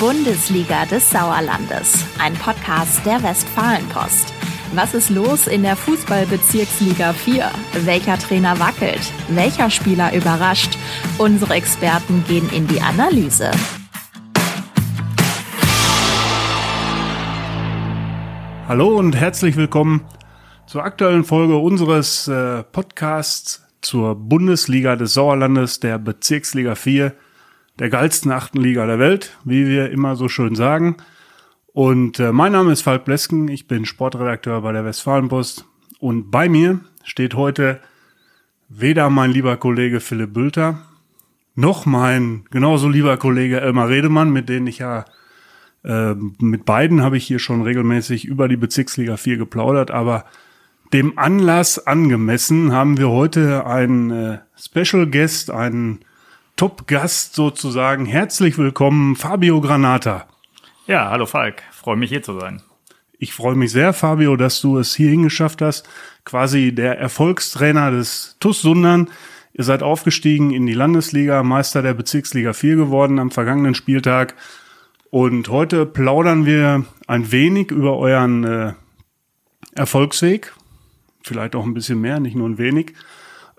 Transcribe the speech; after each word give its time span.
Bundesliga 0.00 0.86
des 0.86 1.10
Sauerlandes, 1.10 2.06
ein 2.18 2.32
Podcast 2.32 3.04
der 3.04 3.22
Westfalenpost. 3.22 4.32
Was 4.72 4.94
ist 4.94 5.10
los 5.10 5.46
in 5.46 5.62
der 5.62 5.76
Fußballbezirksliga 5.76 7.12
4? 7.12 7.50
Welcher 7.84 8.16
Trainer 8.18 8.58
wackelt? 8.58 9.12
Welcher 9.28 9.68
Spieler 9.68 10.14
überrascht? 10.14 10.78
Unsere 11.18 11.52
Experten 11.52 12.24
gehen 12.26 12.48
in 12.48 12.66
die 12.66 12.80
Analyse. 12.80 13.50
Hallo 18.68 18.96
und 18.96 19.14
herzlich 19.14 19.56
willkommen 19.56 20.06
zur 20.66 20.82
aktuellen 20.82 21.24
Folge 21.24 21.58
unseres 21.58 22.26
äh, 22.26 22.62
Podcasts 22.62 23.66
zur 23.82 24.14
Bundesliga 24.14 24.96
des 24.96 25.12
Sauerlandes, 25.12 25.78
der 25.78 25.98
Bezirksliga 25.98 26.74
4, 26.74 27.12
der 27.80 27.88
geilsten 27.88 28.30
achten 28.30 28.60
Liga 28.60 28.86
der 28.86 28.98
Welt, 28.98 29.36
wie 29.42 29.66
wir 29.66 29.90
immer 29.90 30.14
so 30.14 30.28
schön 30.28 30.54
sagen. 30.54 30.98
Und 31.72 32.20
äh, 32.20 32.30
mein 32.30 32.52
Name 32.52 32.72
ist 32.72 32.82
Falk 32.82 33.04
Blesken, 33.04 33.48
ich 33.48 33.66
bin 33.66 33.86
Sportredakteur 33.86 34.60
bei 34.60 34.72
der 34.72 34.84
Westfalenpost 34.84 35.64
und 35.98 36.30
bei 36.30 36.48
mir 36.48 36.80
steht 37.04 37.34
heute 37.34 37.80
weder 38.68 39.08
mein 39.08 39.30
lieber 39.30 39.56
Kollege 39.56 40.00
Philipp 40.00 40.34
Bülter, 40.34 40.82
noch 41.54 41.86
mein 41.86 42.44
genauso 42.50 42.88
lieber 42.88 43.16
Kollege 43.16 43.60
Elmar 43.60 43.88
Redemann, 43.88 44.30
mit 44.30 44.48
denen 44.48 44.66
ich 44.66 44.78
ja 44.78 45.06
äh, 45.82 46.14
mit 46.38 46.66
beiden 46.66 47.02
habe 47.02 47.16
ich 47.16 47.26
hier 47.26 47.38
schon 47.38 47.62
regelmäßig 47.62 48.26
über 48.26 48.46
die 48.46 48.58
Bezirksliga 48.58 49.16
4 49.16 49.38
geplaudert, 49.38 49.90
aber 49.90 50.26
dem 50.92 51.18
Anlass 51.18 51.86
angemessen 51.86 52.72
haben 52.72 52.98
wir 52.98 53.08
heute 53.08 53.64
einen 53.64 54.10
äh, 54.10 54.38
Special 54.56 55.06
Guest, 55.06 55.50
einen 55.50 56.00
Top-Gast 56.60 57.34
sozusagen. 57.34 58.04
Herzlich 58.04 58.58
willkommen, 58.58 59.16
Fabio 59.16 59.62
Granata. 59.62 60.26
Ja, 60.86 61.08
hallo 61.08 61.24
Falk, 61.24 61.62
freue 61.72 61.96
mich 61.96 62.10
hier 62.10 62.22
zu 62.22 62.38
sein. 62.38 62.60
Ich 63.18 63.32
freue 63.32 63.54
mich 63.54 63.72
sehr, 63.72 63.94
Fabio, 63.94 64.36
dass 64.36 64.60
du 64.60 64.76
es 64.76 64.94
hierhin 64.94 65.22
geschafft 65.22 65.62
hast. 65.62 65.88
Quasi 66.26 66.74
der 66.74 66.98
Erfolgstrainer 66.98 67.90
des 67.90 68.36
TUS 68.40 68.60
Sundern. 68.60 69.08
Ihr 69.54 69.64
seid 69.64 69.82
aufgestiegen 69.82 70.50
in 70.50 70.66
die 70.66 70.74
Landesliga, 70.74 71.42
Meister 71.42 71.80
der 71.80 71.94
Bezirksliga 71.94 72.52
4 72.52 72.76
geworden 72.76 73.18
am 73.20 73.30
vergangenen 73.30 73.74
Spieltag. 73.74 74.34
Und 75.08 75.48
heute 75.48 75.86
plaudern 75.86 76.44
wir 76.44 76.84
ein 77.06 77.32
wenig 77.32 77.70
über 77.70 77.96
euren 77.96 78.44
äh, 78.44 78.74
Erfolgsweg. 79.76 80.52
Vielleicht 81.22 81.56
auch 81.56 81.64
ein 81.64 81.72
bisschen 81.72 82.02
mehr, 82.02 82.20
nicht 82.20 82.36
nur 82.36 82.50
ein 82.50 82.58
wenig. 82.58 82.92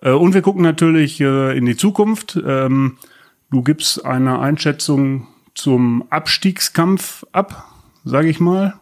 Äh, 0.02 0.12
und 0.12 0.34
wir 0.34 0.42
gucken 0.42 0.64
natürlich 0.64 1.22
äh, 1.22 1.58
in 1.58 1.66
die 1.66 1.78
Zukunft. 1.78 2.40
Ähm, 2.46 2.98
du 3.52 3.62
gibst 3.62 4.06
eine 4.06 4.40
Einschätzung 4.40 5.28
zum 5.54 6.06
Abstiegskampf 6.10 7.26
ab, 7.32 7.66
sage 8.04 8.30
ich 8.30 8.40
mal. 8.40 8.76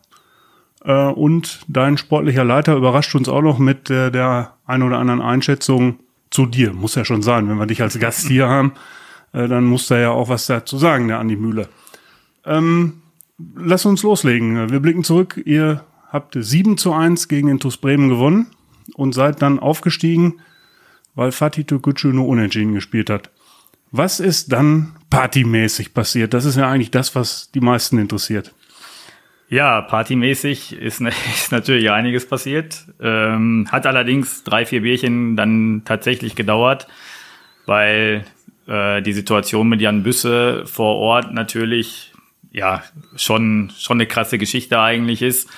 Äh, 0.84 1.08
und 1.08 1.62
dein 1.68 1.98
sportlicher 1.98 2.44
Leiter 2.44 2.76
überrascht 2.76 3.16
uns 3.16 3.30
auch 3.30 3.42
noch 3.42 3.60
mit 3.60 3.90
der 3.90 4.54
ein 4.66 4.84
oder 4.84 5.00
anderen 5.00 5.22
Einschätzung 5.22 6.00
zu 6.30 6.46
dir. 6.46 6.74
Muss 6.74 6.96
ja 6.96 7.06
schon 7.06 7.22
sein, 7.22 7.50
wenn 7.50 7.58
wir 7.58 7.66
dich 7.66 7.82
als 7.82 8.00
Gast 8.00 8.28
hier 8.28 8.48
haben, 8.50 8.74
dann 9.32 9.66
muss 9.66 9.88
da 9.88 10.00
ja 10.00 10.10
auch 10.10 10.30
was 10.30 10.48
dazu 10.48 10.80
sagen, 10.80 11.08
der 11.08 11.20
Andi 11.20 11.36
Mühle. 11.36 11.70
Ähm, 12.46 13.02
lass 13.56 13.86
uns 13.86 14.02
loslegen. 14.02 14.72
Wir 14.72 14.80
blicken 14.80 15.04
zurück. 15.04 15.40
Ihr 15.46 15.84
habt 16.12 16.36
7 16.40 16.78
zu 16.78 16.94
1 16.94 17.28
gegen 17.28 17.48
den 17.48 17.60
TuS 17.60 17.78
Bremen 17.78 18.10
gewonnen 18.10 18.48
und 18.96 19.14
seid 19.14 19.42
dann 19.42 19.60
aufgestiegen, 19.60 20.40
weil 21.20 21.34
Fatih 21.34 21.66
Tokucu 21.66 22.14
nur 22.14 22.30
unentschieden 22.30 22.74
gespielt 22.74 23.10
hat. 23.10 23.30
Was 23.92 24.22
ist 24.22 24.54
dann 24.54 24.96
partymäßig 25.10 25.94
passiert? 25.94 26.34
Das 26.34 26.46
ist 26.46 26.56
ja 26.56 26.70
eigentlich 26.70 26.92
das, 26.92 27.14
was 27.14 27.52
die 27.52 27.60
meisten 27.60 27.98
interessiert. 27.98 28.54
Ja, 29.50 29.82
partymäßig 29.82 30.74
ist, 30.74 31.02
ist 31.36 31.52
natürlich 31.52 31.92
einiges 31.92 32.26
passiert. 32.26 32.86
Ähm, 33.02 33.68
hat 33.70 33.86
allerdings 33.86 34.46
drei, 34.46 34.66
vier 34.66 34.82
Bierchen 34.82 35.36
dann 35.36 35.82
tatsächlich 35.84 36.36
gedauert, 36.36 36.88
weil 37.66 38.24
äh, 38.68 39.02
die 39.02 39.14
Situation 39.14 39.68
mit 39.68 39.82
Jan 39.82 40.04
Büsse 40.04 40.66
vor 40.68 40.96
Ort 40.96 41.34
natürlich 41.34 42.14
ja 42.52 42.82
schon 43.18 43.74
schon 43.78 43.98
eine 43.98 44.08
krasse 44.08 44.38
Geschichte 44.38 44.80
eigentlich 44.80 45.22
ist. 45.22 45.50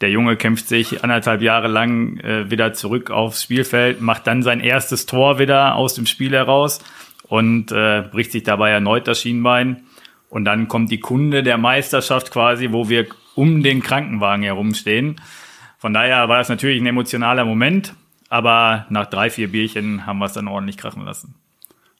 Der 0.00 0.10
Junge 0.10 0.36
kämpft 0.36 0.68
sich 0.68 1.02
anderthalb 1.02 1.42
Jahre 1.42 1.66
lang 1.66 2.18
äh, 2.18 2.50
wieder 2.50 2.72
zurück 2.72 3.10
aufs 3.10 3.42
Spielfeld, 3.42 4.00
macht 4.00 4.26
dann 4.26 4.42
sein 4.42 4.60
erstes 4.60 5.06
Tor 5.06 5.38
wieder 5.38 5.74
aus 5.74 5.94
dem 5.94 6.06
Spiel 6.06 6.32
heraus 6.32 6.80
und 7.24 7.72
äh, 7.72 8.04
bricht 8.10 8.30
sich 8.30 8.44
dabei 8.44 8.70
erneut 8.70 9.08
das 9.08 9.20
Schienbein. 9.20 9.84
Und 10.30 10.44
dann 10.44 10.68
kommt 10.68 10.92
die 10.92 11.00
Kunde 11.00 11.42
der 11.42 11.58
Meisterschaft 11.58 12.30
quasi, 12.30 12.70
wo 12.70 12.88
wir 12.88 13.06
um 13.34 13.62
den 13.62 13.82
Krankenwagen 13.82 14.44
herumstehen. 14.44 15.20
Von 15.78 15.94
daher 15.94 16.28
war 16.28 16.38
das 16.38 16.48
natürlich 16.48 16.80
ein 16.80 16.86
emotionaler 16.86 17.44
Moment, 17.44 17.94
aber 18.28 18.86
nach 18.90 19.06
drei, 19.06 19.30
vier 19.30 19.50
Bierchen 19.50 20.06
haben 20.06 20.18
wir 20.18 20.26
es 20.26 20.32
dann 20.32 20.48
ordentlich 20.48 20.76
krachen 20.76 21.04
lassen 21.04 21.34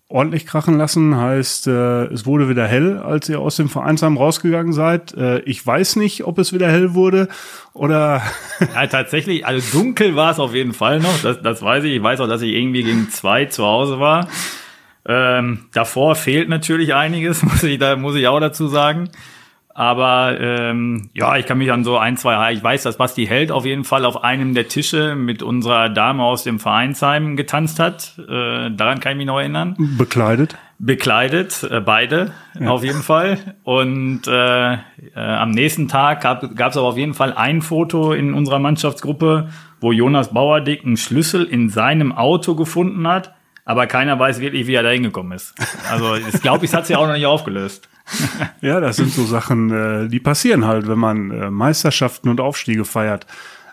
ordentlich 0.08 0.46
krachen 0.46 0.78
lassen. 0.78 1.16
Heißt, 1.16 1.66
äh, 1.66 2.04
es 2.06 2.26
wurde 2.26 2.48
wieder 2.48 2.66
hell, 2.66 2.98
als 2.98 3.28
ihr 3.28 3.40
aus 3.40 3.56
dem 3.56 3.68
Vereinsheim 3.68 4.16
rausgegangen 4.16 4.72
seid. 4.72 5.14
Äh, 5.14 5.40
ich 5.40 5.64
weiß 5.64 5.96
nicht, 5.96 6.24
ob 6.24 6.38
es 6.38 6.52
wieder 6.52 6.70
hell 6.70 6.94
wurde 6.94 7.28
oder. 7.74 8.22
ja, 8.74 8.86
tatsächlich, 8.86 9.46
also 9.46 9.78
dunkel 9.78 10.16
war 10.16 10.32
es 10.32 10.38
auf 10.38 10.54
jeden 10.54 10.72
Fall 10.72 11.00
noch. 11.00 11.22
Das, 11.22 11.42
das 11.42 11.62
weiß 11.62 11.84
ich. 11.84 11.96
Ich 11.96 12.02
weiß 12.02 12.20
auch, 12.20 12.28
dass 12.28 12.42
ich 12.42 12.52
irgendwie 12.52 12.82
gegen 12.82 13.10
zwei 13.10 13.44
zu 13.44 13.64
Hause 13.64 14.00
war. 14.00 14.28
Ähm, 15.06 15.66
davor 15.72 16.14
fehlt 16.16 16.48
natürlich 16.48 16.94
einiges, 16.94 17.42
muss 17.42 17.62
ich, 17.62 17.78
da 17.78 17.96
muss 17.96 18.16
ich 18.16 18.26
auch 18.28 18.40
dazu 18.40 18.68
sagen. 18.68 19.10
Aber 19.78 20.40
ähm, 20.40 21.08
ja, 21.14 21.36
ich 21.36 21.46
kann 21.46 21.58
mich 21.58 21.70
an 21.70 21.84
so 21.84 21.98
ein, 21.98 22.16
zwei, 22.16 22.52
ich 22.52 22.60
weiß, 22.60 22.82
dass 22.82 22.96
Basti 22.96 23.26
Held 23.26 23.52
auf 23.52 23.64
jeden 23.64 23.84
Fall 23.84 24.04
auf 24.04 24.24
einem 24.24 24.52
der 24.52 24.66
Tische 24.66 25.14
mit 25.14 25.40
unserer 25.40 25.88
Dame 25.88 26.24
aus 26.24 26.42
dem 26.42 26.58
Vereinsheim 26.58 27.36
getanzt 27.36 27.78
hat. 27.78 28.18
Äh, 28.18 28.72
daran 28.72 28.98
kann 28.98 29.12
ich 29.12 29.18
mich 29.18 29.26
noch 29.28 29.38
erinnern. 29.38 29.76
Bekleidet? 29.96 30.56
Bekleidet, 30.80 31.62
äh, 31.70 31.80
beide 31.80 32.32
ja. 32.58 32.70
auf 32.70 32.82
jeden 32.82 33.02
Fall. 33.02 33.38
Und 33.62 34.22
äh, 34.26 34.72
äh, 34.72 34.78
am 35.14 35.52
nächsten 35.52 35.86
Tag 35.86 36.22
gab 36.22 36.42
es 36.42 36.76
aber 36.76 36.88
auf 36.88 36.98
jeden 36.98 37.14
Fall 37.14 37.32
ein 37.32 37.62
Foto 37.62 38.12
in 38.12 38.34
unserer 38.34 38.58
Mannschaftsgruppe, 38.58 39.50
wo 39.80 39.92
Jonas 39.92 40.34
Bauerdick 40.34 40.84
einen 40.84 40.96
Schlüssel 40.96 41.44
in 41.44 41.68
seinem 41.68 42.10
Auto 42.10 42.56
gefunden 42.56 43.06
hat, 43.06 43.32
aber 43.68 43.86
keiner 43.86 44.18
weiß 44.18 44.40
wirklich, 44.40 44.66
wie 44.66 44.72
er 44.72 44.82
da 44.82 44.88
hingekommen 44.88 45.32
ist. 45.32 45.54
Also 45.90 46.14
ich 46.14 46.40
glaube, 46.40 46.64
ich 46.64 46.72
hat 46.72 46.86
sich 46.86 46.96
auch 46.96 47.06
noch 47.06 47.12
nicht 47.12 47.26
aufgelöst. 47.26 47.86
ja, 48.62 48.80
das 48.80 48.96
sind 48.96 49.12
so 49.12 49.24
Sachen, 49.24 49.70
äh, 49.70 50.08
die 50.08 50.20
passieren 50.20 50.64
halt, 50.66 50.88
wenn 50.88 50.98
man 50.98 51.30
äh, 51.30 51.50
Meisterschaften 51.50 52.30
und 52.30 52.40
Aufstiege 52.40 52.86
feiert. 52.86 53.26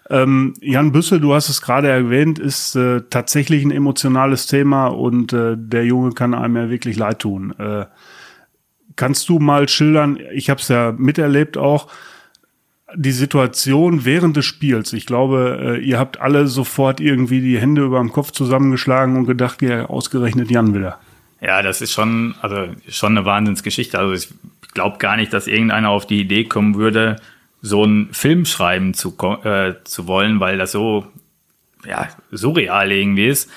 Ähm, 0.10 0.54
Jan 0.60 0.92
Büssel, 0.92 1.22
du 1.22 1.34
hast 1.34 1.48
es 1.48 1.62
gerade 1.62 1.88
erwähnt, 1.88 2.40
ist 2.40 2.76
äh, 2.76 3.04
tatsächlich 3.10 3.64
ein 3.64 3.72
emotionales 3.72 4.48
Thema 4.48 4.88
und 4.88 5.32
äh, 5.32 5.56
der 5.58 5.86
Junge 5.86 6.12
kann 6.12 6.34
einem 6.34 6.58
ja 6.58 6.70
wirklich 6.70 6.98
leid 6.98 7.20
tun. 7.20 7.58
Äh, 7.58 7.86
kannst 8.98 9.30
du 9.30 9.40
mal 9.40 9.70
schildern, 9.70 10.20
ich 10.34 10.50
habe 10.50 10.60
es 10.60 10.68
ja 10.68 10.94
miterlebt 10.98 11.58
auch, 11.58 11.88
die 12.96 13.12
Situation 13.12 14.06
während 14.06 14.38
des 14.38 14.46
Spiels. 14.46 14.94
Ich 14.94 15.06
glaube, 15.06 15.78
äh, 15.80 15.86
ihr 15.86 16.00
habt 16.00 16.20
alle 16.20 16.48
sofort 16.48 17.00
irgendwie 17.00 17.42
die 17.42 17.60
Hände 17.60 17.84
über 17.84 18.00
dem 18.00 18.12
Kopf 18.12 18.32
zusammengeschlagen 18.32 19.18
und 19.18 19.26
gedacht, 19.26 19.62
ja, 19.62 19.86
ausgerechnet 19.86 20.50
Jan 20.50 20.74
wieder. 20.74 21.00
Ja, 21.42 21.62
das 21.62 21.82
ist 21.82 21.92
schon, 21.92 22.36
also 22.42 22.68
schon 22.88 23.18
eine 23.18 23.26
Wahnsinnsgeschichte. 23.26 24.00
Also 24.00 24.14
ich 24.14 24.30
glaube 24.74 24.98
gar 24.98 25.18
nicht, 25.18 25.34
dass 25.34 25.48
irgendeiner 25.48 25.90
auf 25.90 26.08
die 26.08 26.22
Idee 26.22 26.46
kommen 26.46 26.76
würde, 26.76 27.18
so 27.62 27.84
einen 27.84 28.14
Film 28.14 28.46
schreiben 28.46 28.94
zu, 28.94 29.16
äh, 29.44 29.74
zu 29.84 30.08
wollen, 30.08 30.40
weil 30.40 30.58
das 30.58 30.72
so 30.72 31.06
ja, 31.86 32.10
surreal 32.32 32.92
irgendwie 32.92 33.28
ist. 33.28 33.50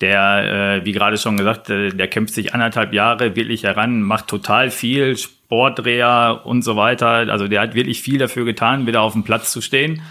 Der, 0.00 0.78
äh, 0.78 0.84
wie 0.84 0.92
gerade 0.92 1.18
schon 1.18 1.36
gesagt, 1.36 1.70
äh, 1.70 1.90
der 1.90 2.06
kämpft 2.06 2.34
sich 2.34 2.54
anderthalb 2.54 2.92
Jahre 2.92 3.34
wirklich 3.34 3.64
heran, 3.64 4.00
macht 4.02 4.28
total 4.28 4.70
viel, 4.70 5.16
Sportdreher 5.48 6.42
und 6.44 6.62
so 6.62 6.76
weiter. 6.76 7.08
Also 7.30 7.48
der 7.48 7.62
hat 7.62 7.74
wirklich 7.74 8.02
viel 8.02 8.18
dafür 8.18 8.44
getan, 8.44 8.86
wieder 8.86 9.00
auf 9.00 9.14
dem 9.14 9.24
Platz 9.24 9.50
zu 9.50 9.62
stehen. 9.62 10.02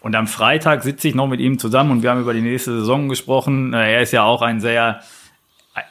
Und 0.00 0.14
am 0.14 0.28
Freitag 0.28 0.84
sitze 0.84 1.08
ich 1.08 1.16
noch 1.16 1.26
mit 1.26 1.40
ihm 1.40 1.58
zusammen 1.58 1.90
und 1.90 2.02
wir 2.04 2.10
haben 2.10 2.20
über 2.20 2.32
die 2.32 2.40
nächste 2.40 2.78
Saison 2.78 3.08
gesprochen. 3.08 3.74
Äh, 3.74 3.94
er 3.94 4.02
ist 4.02 4.12
ja 4.12 4.22
auch 4.22 4.40
ein 4.40 4.60
sehr 4.60 5.00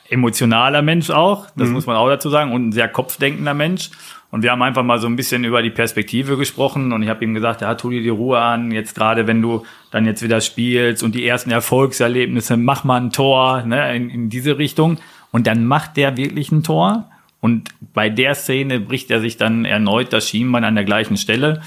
emotionaler 0.10 0.82
Mensch 0.82 1.10
auch, 1.10 1.48
das 1.56 1.68
mhm. 1.68 1.74
muss 1.74 1.86
man 1.86 1.96
auch 1.96 2.08
dazu 2.08 2.30
sagen, 2.30 2.54
und 2.54 2.70
ein 2.70 2.72
sehr 2.72 2.88
kopfdenkender 2.88 3.54
Mensch. 3.54 3.90
Und 4.32 4.42
wir 4.42 4.52
haben 4.52 4.62
einfach 4.62 4.84
mal 4.84 5.00
so 5.00 5.08
ein 5.08 5.16
bisschen 5.16 5.44
über 5.46 5.62
die 5.62 5.70
Perspektive 5.70 6.38
gesprochen 6.38 6.92
und 6.92 7.04
ich 7.04 7.10
habe 7.10 7.24
ihm 7.24 7.34
gesagt, 7.34 7.62
ja, 7.62 7.76
tu 7.76 7.90
dir 7.90 8.02
die 8.02 8.10
Ruhe 8.10 8.40
an, 8.40 8.72
jetzt 8.72 8.96
gerade 8.96 9.28
wenn 9.28 9.42
du 9.42 9.66
dann 9.92 10.06
jetzt 10.06 10.22
wieder 10.22 10.42
spielst 10.42 11.04
und 11.04 11.16
die 11.16 11.26
ersten 11.26 11.52
Erfolgserlebnisse, 11.52 12.58
mach 12.58 12.84
mal 12.84 13.02
ein 13.02 13.12
Tor, 13.12 13.64
ne, 13.64 13.96
in, 13.96 14.10
in 14.10 14.30
diese 14.30 14.58
Richtung. 14.58 14.98
Und 15.32 15.48
dann 15.48 15.66
macht 15.66 15.98
der 15.98 16.18
wirklich 16.18 16.52
ein 16.52 16.64
Tor. 16.64 17.10
Und 17.48 17.70
bei 17.94 18.10
der 18.10 18.36
Szene 18.36 18.82
bricht 18.82 19.10
er 19.10 19.22
sich 19.22 19.38
dann 19.38 19.64
erneut 19.64 20.12
das 20.12 20.28
Schienbein 20.28 20.66
an 20.66 20.76
der 20.76 20.84
gleichen 20.84 21.16
Stelle. 21.16 21.62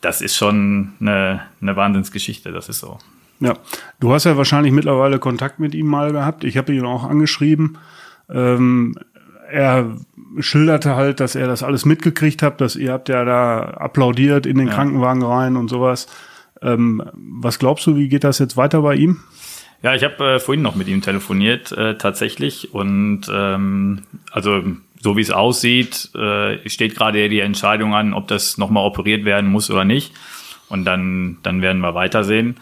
Das 0.00 0.22
ist 0.22 0.38
schon 0.38 0.94
eine, 1.00 1.42
eine 1.60 1.76
Wahnsinnsgeschichte, 1.76 2.50
das 2.50 2.70
ist 2.70 2.80
so. 2.80 2.96
Ja, 3.38 3.58
du 4.00 4.10
hast 4.14 4.24
ja 4.24 4.38
wahrscheinlich 4.38 4.72
mittlerweile 4.72 5.18
Kontakt 5.18 5.58
mit 5.58 5.74
ihm 5.74 5.84
mal 5.84 6.12
gehabt. 6.12 6.44
Ich 6.44 6.56
habe 6.56 6.72
ihn 6.72 6.86
auch 6.86 7.04
angeschrieben. 7.04 7.76
Ähm, 8.30 8.96
er 9.50 9.98
schilderte 10.38 10.96
halt, 10.96 11.20
dass 11.20 11.34
er 11.34 11.46
das 11.46 11.62
alles 11.62 11.84
mitgekriegt 11.84 12.40
hat, 12.40 12.62
dass 12.62 12.74
ihr 12.74 12.90
habt 12.90 13.10
ja 13.10 13.26
da 13.26 13.60
applaudiert 13.64 14.46
in 14.46 14.56
den 14.56 14.68
ja. 14.68 14.74
Krankenwagen 14.74 15.22
rein 15.22 15.56
und 15.58 15.68
sowas. 15.68 16.06
Ähm, 16.62 17.02
was 17.12 17.58
glaubst 17.58 17.86
du, 17.86 17.96
wie 17.96 18.08
geht 18.08 18.24
das 18.24 18.38
jetzt 18.38 18.56
weiter 18.56 18.80
bei 18.80 18.94
ihm? 18.94 19.20
Ja, 19.82 19.94
ich 19.94 20.04
habe 20.04 20.36
äh, 20.36 20.40
vorhin 20.40 20.62
noch 20.62 20.74
mit 20.74 20.88
ihm 20.88 21.02
telefoniert 21.02 21.70
äh, 21.72 21.98
tatsächlich 21.98 22.72
und 22.72 23.22
ähm, 23.30 24.04
also 24.30 24.62
so 25.02 25.16
wie 25.16 25.20
es 25.20 25.30
aussieht, 25.30 26.10
äh, 26.14 26.68
steht 26.68 26.94
gerade 26.94 27.28
die 27.28 27.40
Entscheidung 27.40 27.94
an, 27.94 28.14
ob 28.14 28.28
das 28.28 28.56
nochmal 28.56 28.86
operiert 28.86 29.24
werden 29.24 29.50
muss 29.50 29.70
oder 29.70 29.84
nicht. 29.84 30.12
Und 30.68 30.84
dann, 30.84 31.38
dann 31.42 31.60
werden 31.60 31.80
wir 31.80 31.94
weitersehen. 31.94 32.56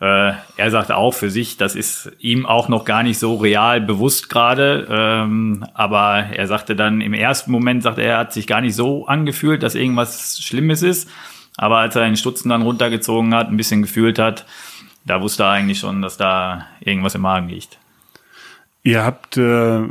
Äh, 0.00 0.32
er 0.56 0.70
sagt 0.70 0.90
auch 0.90 1.12
für 1.12 1.30
sich, 1.30 1.56
das 1.56 1.76
ist 1.76 2.10
ihm 2.18 2.46
auch 2.46 2.68
noch 2.68 2.84
gar 2.84 3.04
nicht 3.04 3.18
so 3.18 3.36
real 3.36 3.80
bewusst 3.80 4.28
gerade. 4.28 4.88
Ähm, 4.90 5.64
aber 5.72 6.26
er 6.32 6.48
sagte 6.48 6.74
dann 6.74 7.00
im 7.00 7.14
ersten 7.14 7.52
Moment, 7.52 7.84
sagt 7.84 7.98
er, 7.98 8.04
er 8.04 8.18
hat 8.18 8.32
sich 8.32 8.48
gar 8.48 8.60
nicht 8.60 8.74
so 8.74 9.06
angefühlt, 9.06 9.62
dass 9.62 9.76
irgendwas 9.76 10.40
Schlimmes 10.42 10.82
ist. 10.82 11.08
Aber 11.56 11.78
als 11.78 11.94
er 11.94 12.04
den 12.04 12.16
Stutzen 12.16 12.48
dann 12.48 12.62
runtergezogen 12.62 13.32
hat, 13.34 13.48
ein 13.48 13.56
bisschen 13.56 13.82
gefühlt 13.82 14.18
hat, 14.18 14.44
da 15.06 15.22
wusste 15.22 15.44
er 15.44 15.50
eigentlich 15.50 15.78
schon, 15.78 16.02
dass 16.02 16.16
da 16.16 16.66
irgendwas 16.80 17.14
im 17.14 17.20
Magen 17.20 17.48
liegt. 17.48 17.78
Ihr 18.82 19.04
habt 19.04 19.36
äh, 19.36 19.84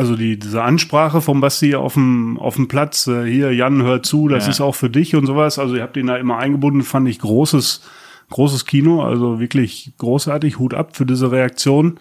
also 0.00 0.16
die, 0.16 0.38
diese 0.38 0.62
Ansprache 0.62 1.20
vom 1.20 1.42
Basti 1.42 1.74
auf 1.74 1.92
dem, 1.92 2.38
auf 2.38 2.56
dem 2.56 2.68
Platz, 2.68 3.06
äh, 3.06 3.30
hier, 3.30 3.52
Jan, 3.52 3.82
hör 3.82 4.02
zu, 4.02 4.28
das 4.28 4.44
ja. 4.44 4.50
ist 4.50 4.62
auch 4.62 4.74
für 4.74 4.88
dich 4.88 5.14
und 5.14 5.26
sowas. 5.26 5.58
Also 5.58 5.76
ihr 5.76 5.82
habt 5.82 5.98
ihn 5.98 6.06
da 6.06 6.16
immer 6.16 6.38
eingebunden, 6.38 6.80
fand 6.80 7.06
ich 7.06 7.18
großes, 7.18 7.82
großes 8.30 8.64
Kino, 8.64 9.04
also 9.04 9.40
wirklich 9.40 9.92
großartig, 9.98 10.58
Hut 10.58 10.72
ab 10.72 10.96
für 10.96 11.04
diese 11.04 11.30
Reaktion. 11.30 12.00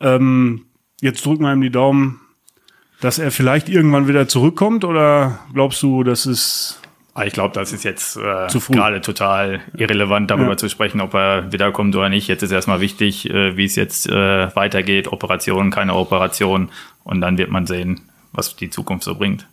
Ähm, 0.00 0.66
jetzt 1.00 1.26
drücken 1.26 1.42
wir 1.42 1.52
ihm 1.52 1.60
die 1.60 1.70
Daumen, 1.72 2.20
dass 3.00 3.18
er 3.18 3.32
vielleicht 3.32 3.68
irgendwann 3.68 4.06
wieder 4.06 4.28
zurückkommt 4.28 4.84
oder 4.84 5.40
glaubst 5.52 5.82
du, 5.82 6.04
das 6.04 6.26
ist 6.26 6.80
Ah, 7.16 7.26
ich 7.26 7.32
glaube, 7.32 7.54
das 7.54 7.72
ist 7.72 7.84
jetzt 7.84 8.16
äh, 8.16 8.48
gerade 8.70 9.00
total 9.00 9.60
irrelevant, 9.76 10.32
darüber 10.32 10.50
ja. 10.50 10.56
zu 10.56 10.68
sprechen, 10.68 11.00
ob 11.00 11.14
er 11.14 11.52
wiederkommt 11.52 11.94
oder 11.94 12.08
nicht. 12.08 12.26
Jetzt 12.26 12.42
ist 12.42 12.50
erstmal 12.50 12.80
wichtig, 12.80 13.30
äh, 13.30 13.56
wie 13.56 13.64
es 13.64 13.76
jetzt 13.76 14.08
äh, 14.08 14.54
weitergeht. 14.56 15.12
Operation, 15.12 15.70
keine 15.70 15.94
Operation. 15.94 16.70
Und 17.04 17.20
dann 17.20 17.38
wird 17.38 17.50
man 17.50 17.66
sehen, 17.66 18.00
was 18.32 18.56
die 18.56 18.68
Zukunft 18.68 19.04
so 19.04 19.14
bringt. 19.14 19.46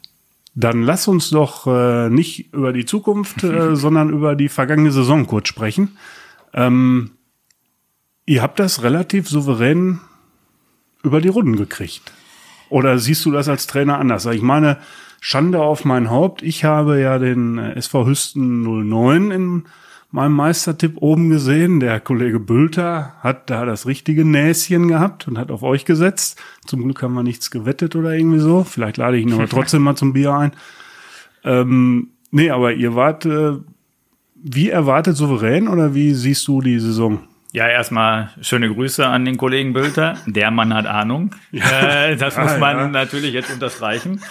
Dann 0.55 0.81
lass 0.81 1.07
uns 1.07 1.29
doch 1.29 1.67
äh, 1.67 2.09
nicht 2.09 2.51
über 2.51 2.73
die 2.73 2.85
Zukunft, 2.85 3.43
äh, 3.43 3.75
sondern 3.75 4.09
über 4.09 4.35
die 4.35 4.49
vergangene 4.49 4.91
Saison 4.91 5.27
kurz 5.27 5.47
sprechen. 5.47 5.97
Ähm, 6.55 7.11
ihr 8.25 8.41
habt 8.41 8.59
das 8.59 8.81
relativ 8.81 9.29
souverän 9.29 9.99
über 11.03 11.21
die 11.21 11.29
Runden 11.29 11.57
gekriegt. 11.57 12.11
Oder 12.69 12.97
siehst 12.97 13.23
du 13.25 13.31
das 13.31 13.47
als 13.47 13.67
Trainer 13.67 13.99
anders? 13.99 14.25
Ich 14.25 14.41
meine, 14.41 14.77
Schande 15.23 15.61
auf 15.61 15.85
mein 15.85 16.09
Haupt. 16.09 16.41
Ich 16.41 16.65
habe 16.65 16.99
ja 16.99 17.19
den 17.19 17.59
äh, 17.59 17.75
SV 17.75 18.07
Hüsten 18.07 18.63
09 18.63 19.29
in 19.29 19.63
meinem 20.09 20.33
Meistertipp 20.33 20.97
oben 20.97 21.29
gesehen. 21.29 21.79
Der 21.79 21.99
Kollege 21.99 22.39
Bülter 22.39 23.13
hat 23.19 23.49
da 23.51 23.63
das 23.65 23.85
richtige 23.85 24.25
Näschen 24.25 24.87
gehabt 24.87 25.27
und 25.27 25.37
hat 25.37 25.51
auf 25.51 25.61
euch 25.61 25.85
gesetzt. 25.85 26.41
Zum 26.65 26.83
Glück 26.83 27.03
haben 27.03 27.13
wir 27.13 27.21
nichts 27.21 27.51
gewettet 27.51 27.95
oder 27.95 28.13
irgendwie 28.13 28.39
so. 28.39 28.63
Vielleicht 28.63 28.97
lade 28.97 29.17
ich 29.17 29.25
ihn 29.25 29.33
aber 29.33 29.47
trotzdem 29.49 29.83
mal 29.83 29.95
zum 29.95 30.13
Bier 30.13 30.33
ein. 30.33 30.51
Ähm, 31.43 32.09
nee, 32.31 32.49
aber 32.49 32.73
ihr 32.73 32.95
wart 32.95 33.25
äh, 33.27 33.57
wie 34.43 34.69
erwartet 34.69 35.15
souverän 35.17 35.67
oder 35.67 35.93
wie 35.93 36.15
siehst 36.15 36.47
du 36.47 36.61
die 36.61 36.79
Saison? 36.79 37.19
Ja, 37.53 37.67
erstmal 37.67 38.29
schöne 38.41 38.69
Grüße 38.73 39.05
an 39.05 39.25
den 39.25 39.35
Kollegen 39.35 39.73
Bülter. 39.73 40.17
Der 40.25 40.51
Mann 40.51 40.73
hat 40.73 40.85
Ahnung. 40.85 41.35
Ja. 41.51 42.05
Äh, 42.05 42.15
das 42.15 42.37
muss 42.37 42.57
man 42.57 42.77
ja. 42.77 42.87
natürlich 42.87 43.33
jetzt 43.33 43.51
unterstreichen. 43.51 44.21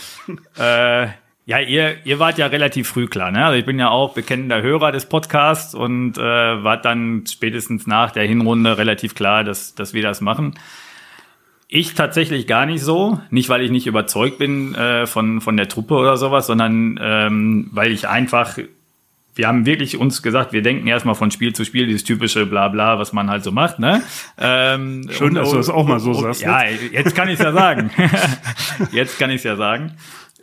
äh, 0.58 1.08
ja, 1.44 1.58
ihr, 1.58 1.96
ihr 2.04 2.18
wart 2.18 2.38
ja 2.38 2.46
relativ 2.46 2.88
früh 2.88 3.08
klar. 3.08 3.30
Ne? 3.30 3.44
Also 3.44 3.58
ich 3.58 3.66
bin 3.66 3.78
ja 3.78 3.90
auch 3.90 4.14
bekennender 4.14 4.62
Hörer 4.62 4.90
des 4.92 5.06
Podcasts 5.06 5.74
und 5.74 6.16
äh, 6.16 6.22
wart 6.22 6.84
dann 6.84 7.24
spätestens 7.26 7.86
nach 7.86 8.10
der 8.10 8.24
Hinrunde 8.24 8.78
relativ 8.78 9.14
klar, 9.14 9.44
dass, 9.44 9.74
dass 9.74 9.92
wir 9.92 10.02
das 10.02 10.20
machen. 10.20 10.54
Ich 11.68 11.94
tatsächlich 11.94 12.46
gar 12.46 12.66
nicht 12.66 12.82
so. 12.82 13.20
Nicht, 13.30 13.48
weil 13.48 13.62
ich 13.62 13.70
nicht 13.70 13.86
überzeugt 13.86 14.38
bin 14.38 14.74
äh, 14.74 15.06
von, 15.06 15.40
von 15.40 15.56
der 15.56 15.68
Truppe 15.68 15.94
oder 15.94 16.16
sowas, 16.16 16.46
sondern 16.46 16.98
ähm, 17.02 17.68
weil 17.72 17.92
ich 17.92 18.08
einfach 18.08 18.56
wir 19.40 19.48
haben 19.48 19.64
wirklich 19.64 19.96
uns 19.96 20.22
gesagt, 20.22 20.52
wir 20.52 20.60
denken 20.60 20.86
erstmal 20.86 21.14
von 21.14 21.30
Spiel 21.30 21.54
zu 21.54 21.64
Spiel, 21.64 21.86
dieses 21.86 22.04
typische 22.04 22.44
Blabla, 22.44 22.98
was 22.98 23.14
man 23.14 23.30
halt 23.30 23.42
so 23.42 23.50
macht. 23.50 23.78
Ne? 23.78 24.02
Ähm, 24.36 25.08
Schön, 25.10 25.28
und, 25.28 25.34
dass 25.36 25.50
du 25.50 25.56
das 25.56 25.70
auch 25.70 25.86
mal 25.86 25.98
so 25.98 26.10
und, 26.10 26.20
sagst. 26.20 26.42
Ja, 26.42 26.62
jetzt 26.64 27.14
kann 27.14 27.26
ich 27.28 27.38
es 27.38 27.40
ja 27.40 27.50
sagen. 27.50 27.90
jetzt 28.92 29.18
kann 29.18 29.30
ich 29.30 29.36
es 29.36 29.44
ja 29.44 29.56
sagen. 29.56 29.92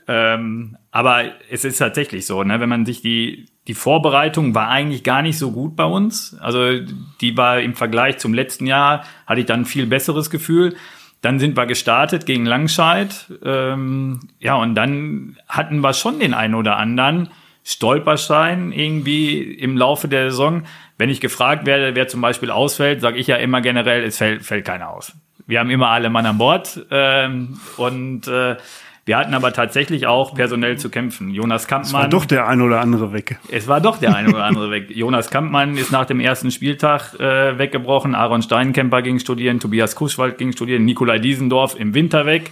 Ähm, 0.07 0.77
aber 0.89 1.25
es 1.51 1.63
ist 1.63 1.77
tatsächlich 1.77 2.25
so, 2.25 2.41
ne? 2.43 2.59
wenn 2.59 2.69
man 2.69 2.87
sich 2.87 3.03
die, 3.03 3.45
die 3.67 3.75
Vorbereitung 3.75 4.55
war 4.55 4.69
eigentlich 4.69 5.03
gar 5.03 5.21
nicht 5.21 5.37
so 5.37 5.51
gut 5.51 5.75
bei 5.75 5.85
uns. 5.85 6.35
Also 6.39 6.79
die 7.21 7.37
war 7.37 7.61
im 7.61 7.75
Vergleich 7.75 8.17
zum 8.17 8.33
letzten 8.33 8.65
Jahr, 8.65 9.05
hatte 9.27 9.41
ich 9.41 9.45
dann 9.45 9.59
ein 9.59 9.65
viel 9.65 9.85
besseres 9.85 10.31
Gefühl. 10.31 10.75
Dann 11.21 11.37
sind 11.37 11.55
wir 11.55 11.67
gestartet 11.67 12.25
gegen 12.25 12.47
Langscheid. 12.47 13.31
Ähm, 13.43 14.21
ja, 14.39 14.55
und 14.55 14.73
dann 14.73 15.37
hatten 15.47 15.81
wir 15.81 15.93
schon 15.93 16.19
den 16.19 16.33
einen 16.33 16.55
oder 16.55 16.77
anderen, 16.77 17.29
Stolperstein 17.67 18.71
irgendwie 18.71 19.41
im 19.41 19.75
Laufe 19.75 20.07
der 20.07 20.31
Saison. 20.31 20.63
Wenn 20.97 21.09
ich 21.09 21.19
gefragt 21.19 21.65
werde, 21.65 21.95
wer 21.95 22.07
zum 22.07 22.21
Beispiel 22.21 22.49
ausfällt, 22.49 23.01
sage 23.01 23.17
ich 23.17 23.27
ja 23.27 23.35
immer 23.35 23.59
generell, 23.59 24.05
es 24.05 24.17
fällt, 24.17 24.43
fällt 24.43 24.63
keiner 24.63 24.89
aus. 24.89 25.11
Wir 25.47 25.59
haben 25.59 25.69
immer 25.69 25.89
alle 25.89 26.09
Mann 26.09 26.25
an 26.25 26.37
Bord 26.37 26.85
ähm, 26.91 27.59
und 27.75 28.25
äh, 28.27 28.55
wir 29.03 29.17
hatten 29.17 29.33
aber 29.33 29.51
tatsächlich 29.51 30.07
auch 30.07 30.33
personell 30.33 30.77
zu 30.77 30.89
kämpfen. 30.89 31.29
Jonas 31.29 31.67
Kampmann. 31.67 31.87
Es 31.87 31.93
war 31.93 32.09
doch 32.09 32.25
der 32.25 32.47
ein 32.47 32.61
oder 32.61 32.79
andere 32.79 33.11
weg. 33.11 33.37
Es 33.49 33.67
war 33.67 33.81
doch 33.81 33.97
der 33.97 34.15
ein 34.15 34.27
oder 34.27 34.45
andere 34.45 34.71
weg. 34.71 34.89
Jonas 34.89 35.29
Kampmann 35.29 35.75
ist 35.75 35.91
nach 35.91 36.05
dem 36.05 36.21
ersten 36.21 36.51
Spieltag 36.51 37.19
äh, 37.19 37.57
weggebrochen. 37.57 38.15
Aaron 38.15 38.41
Steinkemper 38.41 39.01
ging 39.01 39.19
studieren. 39.19 39.59
Tobias 39.59 39.95
Kuschwald 39.95 40.37
ging 40.37 40.53
studieren. 40.53 40.85
Nikolai 40.85 41.19
Diesendorf 41.19 41.77
im 41.77 41.93
Winter 41.93 42.25
weg. 42.25 42.51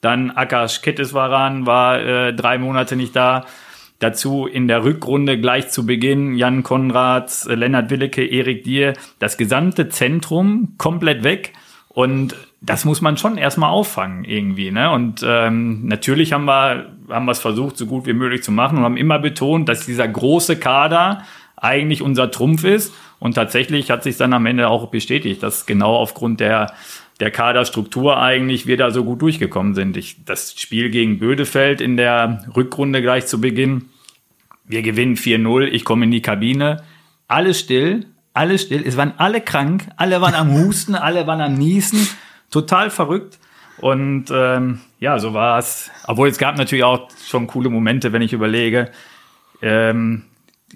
Dann 0.00 0.32
Akash 0.32 0.82
Ketteswaran 0.82 1.66
war 1.66 2.00
äh, 2.00 2.34
drei 2.34 2.58
Monate 2.58 2.96
nicht 2.96 3.14
da. 3.14 3.44
Dazu 4.02 4.46
in 4.46 4.66
der 4.66 4.82
Rückrunde 4.82 5.38
gleich 5.38 5.70
zu 5.70 5.86
Beginn 5.86 6.34
Jan 6.34 6.64
Konrads, 6.64 7.46
äh, 7.46 7.54
Lennart 7.54 7.88
Willecke, 7.88 8.26
Erik 8.26 8.64
Dier, 8.64 8.94
das 9.20 9.36
gesamte 9.36 9.90
Zentrum 9.90 10.74
komplett 10.76 11.22
weg. 11.22 11.52
Und 11.88 12.34
das 12.60 12.84
muss 12.84 13.00
man 13.00 13.16
schon 13.16 13.38
erstmal 13.38 13.70
auffangen 13.70 14.24
irgendwie. 14.24 14.72
Ne? 14.72 14.90
Und 14.90 15.24
ähm, 15.24 15.86
natürlich 15.86 16.32
haben 16.32 16.46
wir 16.46 16.90
haben 17.10 17.26
wir 17.26 17.32
es 17.32 17.38
versucht, 17.38 17.76
so 17.76 17.86
gut 17.86 18.06
wie 18.06 18.12
möglich 18.12 18.42
zu 18.42 18.50
machen 18.50 18.78
und 18.78 18.84
haben 18.84 18.96
immer 18.96 19.20
betont, 19.20 19.68
dass 19.68 19.86
dieser 19.86 20.08
große 20.08 20.56
Kader 20.56 21.22
eigentlich 21.54 22.02
unser 22.02 22.32
Trumpf 22.32 22.64
ist. 22.64 22.92
Und 23.20 23.34
tatsächlich 23.34 23.92
hat 23.92 24.02
sich 24.02 24.16
dann 24.16 24.32
am 24.32 24.46
Ende 24.46 24.68
auch 24.68 24.88
bestätigt, 24.88 25.44
dass 25.44 25.64
genau 25.64 25.94
aufgrund 25.94 26.40
der 26.40 26.72
der 27.20 27.30
Kaderstruktur 27.30 28.18
eigentlich 28.18 28.66
wir 28.66 28.76
da 28.76 28.90
so 28.90 29.04
gut 29.04 29.22
durchgekommen 29.22 29.76
sind. 29.76 29.96
Ich, 29.96 30.24
das 30.24 30.58
Spiel 30.58 30.90
gegen 30.90 31.20
Bödefeld 31.20 31.80
in 31.80 31.96
der 31.96 32.44
Rückrunde 32.56 33.00
gleich 33.00 33.26
zu 33.26 33.40
Beginn 33.40 33.90
wir 34.72 34.82
gewinnen 34.82 35.16
4-0, 35.16 35.66
ich 35.66 35.84
komme 35.84 36.04
in 36.04 36.10
die 36.10 36.22
Kabine, 36.22 36.82
alles 37.28 37.60
still, 37.60 38.06
alles 38.34 38.62
still, 38.62 38.82
es 38.84 38.96
waren 38.96 39.12
alle 39.18 39.40
krank, 39.40 39.86
alle 39.96 40.20
waren 40.20 40.34
am 40.34 40.52
Husten, 40.52 40.94
alle 40.94 41.26
waren 41.26 41.40
am 41.40 41.54
Niesen, 41.54 42.08
total 42.50 42.90
verrückt. 42.90 43.38
Und 43.78 44.26
ähm, 44.32 44.80
ja, 45.00 45.18
so 45.18 45.34
war 45.34 45.58
es. 45.58 45.90
Obwohl 46.06 46.28
es 46.28 46.38
gab 46.38 46.56
natürlich 46.56 46.84
auch 46.84 47.08
schon 47.26 47.46
coole 47.46 47.68
Momente, 47.68 48.12
wenn 48.12 48.22
ich 48.22 48.32
überlege. 48.32 48.90
Ähm, 49.60 50.24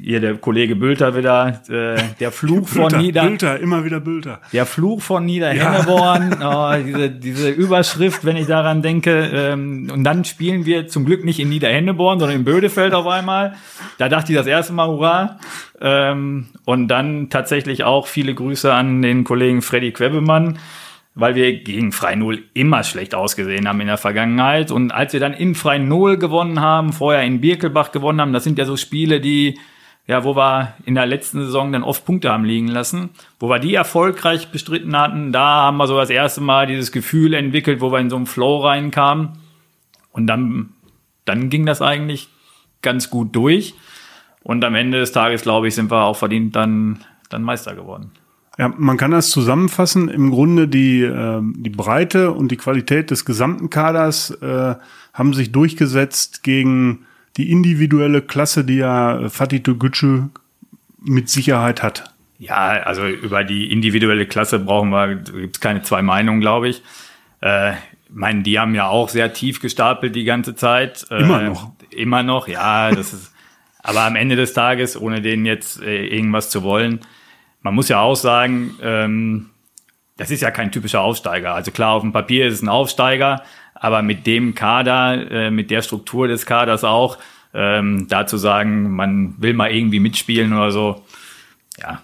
hier 0.00 0.20
der 0.20 0.34
Kollege 0.36 0.76
Bülter 0.76 1.16
wieder, 1.16 1.60
äh, 1.68 2.00
der 2.20 2.30
Fluch 2.30 2.68
Bülter, 2.72 2.90
von 2.90 3.00
Nieder... 3.00 3.22
Bülter, 3.26 3.60
immer 3.60 3.84
wieder 3.84 4.00
Bülter. 4.00 4.40
Der 4.52 4.66
Fluch 4.66 5.00
von 5.00 5.24
Niederhenneborn, 5.24 6.36
ja. 6.40 6.70
oh, 6.78 6.82
diese, 6.82 7.10
diese 7.10 7.50
Überschrift, 7.50 8.24
wenn 8.24 8.36
ich 8.36 8.46
daran 8.46 8.82
denke. 8.82 9.30
Ähm, 9.32 9.90
und 9.92 10.04
dann 10.04 10.24
spielen 10.24 10.66
wir 10.66 10.88
zum 10.88 11.04
Glück 11.04 11.24
nicht 11.24 11.40
in 11.40 11.48
Niederhenneborn, 11.48 12.18
sondern 12.18 12.38
in 12.38 12.44
Bödefeld 12.44 12.94
auf 12.94 13.06
einmal. 13.06 13.54
Da 13.98 14.08
dachte 14.08 14.32
ich 14.32 14.38
das 14.38 14.46
erste 14.46 14.72
Mal, 14.72 14.88
hurra. 14.88 15.38
Ähm, 15.80 16.48
und 16.64 16.88
dann 16.88 17.30
tatsächlich 17.30 17.84
auch 17.84 18.06
viele 18.06 18.34
Grüße 18.34 18.72
an 18.72 19.02
den 19.02 19.24
Kollegen 19.24 19.62
Freddy 19.62 19.92
Quebemann, 19.92 20.58
weil 21.14 21.34
wir 21.34 21.60
gegen 21.60 21.92
Frei 21.92 22.14
Null 22.14 22.44
immer 22.54 22.84
schlecht 22.84 23.14
ausgesehen 23.14 23.68
haben 23.68 23.80
in 23.80 23.86
der 23.86 23.98
Vergangenheit. 23.98 24.70
Und 24.70 24.90
als 24.92 25.12
wir 25.12 25.20
dann 25.20 25.32
in 25.32 25.54
Frei 25.54 25.78
Null 25.78 26.18
gewonnen 26.18 26.60
haben, 26.60 26.92
vorher 26.92 27.22
in 27.22 27.40
Birkelbach 27.40 27.92
gewonnen 27.92 28.20
haben, 28.20 28.32
das 28.32 28.44
sind 28.44 28.58
ja 28.58 28.64
so 28.64 28.76
Spiele, 28.76 29.20
die 29.20 29.58
ja, 30.06 30.22
wo 30.22 30.36
wir 30.36 30.75
in 30.84 30.94
der 30.94 31.06
letzten 31.06 31.40
Saison 31.40 31.72
dann 31.72 31.82
oft 31.82 32.04
Punkte 32.04 32.30
haben 32.30 32.44
liegen 32.44 32.68
lassen, 32.68 33.10
wo 33.40 33.48
wir 33.48 33.58
die 33.58 33.75
erfolgreich 33.75 34.52
bestritten 34.52 34.96
hatten, 34.96 35.32
da 35.32 35.62
haben 35.62 35.78
wir 35.78 35.86
so 35.86 35.96
das 35.96 36.10
erste 36.10 36.40
Mal 36.40 36.66
dieses 36.66 36.92
Gefühl 36.92 37.34
entwickelt, 37.34 37.80
wo 37.80 37.90
wir 37.90 37.98
in 37.98 38.10
so 38.10 38.16
einen 38.16 38.26
Flow 38.26 38.58
reinkamen. 38.58 39.30
Und 40.12 40.28
dann, 40.28 40.70
dann 41.25 41.50
ging 41.50 41.66
das 41.66 41.82
eigentlich 41.82 42.28
ganz 42.82 43.10
gut 43.10 43.34
durch. 43.34 43.75
Und 44.42 44.64
am 44.64 44.76
Ende 44.76 45.00
des 45.00 45.10
Tages, 45.10 45.42
glaube 45.42 45.66
ich, 45.68 45.75
sind 45.75 45.90
wir 45.90 46.04
auch 46.04 46.16
verdient 46.16 46.54
dann, 46.54 47.00
dann 47.28 47.42
Meister 47.42 47.75
geworden. 47.75 48.12
Ja, 48.58 48.68
man 48.68 48.96
kann 48.96 49.10
das 49.10 49.30
zusammenfassen. 49.30 50.08
Im 50.08 50.30
Grunde 50.30 50.68
die, 50.68 51.02
äh, 51.02 51.40
die 51.42 51.70
Breite 51.70 52.30
und 52.30 52.52
die 52.52 52.56
Qualität 52.56 53.10
des 53.10 53.25
gesamten 53.25 53.70
Kaders 53.70 54.30
äh, 54.30 54.76
haben 55.12 55.34
sich 55.34 55.50
durchgesetzt 55.50 56.44
gegen 56.44 57.06
die 57.37 57.50
individuelle 57.50 58.23
Klasse, 58.23 58.64
die 58.64 58.76
ja 58.76 59.28
Fatih 59.28 59.62
Togucu 59.62 60.28
mit 60.99 61.28
Sicherheit 61.28 61.83
hat. 61.83 62.12
Ja, 62.38 62.57
also 62.57 63.07
über 63.07 63.45
die 63.45 63.71
individuelle 63.73 64.26
Klasse 64.26 64.59
brauchen 64.59 64.90
wir, 64.90 65.16
gibt 65.16 65.57
es 65.57 65.61
keine 65.61 65.83
zwei 65.83 66.02
Meinungen, 66.02 66.40
glaube 66.40 66.69
ich. 66.69 66.83
Äh, 67.40 67.73
meine, 68.11 68.43
die 68.43 68.59
haben 68.59 68.75
ja 68.75 68.88
auch 68.88 69.09
sehr 69.09 69.33
tief 69.33 69.61
gestapelt 69.61 70.14
die 70.14 70.25
ganze 70.25 70.55
Zeit. 70.55 71.07
Äh, 71.11 71.23
immer 71.23 71.43
noch. 71.43 71.71
Immer 71.90 72.23
noch, 72.23 72.49
ja. 72.49 72.90
Das 72.90 73.12
ist, 73.12 73.33
aber 73.83 74.02
am 74.02 74.16
Ende 74.16 74.37
des 74.37 74.52
Tages, 74.52 75.00
ohne 75.00 75.21
denen 75.21 75.47
jetzt 75.47 75.81
äh, 75.83 76.07
irgendwas 76.07 76.50
zu 76.50 76.62
wollen, 76.62 77.00
man 77.62 77.75
muss 77.75 77.88
ja 77.88 78.00
auch 78.00 78.16
sagen, 78.16 78.75
ähm, 78.83 79.50
das 80.19 80.31
ist 80.31 80.40
ja 80.40 80.50
kein 80.50 80.73
typischer 80.73 81.00
Aufsteiger. 81.00 81.55
Also 81.55 81.71
klar, 81.71 81.93
auf 81.93 82.02
dem 82.02 82.12
Papier 82.12 82.47
ist 82.47 82.55
es 82.55 82.62
ein 82.62 82.69
Aufsteiger, 82.69 83.43
aber 83.78 84.02
mit 84.02 84.26
dem 84.26 84.54
Kader, 84.54 85.30
äh, 85.30 85.50
mit 85.50 85.71
der 85.71 85.83
Struktur 85.83 86.28
des 86.28 86.47
Kaders 86.47 86.85
auch, 86.85 87.18
ähm, 87.54 88.06
da 88.09 88.26
zu 88.26 88.37
sagen, 88.37 88.90
man 88.95 89.35
will 89.38 89.54
mal 89.54 89.71
irgendwie 89.71 90.00
mitspielen 90.00 90.52
oder 90.52 90.71
so, 90.71 91.04
ja, 91.78 92.02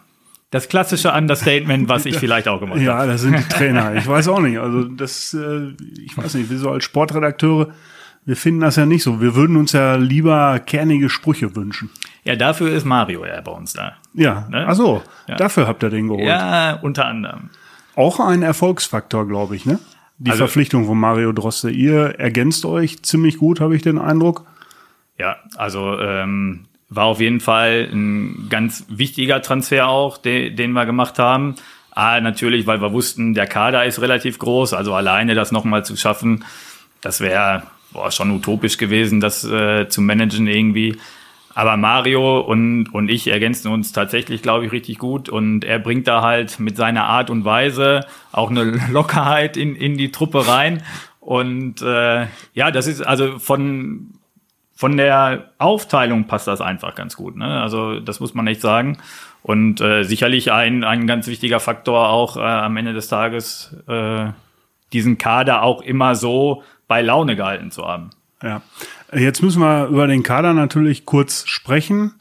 das 0.51 0.69
klassische 0.69 1.13
Understatement, 1.13 1.89
was 1.89 2.05
ich 2.05 2.17
vielleicht 2.21 2.47
auch 2.47 2.61
gemacht 2.61 2.77
habe. 2.77 2.85
Ja, 2.85 3.07
das 3.07 3.23
sind 3.23 3.39
die 3.39 3.49
Trainer. 3.49 3.95
Ich 3.97 4.07
weiß 4.07 4.29
auch 4.29 4.41
nicht. 4.41 4.59
Also 4.59 4.85
das, 4.85 5.35
äh, 5.35 5.73
ich 6.05 6.17
weiß 6.17 6.35
nicht, 6.35 6.51
wir 6.51 6.59
so 6.59 6.71
als 6.71 6.85
Sportredakteure, 6.85 7.69
wir 8.25 8.37
finden 8.37 8.61
das 8.61 8.77
ja 8.77 8.87
nicht 8.87 9.03
so. 9.03 9.21
Wir 9.21 9.35
würden 9.35 9.57
uns 9.57 9.73
ja 9.73 9.97
lieber 9.97 10.61
kernige 10.61 11.09
Sprüche 11.09 11.57
wünschen. 11.57 11.91
Ja, 12.25 12.37
dafür 12.37 12.71
ist 12.71 12.85
Mario 12.85 13.25
ja 13.27 13.41
bei 13.41 13.51
uns 13.51 13.73
da. 13.73 13.95
Ja, 14.15 14.47
ne? 14.49 14.67
ach 14.69 14.77
so, 14.77 15.03
ja. 15.27 15.37
dafür 15.37 15.67
habt 15.67 15.83
ihr 15.83 15.91
den 15.91 16.07
geholt. 16.09 16.27
Ja, 16.27 16.79
unter 16.83 17.07
anderem. 17.07 17.51
Auch 17.97 18.21
ein 18.21 18.43
Erfolgsfaktor, 18.43 19.27
glaube 19.27 19.57
ich, 19.57 19.67
ne? 19.67 19.79
Die 20.19 20.31
also, 20.31 20.45
Verpflichtung 20.45 20.87
von 20.87 20.99
Mario 20.99 21.33
Droste. 21.33 21.71
Ihr 21.71 22.19
ergänzt 22.19 22.65
euch 22.65 23.03
ziemlich 23.03 23.39
gut, 23.39 23.61
habe 23.61 23.75
ich 23.75 23.83
den 23.83 23.99
Eindruck. 23.99 24.47
Ja, 25.19 25.37
also 25.57 25.99
ähm, 25.99 26.67
war 26.89 27.07
auf 27.07 27.21
jeden 27.21 27.41
Fall 27.41 27.89
ein 27.93 28.47
ganz 28.49 28.87
wichtiger 28.89 29.43
Transfer 29.43 29.89
auch, 29.89 30.19
den, 30.19 30.57
den 30.57 30.73
wir 30.73 30.87
gemacht 30.87 31.19
haben. 31.19 31.57
A, 31.91 32.21
natürlich, 32.21 32.67
weil 32.67 32.81
wir 32.81 32.93
wussten, 32.93 33.35
der 33.35 33.47
Kader 33.47 33.85
ist 33.85 34.01
relativ 34.01 34.39
groß, 34.39 34.73
also 34.73 34.95
alleine 34.95 35.35
das 35.35 35.53
nochmal 35.53 35.85
zu 35.85 35.97
schaffen, 35.97 36.45
das 37.03 37.21
wäre 37.21 37.65
schon 38.11 38.31
utopisch 38.31 38.79
gewesen, 38.79 39.21
das 39.21 39.45
äh, 39.45 39.89
zu 39.89 40.01
managen 40.01 40.47
irgendwie. 40.47 40.97
Aber 41.55 41.77
Mario 41.77 42.41
und, 42.41 42.87
und 42.95 43.09
ich 43.09 43.29
ergänzen 43.29 43.71
uns 43.71 43.93
tatsächlich, 43.93 44.43
glaube 44.43 44.67
ich, 44.67 44.73
richtig 44.73 44.99
gut. 44.99 45.29
Und 45.29 45.65
er 45.65 45.79
bringt 45.79 46.09
da 46.09 46.23
halt 46.23 46.59
mit 46.61 46.77
seiner 46.77 47.05
Art 47.05 47.31
und 47.31 47.45
Weise 47.45 48.07
auch 48.33 48.51
eine 48.51 48.65
Lockerheit 48.91 49.57
in, 49.57 49.77
in 49.77 49.97
die 49.97 50.13
Truppe 50.13 50.49
rein. 50.49 50.83
Und 51.21 51.83
äh, 51.83 52.27
ja, 52.55 52.71
das 52.71 52.87
ist 52.87 53.03
also 53.03 53.39
von, 53.39 54.15
von 54.75 54.97
der 54.97 55.51
Aufteilung 55.59 56.27
passt 56.27 56.49
das 56.49 56.61
einfach 56.61 56.95
ganz 56.95 57.17
gut. 57.17 57.37
Ne? 57.37 57.63
Also 57.63 58.01
das 58.01 58.19
muss 58.19 58.35
man 58.35 58.47
echt 58.47 58.61
sagen. 58.61 58.99
Und 59.43 59.81
äh, 59.81 60.05
sicherlich 60.05 60.53
ein, 60.53 60.85
ein 60.85 61.07
ganz 61.07 61.27
wichtiger 61.27 61.61
Faktor 61.61 62.09
auch 62.09 62.37
äh, 62.37 62.41
am 62.41 62.77
Ende 62.77 62.93
des 62.93 63.09
Tages, 63.09 63.77
äh, 63.89 64.27
diesen 64.93 65.19
Kader 65.19 65.63
auch 65.63 65.83
immer 65.83 66.15
so 66.15 66.63
bei 66.87 67.03
Laune 67.03 67.37
gehalten 67.37 67.71
zu 67.71 67.87
haben. 67.87 68.11
Ja, 68.43 68.63
jetzt 69.15 69.43
müssen 69.43 69.61
wir 69.61 69.87
über 69.87 70.07
den 70.07 70.23
Kader 70.23 70.55
natürlich 70.55 71.05
kurz 71.05 71.45
sprechen. 71.47 72.15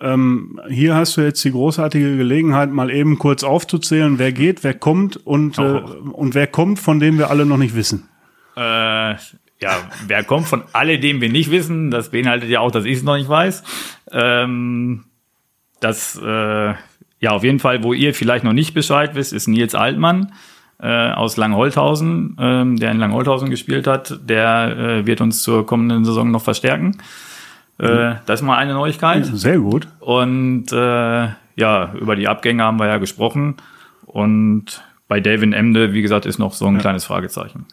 Ähm, 0.00 0.60
hier 0.68 0.94
hast 0.94 1.16
du 1.16 1.22
jetzt 1.22 1.42
die 1.44 1.50
großartige 1.50 2.16
Gelegenheit, 2.16 2.70
mal 2.70 2.90
eben 2.90 3.18
kurz 3.18 3.42
aufzuzählen, 3.42 4.18
wer 4.18 4.32
geht, 4.32 4.62
wer 4.62 4.74
kommt 4.74 5.16
und, 5.16 5.58
äh, 5.58 5.62
und 5.62 6.34
wer 6.34 6.46
kommt, 6.46 6.78
von 6.78 7.00
dem 7.00 7.18
wir 7.18 7.30
alle 7.30 7.46
noch 7.46 7.56
nicht 7.56 7.74
wissen. 7.74 8.08
Äh, 8.56 9.16
ja, 9.60 9.76
wer 10.06 10.22
kommt 10.22 10.46
von 10.46 10.62
alledem 10.72 11.20
wir 11.20 11.30
nicht 11.30 11.50
wissen, 11.50 11.90
das 11.90 12.10
beinhaltet 12.10 12.48
ja 12.48 12.60
auch, 12.60 12.70
dass 12.70 12.84
ich 12.84 12.98
es 12.98 13.02
noch 13.02 13.16
nicht 13.16 13.28
weiß. 13.28 13.64
Ähm, 14.12 15.04
das, 15.80 16.16
äh, 16.22 16.74
ja, 17.20 17.30
auf 17.30 17.42
jeden 17.42 17.58
Fall, 17.58 17.82
wo 17.82 17.92
ihr 17.92 18.14
vielleicht 18.14 18.44
noch 18.44 18.52
nicht 18.52 18.74
Bescheid 18.74 19.16
wisst, 19.16 19.32
ist 19.32 19.48
Nils 19.48 19.74
Altmann 19.74 20.32
äh, 20.80 21.10
aus 21.10 21.36
Langholthausen, 21.36 22.36
ähm, 22.38 22.76
der 22.76 22.92
in 22.92 22.98
Langholthausen 22.98 23.50
gespielt 23.50 23.86
hat, 23.86 24.20
der 24.28 24.76
äh, 24.76 25.06
wird 25.06 25.20
uns 25.20 25.42
zur 25.42 25.66
kommenden 25.66 26.04
Saison 26.04 26.30
noch 26.30 26.42
verstärken. 26.42 26.98
Äh, 27.78 28.14
das 28.26 28.40
ist 28.40 28.46
mal 28.46 28.56
eine 28.56 28.74
Neuigkeit. 28.74 29.24
Sehr 29.26 29.58
gut. 29.58 29.88
Und 30.00 30.72
äh, 30.72 31.28
ja, 31.56 31.92
über 32.00 32.16
die 32.16 32.28
Abgänge 32.28 32.62
haben 32.62 32.78
wir 32.78 32.86
ja 32.86 32.98
gesprochen. 32.98 33.56
Und 34.06 34.82
bei 35.08 35.20
David 35.20 35.54
Emde, 35.54 35.92
wie 35.92 36.02
gesagt, 36.02 36.26
ist 36.26 36.38
noch 36.38 36.52
so 36.52 36.66
ein 36.66 36.74
ja. 36.74 36.80
kleines 36.80 37.04
Fragezeichen. 37.04 37.66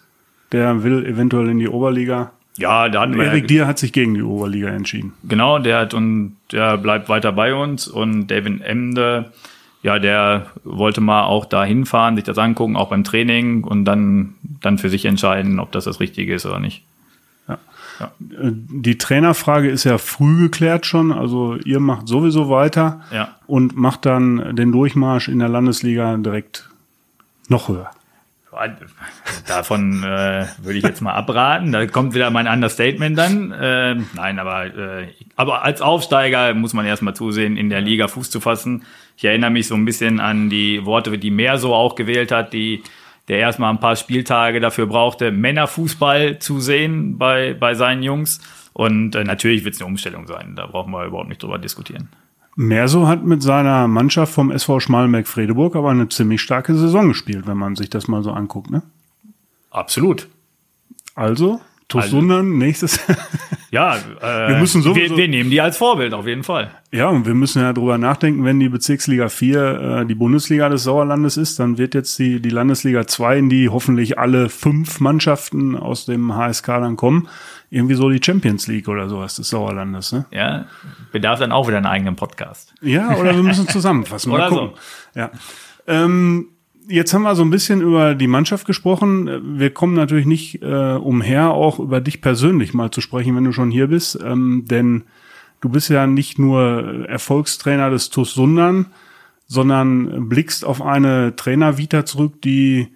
Der 0.51 0.83
will 0.83 1.05
eventuell 1.05 1.49
in 1.49 1.59
die 1.59 1.67
Oberliga. 1.67 2.31
Ja, 2.57 2.87
da 2.87 3.01
hatten 3.01 3.17
wir 3.17 3.25
Erik 3.25 3.47
Dier 3.47 3.67
hat 3.67 3.77
sich 3.77 3.91
gegen 3.91 4.13
die 4.13 4.23
Oberliga 4.23 4.69
entschieden. 4.69 5.13
Genau, 5.23 5.59
der 5.59 5.79
hat 5.79 5.93
und 5.93 6.37
der 6.51 6.77
bleibt 6.77 7.09
weiter 7.09 7.33
bei 7.33 7.53
uns 7.53 7.87
und 7.87 8.27
David 8.27 8.61
Emde 8.61 9.31
ja, 9.85 9.99
der 9.99 10.47
wollte 10.63 10.99
mal 10.99 11.25
auch 11.25 11.45
da 11.45 11.63
hinfahren, 11.63 12.15
sich 12.15 12.23
das 12.23 12.39
angucken, 12.39 12.75
auch 12.75 12.89
beim 12.89 13.03
Training 13.03 13.63
und 13.63 13.85
dann, 13.85 14.33
dann 14.59 14.79
für 14.79 14.89
sich 14.89 15.05
entscheiden, 15.05 15.59
ob 15.59 15.71
das 15.71 15.83
das 15.83 15.99
Richtige 15.99 16.33
ist 16.33 16.47
oder 16.47 16.59
nicht. 16.59 16.83
Ja. 17.47 17.59
ja. 17.99 18.11
Die 18.19 18.97
Trainerfrage 18.97 19.69
ist 19.69 19.83
ja 19.83 19.99
früh 19.99 20.41
geklärt 20.41 20.87
schon. 20.87 21.11
Also 21.11 21.57
ihr 21.57 21.79
macht 21.79 22.07
sowieso 22.07 22.49
weiter 22.49 23.01
ja. 23.11 23.35
und 23.45 23.77
macht 23.77 24.07
dann 24.07 24.55
den 24.55 24.71
Durchmarsch 24.71 25.27
in 25.27 25.37
der 25.37 25.49
Landesliga 25.49 26.17
direkt 26.17 26.67
noch 27.47 27.69
höher. 27.69 27.91
Davon 29.47 30.03
äh, 30.03 30.45
würde 30.61 30.77
ich 30.77 30.83
jetzt 30.83 31.01
mal 31.01 31.13
abraten. 31.13 31.71
Da 31.71 31.85
kommt 31.87 32.13
wieder 32.13 32.29
mein 32.29 32.47
Understatement 32.47 33.17
dann. 33.17 33.51
Äh, 33.51 33.95
nein, 34.13 34.39
aber, 34.39 34.65
äh, 34.65 35.07
aber 35.35 35.63
als 35.63 35.81
Aufsteiger 35.81 36.53
muss 36.53 36.73
man 36.73 36.85
erstmal 36.85 37.15
zusehen, 37.15 37.57
in 37.57 37.69
der 37.69 37.81
Liga 37.81 38.07
Fuß 38.07 38.29
zu 38.29 38.39
fassen. 38.39 38.83
Ich 39.17 39.25
erinnere 39.25 39.51
mich 39.51 39.67
so 39.67 39.75
ein 39.75 39.85
bisschen 39.85 40.19
an 40.19 40.49
die 40.49 40.85
Worte, 40.85 41.17
die 41.17 41.31
Mehr 41.31 41.57
so 41.57 41.73
auch 41.73 41.95
gewählt 41.95 42.31
hat, 42.31 42.53
die 42.53 42.83
der 43.27 43.39
erstmal 43.39 43.71
ein 43.71 43.79
paar 43.79 43.95
Spieltage 43.95 44.59
dafür 44.59 44.85
brauchte, 44.85 45.31
Männerfußball 45.31 46.39
zu 46.39 46.59
sehen 46.59 47.17
bei, 47.17 47.53
bei 47.53 47.73
seinen 47.73 48.03
Jungs. 48.03 48.39
Und 48.73 49.15
äh, 49.15 49.23
natürlich 49.23 49.63
wird 49.63 49.75
es 49.75 49.81
eine 49.81 49.87
Umstellung 49.87 50.27
sein. 50.27 50.55
Da 50.55 50.67
brauchen 50.67 50.91
wir 50.91 51.05
überhaupt 51.05 51.29
nicht 51.29 51.41
drüber 51.41 51.57
diskutieren. 51.57 52.09
Merso 52.55 53.07
hat 53.07 53.25
mit 53.25 53.43
seiner 53.43 53.87
Mannschaft 53.87 54.33
vom 54.33 54.49
SV 54.49 54.79
Schmalenberg-Fredeburg 54.79 55.75
aber 55.75 55.89
eine 55.91 56.07
ziemlich 56.07 56.41
starke 56.41 56.75
Saison 56.75 57.09
gespielt, 57.09 57.47
wenn 57.47 57.57
man 57.57 57.75
sich 57.75 57.89
das 57.89 58.07
mal 58.07 58.23
so 58.23 58.31
anguckt, 58.31 58.71
ne? 58.71 58.81
Absolut. 59.71 60.27
Also, 61.15 61.59
Tosunan, 61.87 62.37
also, 62.37 62.57
nächstes. 62.57 62.99
ja, 63.71 63.95
äh, 63.95 64.49
wir, 64.49 64.57
müssen 64.57 64.81
sowieso, 64.81 65.15
wir, 65.15 65.23
wir, 65.23 65.27
nehmen 65.27 65.51
die 65.51 65.61
als 65.61 65.77
Vorbild 65.77 66.13
auf 66.13 66.25
jeden 66.25 66.43
Fall. 66.43 66.71
Ja, 66.91 67.09
und 67.09 67.25
wir 67.25 67.35
müssen 67.35 67.61
ja 67.61 67.73
drüber 67.73 67.97
nachdenken, 67.97 68.43
wenn 68.43 68.59
die 68.59 68.69
Bezirksliga 68.69 69.29
4 69.29 70.01
äh, 70.01 70.05
die 70.05 70.15
Bundesliga 70.15 70.69
des 70.69 70.83
Sauerlandes 70.83 71.37
ist, 71.37 71.59
dann 71.59 71.77
wird 71.77 71.93
jetzt 71.93 72.17
die, 72.17 72.39
die 72.39 72.49
Landesliga 72.49 73.05
2, 73.05 73.37
in 73.37 73.49
die 73.49 73.69
hoffentlich 73.69 74.17
alle 74.17 74.49
fünf 74.49 74.99
Mannschaften 74.99 75.75
aus 75.75 76.05
dem 76.05 76.35
HSK 76.35 76.67
dann 76.67 76.95
kommen, 76.95 77.27
irgendwie 77.69 77.95
so 77.95 78.09
die 78.09 78.21
Champions 78.23 78.67
League 78.67 78.87
oder 78.87 79.09
sowas 79.09 79.35
des 79.35 79.49
Sauerlandes. 79.49 80.11
Ne? 80.11 80.25
Ja, 80.31 80.65
bedarf 81.11 81.39
dann 81.39 81.51
auch 81.51 81.67
wieder 81.67 81.77
einen 81.77 81.85
eigenen 81.85 82.15
Podcast. 82.15 82.73
Ja, 82.81 83.15
oder 83.15 83.35
wir 83.35 83.43
müssen 83.43 83.67
zusammenfassen. 83.69 84.31
Mal 84.31 84.37
oder 84.37 84.49
gucken. 84.49 84.69
So. 85.13 85.19
Ja. 85.19 85.31
Ähm, 85.87 86.47
jetzt 86.87 87.13
haben 87.13 87.23
wir 87.23 87.35
so 87.35 87.43
ein 87.43 87.49
bisschen 87.49 87.81
über 87.81 88.15
die 88.15 88.27
Mannschaft 88.27 88.65
gesprochen. 88.65 89.57
Wir 89.59 89.71
kommen 89.71 89.93
natürlich 89.93 90.25
nicht 90.25 90.61
äh, 90.61 90.93
umher, 90.95 91.51
auch 91.51 91.79
über 91.79 92.01
dich 92.01 92.21
persönlich 92.21 92.73
mal 92.73 92.91
zu 92.91 93.01
sprechen, 93.01 93.35
wenn 93.35 93.43
du 93.43 93.51
schon 93.51 93.71
hier 93.71 93.87
bist. 93.87 94.19
Ähm, 94.23 94.65
denn 94.67 95.03
du 95.61 95.69
bist 95.69 95.89
ja 95.89 96.07
nicht 96.07 96.39
nur 96.39 97.07
Erfolgstrainer 97.07 97.89
des 97.89 98.09
TuS 98.09 98.33
Sundern, 98.33 98.87
sondern 99.47 100.29
blickst 100.29 100.65
auf 100.65 100.81
eine 100.81 101.35
Trainervita 101.35 102.05
zurück, 102.05 102.41
die, 102.41 102.87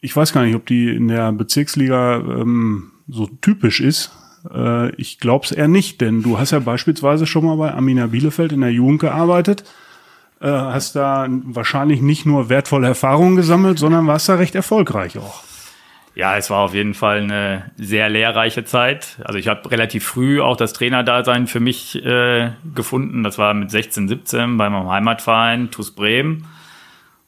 ich 0.00 0.14
weiß 0.14 0.32
gar 0.32 0.44
nicht, 0.44 0.54
ob 0.54 0.66
die 0.66 0.90
in 0.90 1.08
der 1.08 1.32
Bezirksliga 1.32 2.16
ähm, 2.18 2.91
so 3.08 3.28
typisch 3.40 3.80
ist. 3.80 4.12
Äh, 4.52 4.94
ich 4.96 5.18
glaube 5.18 5.44
es 5.44 5.52
eher 5.52 5.68
nicht, 5.68 6.00
denn 6.00 6.22
du 6.22 6.38
hast 6.38 6.50
ja 6.50 6.58
beispielsweise 6.58 7.26
schon 7.26 7.44
mal 7.44 7.56
bei 7.56 7.72
Amina 7.72 8.06
Bielefeld 8.08 8.52
in 8.52 8.60
der 8.60 8.72
Jugend 8.72 9.00
gearbeitet 9.00 9.64
äh, 10.42 10.48
hast 10.48 10.96
da 10.96 11.26
wahrscheinlich 11.44 12.02
nicht 12.02 12.26
nur 12.26 12.48
wertvolle 12.48 12.88
Erfahrungen 12.88 13.36
gesammelt, 13.36 13.78
sondern 13.78 14.06
warst 14.06 14.28
da 14.28 14.34
recht 14.34 14.54
erfolgreich 14.54 15.16
auch. 15.16 15.44
Ja, 16.14 16.36
es 16.36 16.50
war 16.50 16.58
auf 16.58 16.74
jeden 16.74 16.92
Fall 16.92 17.20
eine 17.20 17.70
sehr 17.76 18.10
lehrreiche 18.10 18.64
Zeit. 18.64 19.18
Also 19.24 19.38
ich 19.38 19.48
habe 19.48 19.70
relativ 19.70 20.04
früh 20.04 20.42
auch 20.42 20.58
das 20.58 20.74
Trainerdasein 20.74 21.46
für 21.46 21.60
mich 21.60 22.04
äh, 22.04 22.50
gefunden. 22.74 23.22
Das 23.22 23.38
war 23.38 23.54
mit 23.54 23.70
16, 23.70 24.08
17 24.08 24.58
bei 24.58 24.68
meinem 24.68 24.90
Heimatverein 24.90 25.70
TuS 25.70 25.92
Bremen 25.92 26.46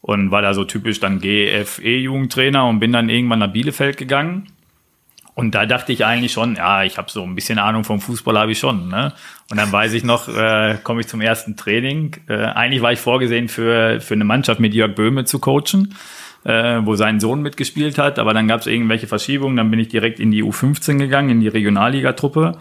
und 0.02 0.30
war 0.30 0.42
da 0.42 0.52
so 0.52 0.64
typisch 0.64 1.00
dann 1.00 1.20
GFE-Jugendtrainer 1.20 2.68
und 2.68 2.80
bin 2.80 2.92
dann 2.92 3.08
irgendwann 3.08 3.38
nach 3.38 3.52
Bielefeld 3.52 3.96
gegangen 3.96 4.48
Und 5.34 5.54
da 5.54 5.66
dachte 5.66 5.92
ich 5.92 6.04
eigentlich 6.04 6.32
schon, 6.32 6.56
ja, 6.56 6.84
ich 6.84 6.96
habe 6.96 7.10
so 7.10 7.22
ein 7.22 7.34
bisschen 7.34 7.58
Ahnung 7.58 7.82
vom 7.82 8.00
Fußball, 8.00 8.38
habe 8.38 8.52
ich 8.52 8.58
schon. 8.58 8.88
Ne? 8.88 9.12
Und 9.50 9.56
dann 9.56 9.72
weiß 9.72 9.92
ich 9.94 10.04
noch, 10.04 10.28
äh, 10.28 10.78
komme 10.82 11.00
ich 11.00 11.08
zum 11.08 11.20
ersten 11.20 11.56
Training. 11.56 12.16
Äh, 12.28 12.34
eigentlich 12.34 12.82
war 12.82 12.92
ich 12.92 13.00
vorgesehen, 13.00 13.48
für, 13.48 14.00
für 14.00 14.14
eine 14.14 14.24
Mannschaft 14.24 14.60
mit 14.60 14.74
Jörg 14.74 14.94
Böhme 14.94 15.24
zu 15.24 15.40
coachen, 15.40 15.96
äh, 16.44 16.80
wo 16.84 16.94
sein 16.94 17.18
Sohn 17.18 17.42
mitgespielt 17.42 17.98
hat. 17.98 18.20
Aber 18.20 18.32
dann 18.32 18.46
gab 18.46 18.60
es 18.60 18.68
irgendwelche 18.68 19.08
Verschiebungen. 19.08 19.56
Dann 19.56 19.72
bin 19.72 19.80
ich 19.80 19.88
direkt 19.88 20.20
in 20.20 20.30
die 20.30 20.44
U15 20.44 20.98
gegangen, 20.98 21.30
in 21.30 21.40
die 21.40 21.48
Regionalligatruppe. 21.48 22.58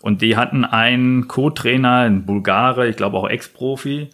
Und 0.00 0.22
die 0.22 0.36
hatten 0.36 0.64
einen 0.64 1.26
Co-Trainer, 1.26 2.00
einen 2.00 2.26
Bulgare, 2.26 2.88
ich 2.88 2.96
glaube 2.96 3.16
auch 3.16 3.28
Ex-Profi. 3.28 4.10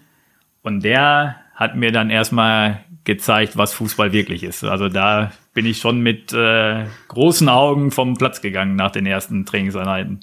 Und 0.62 0.84
der 0.84 1.36
hat 1.54 1.76
mir 1.76 1.92
dann 1.92 2.08
erstmal 2.08 2.80
gezeigt, 3.04 3.56
was 3.56 3.72
Fußball 3.74 4.12
wirklich 4.12 4.42
ist. 4.42 4.64
Also 4.64 4.88
da 4.88 5.32
bin 5.54 5.66
ich 5.66 5.78
schon 5.78 6.00
mit 6.00 6.32
äh, 6.32 6.84
großen 7.08 7.48
Augen 7.48 7.90
vom 7.90 8.16
Platz 8.16 8.40
gegangen 8.40 8.76
nach 8.76 8.90
den 8.90 9.06
ersten 9.06 9.46
Trainingseinheiten. 9.46 10.20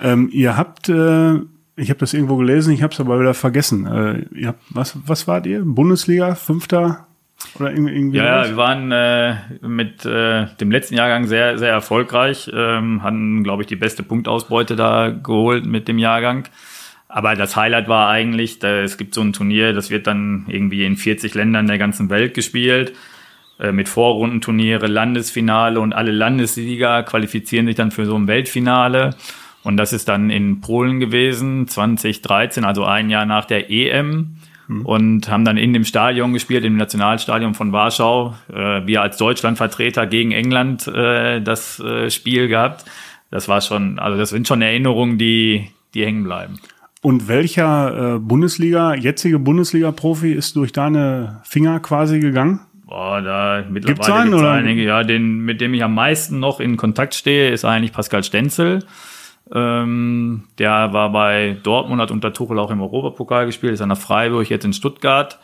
Ähm, 0.00 0.28
ihr 0.32 0.56
habt, 0.56 0.88
äh, 0.88 1.34
ich 1.76 1.90
habe 1.90 1.98
das 1.98 2.14
irgendwo 2.14 2.36
gelesen, 2.36 2.72
ich 2.72 2.82
habe 2.82 2.92
es 2.92 3.00
aber 3.00 3.20
wieder 3.20 3.34
vergessen. 3.34 3.86
Äh, 3.86 4.38
ihr 4.38 4.48
habt, 4.48 4.62
was, 4.70 4.96
was 5.06 5.28
wart 5.28 5.46
ihr? 5.46 5.62
Bundesliga, 5.64 6.34
Fünfter? 6.34 7.06
Oder 7.58 7.70
irgendwie 7.70 8.16
ja, 8.16 8.42
ja, 8.42 8.48
wir 8.48 8.56
waren 8.56 8.90
äh, 8.90 9.36
mit 9.62 10.04
äh, 10.04 10.46
dem 10.60 10.70
letzten 10.72 10.94
Jahrgang 10.94 11.26
sehr, 11.26 11.56
sehr 11.56 11.70
erfolgreich, 11.70 12.50
ähm, 12.52 13.02
hatten, 13.02 13.44
glaube 13.44 13.62
ich, 13.62 13.68
die 13.68 13.76
beste 13.76 14.02
Punktausbeute 14.02 14.74
da 14.74 15.10
geholt 15.10 15.64
mit 15.64 15.86
dem 15.86 15.98
Jahrgang. 15.98 16.48
Aber 17.08 17.34
das 17.34 17.56
Highlight 17.56 17.88
war 17.88 18.10
eigentlich, 18.10 18.58
da, 18.58 18.80
es 18.80 18.98
gibt 18.98 19.14
so 19.14 19.22
ein 19.22 19.32
Turnier, 19.32 19.72
das 19.72 19.90
wird 19.90 20.06
dann 20.06 20.44
irgendwie 20.46 20.84
in 20.84 20.96
40 20.96 21.34
Ländern 21.34 21.66
der 21.66 21.78
ganzen 21.78 22.10
Welt 22.10 22.34
gespielt, 22.34 22.92
äh, 23.58 23.72
mit 23.72 23.88
Vorrundenturniere, 23.88 24.86
Landesfinale 24.86 25.80
und 25.80 25.94
alle 25.94 26.12
Landessieger 26.12 27.02
qualifizieren 27.04 27.66
sich 27.66 27.76
dann 27.76 27.90
für 27.90 28.04
so 28.04 28.14
ein 28.14 28.28
Weltfinale. 28.28 29.16
Und 29.64 29.78
das 29.78 29.94
ist 29.94 30.08
dann 30.08 30.28
in 30.28 30.60
Polen 30.60 31.00
gewesen, 31.00 31.66
2013, 31.66 32.64
also 32.64 32.84
ein 32.84 33.08
Jahr 33.08 33.24
nach 33.24 33.46
der 33.46 33.70
EM. 33.70 34.36
Mhm. 34.68 34.84
Und 34.84 35.30
haben 35.30 35.46
dann 35.46 35.56
in 35.56 35.72
dem 35.72 35.84
Stadion 35.84 36.34
gespielt, 36.34 36.64
im 36.66 36.76
Nationalstadion 36.76 37.54
von 37.54 37.72
Warschau. 37.72 38.34
Äh, 38.52 38.86
wir 38.86 39.00
als 39.00 39.16
Deutschlandvertreter 39.16 40.06
gegen 40.06 40.32
England 40.32 40.86
äh, 40.86 41.40
das 41.40 41.82
Spiel 42.10 42.48
gehabt. 42.48 42.84
Das 43.30 43.48
war 43.48 43.62
schon, 43.62 43.98
also 43.98 44.18
das 44.18 44.28
sind 44.28 44.46
schon 44.46 44.60
Erinnerungen, 44.60 45.16
die, 45.16 45.70
die 45.94 46.04
hängen 46.04 46.24
bleiben. 46.24 46.60
Und 47.00 47.28
welcher 47.28 48.16
äh, 48.16 48.18
Bundesliga, 48.18 48.94
jetzige 48.94 49.38
Bundesliga-Profi 49.38 50.32
ist 50.32 50.56
durch 50.56 50.72
deine 50.72 51.40
Finger 51.44 51.78
quasi 51.80 52.18
gegangen? 52.18 52.60
Boah, 52.86 53.20
da 53.22 53.64
mittlerweile 53.68 53.94
gibt's 53.94 54.10
einen, 54.10 54.30
gibt's 54.32 54.46
einige. 54.46 54.82
Ja, 54.82 55.04
den, 55.04 55.40
mit 55.40 55.60
dem 55.60 55.74
ich 55.74 55.84
am 55.84 55.94
meisten 55.94 56.40
noch 56.40 56.58
in 56.58 56.76
Kontakt 56.76 57.14
stehe, 57.14 57.50
ist 57.50 57.64
eigentlich 57.64 57.92
Pascal 57.92 58.24
Stenzel. 58.24 58.84
Ähm, 59.54 60.44
der 60.58 60.92
war 60.92 61.12
bei 61.12 61.56
Dortmund, 61.62 62.00
hat 62.00 62.10
unter 62.10 62.32
Tuchel 62.32 62.58
auch 62.58 62.70
im 62.70 62.80
Europapokal 62.80 63.46
gespielt, 63.46 63.74
ist 63.74 63.80
an 63.80 63.90
der 63.90 63.96
Freiburg, 63.96 64.50
jetzt 64.50 64.64
in 64.64 64.72
Stuttgart. 64.72 65.38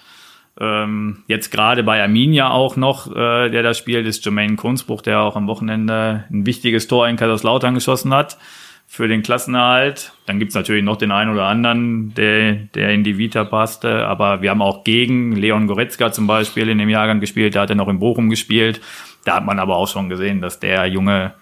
Ähm, 0.58 1.22
jetzt 1.26 1.50
gerade 1.50 1.82
bei 1.82 2.02
Arminia 2.02 2.50
auch 2.50 2.76
noch, 2.76 3.14
äh, 3.14 3.50
der 3.50 3.62
da 3.62 3.74
spielt, 3.74 4.06
ist 4.06 4.24
Jermaine 4.24 4.56
Kunzbruch, 4.56 5.02
der 5.02 5.20
auch 5.20 5.36
am 5.36 5.46
Wochenende 5.46 6.24
ein 6.30 6.46
wichtiges 6.46 6.88
Tor 6.88 7.08
in 7.08 7.16
Kaiserslautern 7.16 7.74
geschossen 7.74 8.12
hat 8.12 8.38
für 8.86 9.08
den 9.08 9.22
Klassenerhalt. 9.22 10.12
Dann 10.26 10.38
gibt's 10.38 10.54
natürlich 10.54 10.84
noch 10.84 10.96
den 10.96 11.10
einen 11.10 11.32
oder 11.32 11.46
anderen, 11.46 12.14
der, 12.14 12.52
der 12.74 12.90
in 12.90 13.04
die 13.04 13.18
Vita 13.18 13.44
passte. 13.44 14.06
Aber 14.06 14.42
wir 14.42 14.50
haben 14.50 14.62
auch 14.62 14.84
gegen 14.84 15.34
Leon 15.34 15.66
Goretzka 15.66 16.12
zum 16.12 16.26
Beispiel 16.26 16.68
in 16.68 16.78
dem 16.78 16.88
Jahrgang 16.88 17.20
gespielt. 17.20 17.54
Der 17.54 17.62
hat 17.62 17.70
ja 17.70 17.74
noch 17.74 17.88
in 17.88 17.98
Bochum 17.98 18.30
gespielt. 18.30 18.80
Da 19.24 19.36
hat 19.36 19.46
man 19.46 19.58
aber 19.58 19.76
auch 19.76 19.88
schon 19.88 20.08
gesehen, 20.08 20.40
dass 20.40 20.60
der 20.60 20.86
Junge 20.86 21.34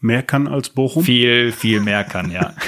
mehr 0.00 0.22
kann 0.22 0.48
als 0.48 0.68
Bochum. 0.68 1.04
Viel, 1.04 1.52
viel 1.52 1.80
mehr 1.80 2.04
kann, 2.04 2.30
ja. 2.30 2.54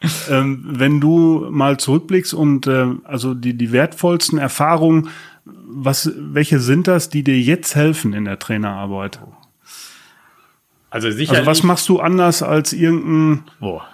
ähm, 0.30 0.64
wenn 0.64 1.00
du 1.00 1.46
mal 1.50 1.78
zurückblickst 1.78 2.34
und 2.34 2.66
äh, 2.66 2.86
also 3.04 3.34
die, 3.34 3.54
die 3.54 3.72
wertvollsten 3.72 4.38
Erfahrungen, 4.38 5.08
was, 5.44 6.12
welche 6.16 6.60
sind 6.60 6.86
das, 6.86 7.08
die 7.08 7.24
dir 7.24 7.38
jetzt 7.38 7.74
helfen 7.74 8.12
in 8.12 8.24
der 8.24 8.38
Trainerarbeit? 8.38 9.20
Also 10.90 11.10
sicherlich. 11.10 11.40
Also 11.40 11.50
was 11.50 11.62
machst 11.62 11.88
du 11.88 12.00
anders 12.00 12.42
als 12.42 12.72
irgendein 12.72 13.44
Boah. 13.60 13.86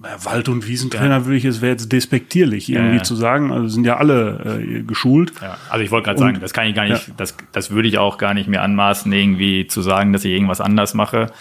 Wald- 0.00 0.48
und 0.48 0.66
Wiesentrainer 0.66 1.18
ja. 1.18 1.24
würde 1.24 1.36
ich, 1.36 1.44
es 1.44 1.60
wäre 1.60 1.72
jetzt 1.72 1.92
despektierlich 1.92 2.68
irgendwie 2.68 2.90
ja, 2.90 2.96
ja. 2.98 3.02
zu 3.02 3.14
sagen. 3.14 3.52
Also 3.52 3.68
sind 3.68 3.84
ja 3.84 3.96
alle 3.96 4.60
äh, 4.60 4.82
geschult. 4.82 5.32
Ja, 5.40 5.56
also 5.70 5.84
ich 5.84 5.90
wollte 5.90 6.06
gerade 6.06 6.18
sagen, 6.18 6.38
das 6.40 6.52
kann 6.52 6.66
ich 6.66 6.74
gar 6.74 6.84
nicht, 6.84 7.12
das, 7.16 7.36
das 7.52 7.70
würde 7.70 7.88
ich 7.88 7.98
auch 7.98 8.18
gar 8.18 8.34
nicht 8.34 8.48
mehr 8.48 8.62
anmaßen, 8.62 9.12
irgendwie 9.12 9.66
zu 9.66 9.82
sagen, 9.82 10.12
dass 10.12 10.24
ich 10.24 10.32
irgendwas 10.32 10.60
anders 10.60 10.94
mache. 10.94 11.32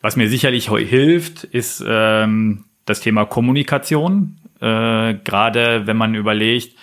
Was 0.00 0.16
mir 0.16 0.28
sicherlich 0.28 0.68
hilft, 0.68 1.44
ist 1.44 1.82
ähm, 1.86 2.64
das 2.86 3.00
Thema 3.00 3.24
Kommunikation. 3.24 4.36
Äh, 4.60 5.14
Gerade 5.24 5.82
wenn 5.86 5.96
man 5.96 6.14
überlegt, 6.14 6.76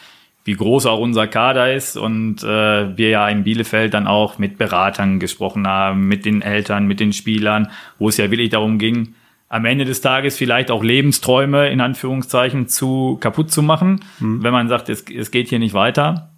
wie 0.45 0.55
groß 0.55 0.85
auch 0.85 0.99
unser 0.99 1.27
Kader 1.27 1.73
ist 1.73 1.97
und 1.97 2.43
äh, 2.43 2.97
wir 2.97 3.09
ja 3.09 3.27
in 3.29 3.43
Bielefeld 3.43 3.93
dann 3.93 4.07
auch 4.07 4.37
mit 4.37 4.57
Beratern 4.57 5.19
gesprochen 5.19 5.67
haben, 5.67 6.07
mit 6.07 6.25
den 6.25 6.41
Eltern, 6.41 6.87
mit 6.87 6.99
den 6.99 7.13
Spielern, 7.13 7.69
wo 7.99 8.09
es 8.09 8.17
ja 8.17 8.31
wirklich 8.31 8.49
darum 8.49 8.79
ging, 8.79 9.15
am 9.49 9.65
Ende 9.65 9.83
des 9.83 10.01
Tages 10.01 10.37
vielleicht 10.37 10.71
auch 10.71 10.83
Lebensträume 10.83 11.69
in 11.69 11.81
Anführungszeichen 11.81 12.67
zu 12.67 13.17
kaputt 13.19 13.51
zu 13.51 13.63
machen, 13.63 14.01
mhm. 14.19 14.43
wenn 14.43 14.53
man 14.53 14.69
sagt, 14.69 14.89
es, 14.89 15.03
es 15.09 15.31
geht 15.31 15.49
hier 15.49 15.59
nicht 15.59 15.73
weiter. 15.73 16.29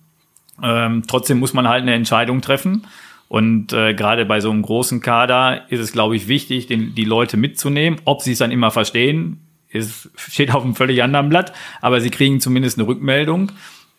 Ähm, 0.64 1.04
trotzdem 1.08 1.40
muss 1.40 1.54
man 1.54 1.68
halt 1.68 1.82
eine 1.82 1.94
Entscheidung 1.94 2.42
treffen. 2.42 2.88
Und 3.28 3.72
äh, 3.72 3.94
gerade 3.94 4.26
bei 4.26 4.42
so 4.42 4.50
einem 4.50 4.62
großen 4.62 5.02
Kader 5.02 5.70
ist 5.70 5.80
es, 5.80 5.94
glaube 5.94 6.16
ich, 6.16 6.28
wichtig, 6.28 6.68
den, 6.68 6.96
die 6.96 7.06
Leute 7.06 7.38
mitzunehmen. 7.38 8.00
Ob 8.04 8.22
sie 8.22 8.34
es 8.34 8.40
dann 8.40 8.52
immer 8.52 8.72
verstehen, 8.72 9.40
ist, 9.70 10.10
steht 10.18 10.54
auf 10.54 10.64
einem 10.64 10.76
völlig 10.76 11.02
anderen 11.02 11.30
Blatt, 11.30 11.54
aber 11.80 12.02
sie 12.02 12.10
kriegen 12.10 12.42
zumindest 12.42 12.78
eine 12.78 12.88
Rückmeldung. 12.88 13.52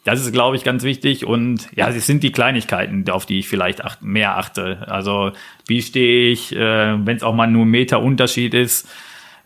Das 0.04 0.20
ist, 0.20 0.32
glaube 0.32 0.56
ich, 0.56 0.64
ganz 0.64 0.82
wichtig. 0.82 1.24
Und 1.24 1.68
ja, 1.76 1.88
es 1.88 2.06
sind 2.06 2.22
die 2.22 2.32
Kleinigkeiten, 2.32 3.08
auf 3.08 3.24
die 3.24 3.38
ich 3.38 3.48
vielleicht 3.48 3.84
acht, 3.84 4.02
mehr 4.02 4.36
achte. 4.36 4.88
Also 4.88 5.32
wie 5.66 5.80
stehe 5.80 6.30
ich, 6.32 6.54
äh, 6.54 7.06
wenn 7.06 7.16
es 7.16 7.22
auch 7.22 7.34
mal 7.34 7.46
nur 7.46 7.64
ein 7.64 7.70
Meter 7.70 8.02
Unterschied 8.02 8.54
ist, 8.54 8.88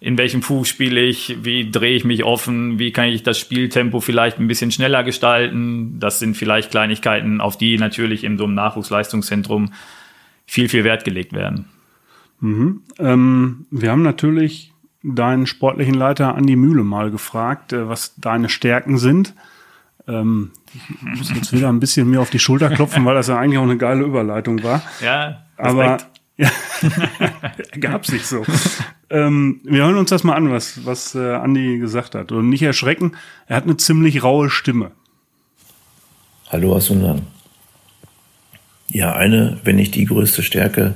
in 0.00 0.18
welchem 0.18 0.42
Fuß 0.42 0.68
spiele 0.68 1.00
ich, 1.00 1.38
wie 1.42 1.70
drehe 1.70 1.96
ich 1.96 2.04
mich 2.04 2.24
offen, 2.24 2.78
wie 2.78 2.92
kann 2.92 3.06
ich 3.06 3.22
das 3.22 3.38
Spieltempo 3.38 4.00
vielleicht 4.00 4.38
ein 4.38 4.46
bisschen 4.46 4.70
schneller 4.70 5.02
gestalten. 5.04 5.98
Das 5.98 6.18
sind 6.18 6.36
vielleicht 6.36 6.70
Kleinigkeiten, 6.70 7.40
auf 7.40 7.56
die 7.56 7.78
natürlich 7.78 8.24
in 8.24 8.36
so 8.36 8.44
einem 8.44 8.54
Nachwuchsleistungszentrum 8.54 9.72
viel, 10.46 10.68
viel 10.68 10.84
Wert 10.84 11.04
gelegt 11.04 11.32
werden. 11.32 11.66
Mhm. 12.40 12.82
Ähm, 12.98 13.66
wir 13.70 13.90
haben 13.90 14.02
natürlich 14.02 14.72
deinen 15.02 15.46
sportlichen 15.46 15.94
Leiter 15.94 16.34
Andi 16.34 16.56
Mühle 16.56 16.84
mal 16.84 17.10
gefragt, 17.10 17.72
äh, 17.72 17.88
was 17.88 18.14
deine 18.16 18.48
Stärken 18.48 18.98
sind. 18.98 19.34
Ähm, 20.08 20.52
ich 20.72 21.02
muss 21.02 21.34
jetzt 21.34 21.52
wieder 21.52 21.68
ein 21.68 21.80
bisschen 21.80 22.08
mir 22.08 22.20
auf 22.20 22.30
die 22.30 22.38
Schulter 22.38 22.70
klopfen, 22.70 23.04
weil 23.04 23.14
das 23.14 23.28
ja 23.28 23.38
eigentlich 23.38 23.58
auch 23.58 23.64
eine 23.64 23.76
geile 23.76 24.04
Überleitung 24.04 24.62
war. 24.62 24.82
Ja, 25.02 25.46
aber 25.56 25.98
ja, 26.36 26.50
gab 27.80 28.06
sich 28.06 28.26
so. 28.26 28.44
ähm, 29.10 29.60
wir 29.64 29.84
hören 29.84 29.96
uns 29.96 30.10
das 30.10 30.22
mal 30.22 30.34
an, 30.34 30.50
was, 30.50 30.84
was 30.84 31.14
äh, 31.14 31.34
Andi 31.34 31.78
gesagt 31.78 32.14
hat. 32.14 32.30
Und 32.32 32.48
nicht 32.48 32.62
erschrecken, 32.62 33.12
er 33.46 33.56
hat 33.56 33.64
eine 33.64 33.76
ziemlich 33.76 34.22
raue 34.22 34.50
Stimme. 34.50 34.92
Hallo 36.48 36.76
aus 36.76 36.90
Ungarn. 36.90 37.26
Ja, 38.88 39.14
eine, 39.14 39.58
wenn 39.64 39.76
nicht 39.76 39.96
die 39.96 40.04
größte 40.04 40.44
Stärke 40.44 40.94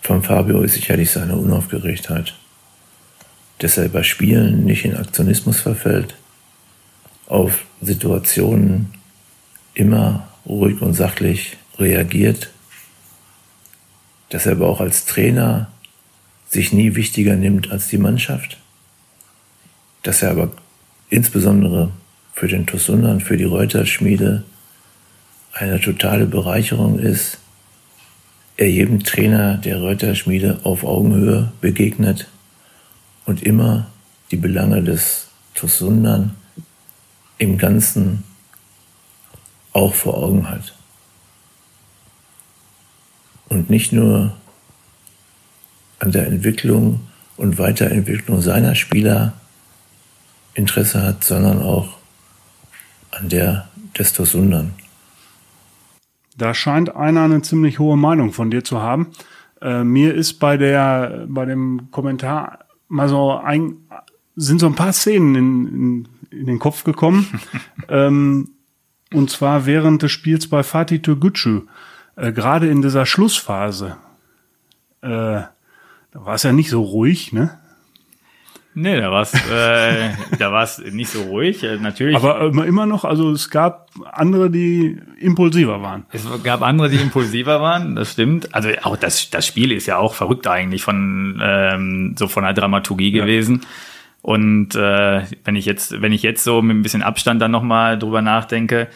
von 0.00 0.22
Fabio 0.22 0.62
ist 0.62 0.74
sicherlich 0.74 1.10
seine 1.10 1.36
Unaufgeregtheit. 1.36 2.34
Dass 3.58 3.78
er 3.78 3.88
bei 3.88 4.04
Spielen 4.04 4.64
nicht 4.64 4.84
in 4.84 4.96
Aktionismus 4.96 5.60
verfällt, 5.60 6.14
auf 7.26 7.64
Situationen 7.80 8.92
immer 9.74 10.28
ruhig 10.46 10.80
und 10.82 10.94
sachlich 10.94 11.56
reagiert, 11.78 12.50
dass 14.28 14.46
er 14.46 14.52
aber 14.52 14.68
auch 14.68 14.80
als 14.80 15.04
Trainer 15.04 15.70
sich 16.48 16.72
nie 16.72 16.94
wichtiger 16.94 17.36
nimmt 17.36 17.70
als 17.70 17.88
die 17.88 17.98
Mannschaft, 17.98 18.58
dass 20.02 20.22
er 20.22 20.30
aber 20.30 20.52
insbesondere 21.08 21.90
für 22.34 22.48
den 22.48 22.66
Tosundan, 22.66 23.20
für 23.20 23.36
die 23.36 23.44
Reuterschmiede 23.44 24.44
eine 25.52 25.80
totale 25.80 26.26
Bereicherung 26.26 26.98
ist, 26.98 27.38
er 28.56 28.70
jedem 28.70 29.02
Trainer 29.02 29.56
der 29.56 29.80
Reuterschmiede 29.80 30.60
auf 30.62 30.84
Augenhöhe 30.84 31.52
begegnet 31.60 32.28
und 33.24 33.42
immer 33.42 33.86
die 34.30 34.36
Belange 34.36 34.82
des 34.82 35.28
Tosundan 35.54 36.34
im 37.42 37.58
Ganzen 37.58 38.22
auch 39.72 39.94
vor 39.94 40.16
Augen 40.16 40.48
hat. 40.48 40.76
Und 43.48 43.68
nicht 43.68 43.92
nur 43.92 44.36
an 45.98 46.12
der 46.12 46.28
Entwicklung 46.28 47.00
und 47.36 47.58
Weiterentwicklung 47.58 48.40
seiner 48.40 48.76
Spieler 48.76 49.32
Interesse 50.54 51.02
hat, 51.02 51.24
sondern 51.24 51.60
auch 51.60 51.96
an 53.10 53.28
der 53.28 53.68
des 53.98 54.12
Tosundern. 54.12 54.74
Da 56.36 56.54
scheint 56.54 56.94
einer 56.94 57.24
eine 57.24 57.42
ziemlich 57.42 57.80
hohe 57.80 57.96
Meinung 57.96 58.32
von 58.32 58.52
dir 58.52 58.62
zu 58.62 58.80
haben. 58.80 59.08
Äh, 59.60 59.82
mir 59.82 60.14
ist 60.14 60.34
bei 60.34 60.56
der, 60.56 61.26
bei 61.28 61.44
dem 61.44 61.90
Kommentar 61.90 62.60
mal 62.88 63.08
so 63.08 63.32
ein, 63.32 63.78
sind 64.36 64.60
so 64.60 64.66
ein 64.66 64.74
paar 64.74 64.92
Szenen 64.92 65.34
in, 65.34 65.66
in, 65.66 66.08
in 66.30 66.46
den 66.46 66.58
Kopf 66.58 66.84
gekommen. 66.84 67.40
ähm, 67.88 68.50
und 69.12 69.30
zwar 69.30 69.66
während 69.66 70.02
des 70.02 70.12
Spiels 70.12 70.48
bei 70.48 70.62
Fatih 70.62 71.00
Türgücü, 71.00 71.62
äh, 72.16 72.32
gerade 72.32 72.68
in 72.68 72.82
dieser 72.82 73.06
Schlussphase. 73.06 73.96
Äh, 75.02 75.08
da 75.08 75.50
war 76.12 76.34
es 76.34 76.42
ja 76.42 76.52
nicht 76.52 76.70
so 76.70 76.82
ruhig, 76.82 77.32
ne? 77.32 77.58
Nee, 78.74 78.98
da 78.98 79.10
war 79.10 79.22
es 79.22 79.34
äh, 79.34 80.10
da 80.38 80.50
war's 80.50 80.78
nicht 80.78 81.10
so 81.10 81.22
ruhig. 81.24 81.62
Äh, 81.62 81.76
natürlich. 81.76 82.16
Aber 82.16 82.50
immer 82.64 82.86
noch, 82.86 83.04
also 83.04 83.30
es 83.30 83.50
gab 83.50 83.90
andere, 84.10 84.50
die 84.50 84.98
impulsiver 85.18 85.82
waren. 85.82 86.06
Es 86.10 86.26
gab 86.42 86.62
andere, 86.62 86.88
die 86.88 86.96
impulsiver 86.96 87.60
waren, 87.60 87.96
das 87.96 88.12
stimmt. 88.12 88.54
Also 88.54 88.70
auch 88.82 88.96
das, 88.96 89.28
das 89.28 89.46
Spiel 89.46 89.72
ist 89.72 89.86
ja 89.86 89.98
auch 89.98 90.14
verrückt 90.14 90.46
eigentlich 90.46 90.82
von 90.82 91.38
ähm, 91.42 92.14
so 92.18 92.28
von 92.28 92.44
der 92.44 92.54
Dramaturgie 92.54 93.12
ja. 93.12 93.22
gewesen. 93.22 93.66
Und 94.22 94.76
äh, 94.76 95.22
wenn 95.44 95.56
ich 95.56 95.66
jetzt, 95.66 96.00
wenn 96.00 96.12
ich 96.12 96.22
jetzt 96.22 96.44
so 96.44 96.62
mit 96.62 96.76
ein 96.76 96.82
bisschen 96.82 97.02
Abstand 97.02 97.42
dann 97.42 97.50
nochmal 97.50 97.98
drüber 97.98 98.22
nachdenke, 98.22 98.88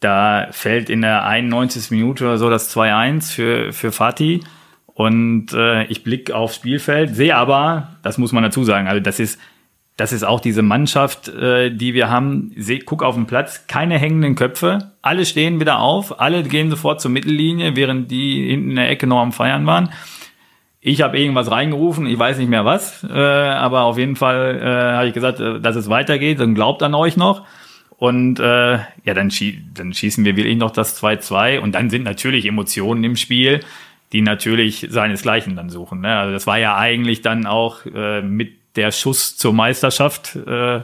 da 0.00 0.48
fällt 0.50 0.90
in 0.90 1.02
der 1.02 1.24
91. 1.24 1.90
Minute 1.90 2.24
oder 2.24 2.38
so 2.38 2.50
das 2.50 2.74
2-1 2.74 3.32
für, 3.32 3.72
für 3.72 3.92
Fatih. 3.92 4.40
Und 4.86 5.52
äh, 5.52 5.84
ich 5.84 6.04
blicke 6.04 6.34
aufs 6.34 6.56
Spielfeld, 6.56 7.14
sehe 7.14 7.36
aber, 7.36 7.96
das 8.02 8.16
muss 8.16 8.32
man 8.32 8.42
dazu 8.44 8.64
sagen, 8.64 8.86
also 8.86 9.00
das 9.00 9.18
ist, 9.18 9.40
das 9.96 10.12
ist 10.12 10.24
auch 10.24 10.40
diese 10.40 10.62
Mannschaft, 10.62 11.28
äh, 11.28 11.70
die 11.70 11.94
wir 11.94 12.10
haben. 12.10 12.52
Seh, 12.56 12.78
guck 12.78 13.02
auf 13.02 13.14
den 13.14 13.26
Platz, 13.26 13.66
keine 13.66 13.98
hängenden 13.98 14.34
Köpfe, 14.34 14.92
alle 15.02 15.24
stehen 15.26 15.60
wieder 15.60 15.80
auf, 15.80 16.20
alle 16.20 16.42
gehen 16.42 16.70
sofort 16.70 17.00
zur 17.00 17.10
Mittellinie, 17.10 17.76
während 17.76 18.10
die 18.10 18.48
hinten 18.48 18.70
in 18.70 18.76
der 18.76 18.90
Ecke 18.90 19.06
noch 19.06 19.20
am 19.20 19.32
Feiern 19.32 19.66
waren. 19.66 19.90
Ich 20.86 21.00
habe 21.00 21.18
irgendwas 21.18 21.50
reingerufen, 21.50 22.06
ich 22.06 22.18
weiß 22.18 22.36
nicht 22.38 22.50
mehr 22.50 22.64
was, 22.64 23.02
äh, 23.04 23.12
aber 23.12 23.84
auf 23.84 23.96
jeden 23.96 24.16
Fall 24.16 24.60
äh, 24.60 24.96
habe 24.96 25.08
ich 25.08 25.14
gesagt, 25.14 25.40
äh, 25.40 25.58
dass 25.58 25.76
es 25.76 25.88
weitergeht 25.88 26.40
und 26.40 26.54
glaubt 26.54 26.82
an 26.82 26.94
euch 26.94 27.16
noch. 27.16 27.46
Und 27.96 28.38
äh, 28.38 28.74
ja, 29.04 29.14
dann, 29.14 29.30
schie 29.30 29.62
dann 29.72 29.94
schießen 29.94 30.24
wir 30.24 30.36
wirklich 30.36 30.58
noch 30.58 30.72
das 30.72 31.02
2-2 31.02 31.60
und 31.60 31.74
dann 31.74 31.88
sind 31.88 32.02
natürlich 32.04 32.44
Emotionen 32.44 33.02
im 33.02 33.16
Spiel 33.16 33.60
die 34.14 34.22
natürlich 34.22 34.86
seinesgleichen 34.90 35.56
dann 35.56 35.70
suchen. 35.70 36.00
Ne? 36.00 36.16
Also 36.16 36.32
das 36.32 36.46
war 36.46 36.56
ja 36.56 36.76
eigentlich 36.76 37.20
dann 37.20 37.46
auch 37.46 37.84
äh, 37.84 38.22
mit 38.22 38.52
der 38.76 38.92
Schuss 38.92 39.36
zur 39.36 39.52
Meisterschaft. 39.52 40.36
Äh, 40.36 40.82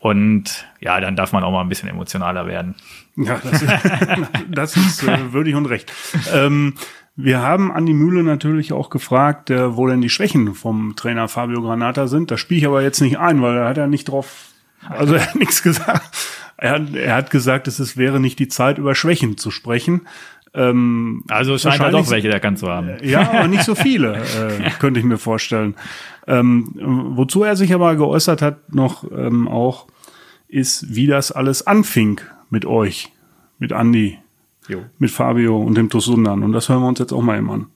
und 0.00 0.66
ja, 0.78 1.00
dann 1.00 1.16
darf 1.16 1.32
man 1.32 1.44
auch 1.44 1.50
mal 1.50 1.62
ein 1.62 1.70
bisschen 1.70 1.88
emotionaler 1.88 2.46
werden. 2.46 2.74
Ja, 3.16 3.40
das 3.42 3.62
ist, 3.62 3.72
das 4.50 4.76
ist 4.76 5.02
äh, 5.02 5.32
würdig 5.32 5.54
und 5.54 5.64
recht. 5.64 5.90
Ähm, 6.32 6.74
wir 7.20 7.42
haben 7.42 7.72
an 7.72 7.84
die 7.84 7.94
Mühle 7.94 8.22
natürlich 8.22 8.72
auch 8.72 8.90
gefragt, 8.90 9.50
äh, 9.50 9.76
wo 9.76 9.88
denn 9.88 10.00
die 10.00 10.08
Schwächen 10.08 10.54
vom 10.54 10.94
Trainer 10.94 11.26
Fabio 11.26 11.60
Granata 11.60 12.06
sind. 12.06 12.30
Das 12.30 12.38
spiele 12.38 12.60
ich 12.60 12.66
aber 12.66 12.80
jetzt 12.80 13.00
nicht 13.00 13.18
ein, 13.18 13.42
weil 13.42 13.56
er 13.56 13.68
hat 13.68 13.76
ja 13.76 13.88
nicht 13.88 14.04
drauf, 14.08 14.52
also 14.88 15.14
er 15.14 15.26
hat 15.26 15.34
nichts 15.38 15.64
gesagt. 15.64 16.16
Er 16.56 16.70
hat, 16.70 16.94
er 16.94 17.16
hat 17.16 17.30
gesagt, 17.30 17.66
es 17.66 17.96
wäre 17.96 18.20
nicht 18.20 18.38
die 18.38 18.46
Zeit, 18.46 18.78
über 18.78 18.94
Schwächen 18.94 19.36
zu 19.36 19.50
sprechen. 19.50 20.02
Ähm, 20.54 21.24
also 21.28 21.58
scheint 21.58 21.80
er 21.80 21.90
doch 21.90 22.08
welche 22.08 22.30
erkannt 22.30 22.60
zu 22.60 22.68
haben. 22.68 22.96
Ja, 23.02 23.28
aber 23.28 23.48
nicht 23.48 23.64
so 23.64 23.74
viele, 23.74 24.18
äh, 24.18 24.70
könnte 24.78 25.00
ich 25.00 25.06
mir 25.06 25.18
vorstellen. 25.18 25.74
Ähm, 26.28 26.72
wozu 27.16 27.42
er 27.42 27.56
sich 27.56 27.74
aber 27.74 27.96
geäußert 27.96 28.42
hat, 28.42 28.72
noch 28.72 29.02
ähm, 29.10 29.48
auch, 29.48 29.88
ist, 30.46 30.94
wie 30.94 31.08
das 31.08 31.32
alles 31.32 31.66
anfing 31.66 32.20
mit 32.48 32.64
euch, 32.64 33.12
mit 33.58 33.72
Andi, 33.72 34.18
jo. 34.68 34.80
mit 34.98 35.10
Fabio 35.10 35.58
und 35.58 35.74
dem 35.74 35.90
Tosundan. 35.90 36.42
Und 36.42 36.52
das 36.52 36.68
hören 36.68 36.82
wir 36.82 36.88
uns 36.88 36.98
jetzt 36.98 37.12
auch 37.12 37.22
mal 37.22 37.38
eben 37.38 37.50
an. 37.50 37.66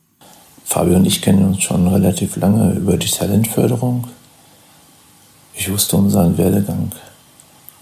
Fabio 0.64 0.96
und 0.96 1.06
ich 1.06 1.20
kennen 1.20 1.44
uns 1.44 1.62
schon 1.62 1.86
relativ 1.88 2.36
lange 2.36 2.74
über 2.74 2.96
die 2.96 3.10
Talentförderung. 3.10 4.06
Ich 5.54 5.70
wusste 5.70 5.96
um 5.96 6.08
seinen 6.08 6.38
Werdegang 6.38 6.92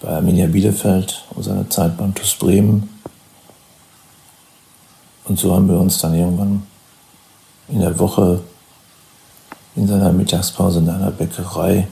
bei 0.00 0.08
Arminia 0.08 0.46
Bielefeld, 0.46 1.24
um 1.34 1.42
seine 1.42 1.68
Zeit 1.68 1.96
beim 1.96 2.14
TuS 2.14 2.34
Bremen 2.34 2.88
und 5.30 5.38
so 5.38 5.54
haben 5.54 5.68
wir 5.68 5.78
uns 5.78 5.98
dann 5.98 6.12
irgendwann 6.12 6.64
in 7.68 7.78
der 7.78 7.96
Woche 8.00 8.40
in 9.76 9.86
seiner 9.86 10.12
Mittagspause 10.12 10.80
in 10.80 10.88
einer 10.88 11.12
Bäckerei 11.12 11.86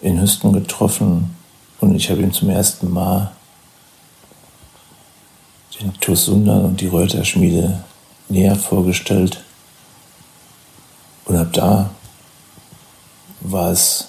in 0.00 0.20
Hüsten 0.20 0.52
getroffen 0.52 1.36
und 1.80 1.94
ich 1.94 2.10
habe 2.10 2.22
ihm 2.22 2.32
zum 2.32 2.50
ersten 2.50 2.92
Mal 2.92 3.30
den 5.80 5.92
TuS 6.00 6.24
Sundern 6.24 6.64
und 6.64 6.80
die 6.80 6.88
Reuter-Schmiede 6.88 7.84
näher 8.28 8.56
vorgestellt. 8.56 9.42
Und 11.24 11.36
ab 11.36 11.52
da 11.52 11.90
war 13.40 13.70
es 13.70 14.08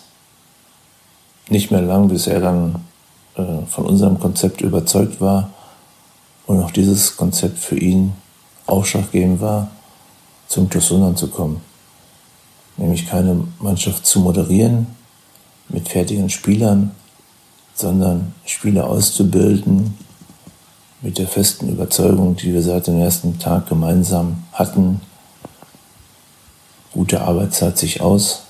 nicht 1.50 1.72
mehr 1.72 1.82
lang, 1.82 2.08
bis 2.08 2.28
er 2.28 2.40
dann 2.40 2.84
äh, 3.36 3.66
von 3.68 3.86
unserem 3.86 4.20
Konzept 4.20 4.62
überzeugt 4.62 5.20
war 5.22 5.50
und 6.48 6.64
auch 6.64 6.72
dieses 6.72 7.18
Konzept 7.18 7.60
für 7.60 7.78
ihn 7.78 8.14
ausschlaggebend 8.66 9.42
war, 9.42 9.70
zum 10.48 10.70
Tosundan 10.70 11.16
zu 11.16 11.28
kommen. 11.28 11.62
Nämlich 12.78 13.08
keine 13.08 13.44
Mannschaft 13.60 14.06
zu 14.06 14.20
moderieren 14.20 14.88
mit 15.68 15.88
fertigen 15.88 16.30
Spielern, 16.30 16.92
sondern 17.76 18.34
Spieler 18.46 18.88
auszubilden 18.88 19.96
mit 21.02 21.18
der 21.18 21.28
festen 21.28 21.70
Überzeugung, 21.70 22.36
die 22.36 22.54
wir 22.54 22.62
seit 22.62 22.88
dem 22.88 23.00
ersten 23.00 23.40
Tag 23.40 23.68
gemeinsam 23.68 24.44
hatten. 24.54 25.02
Gute 26.92 27.22
Arbeit 27.22 27.54
zahlt 27.54 27.78
sich 27.78 28.02
aus 28.02 28.44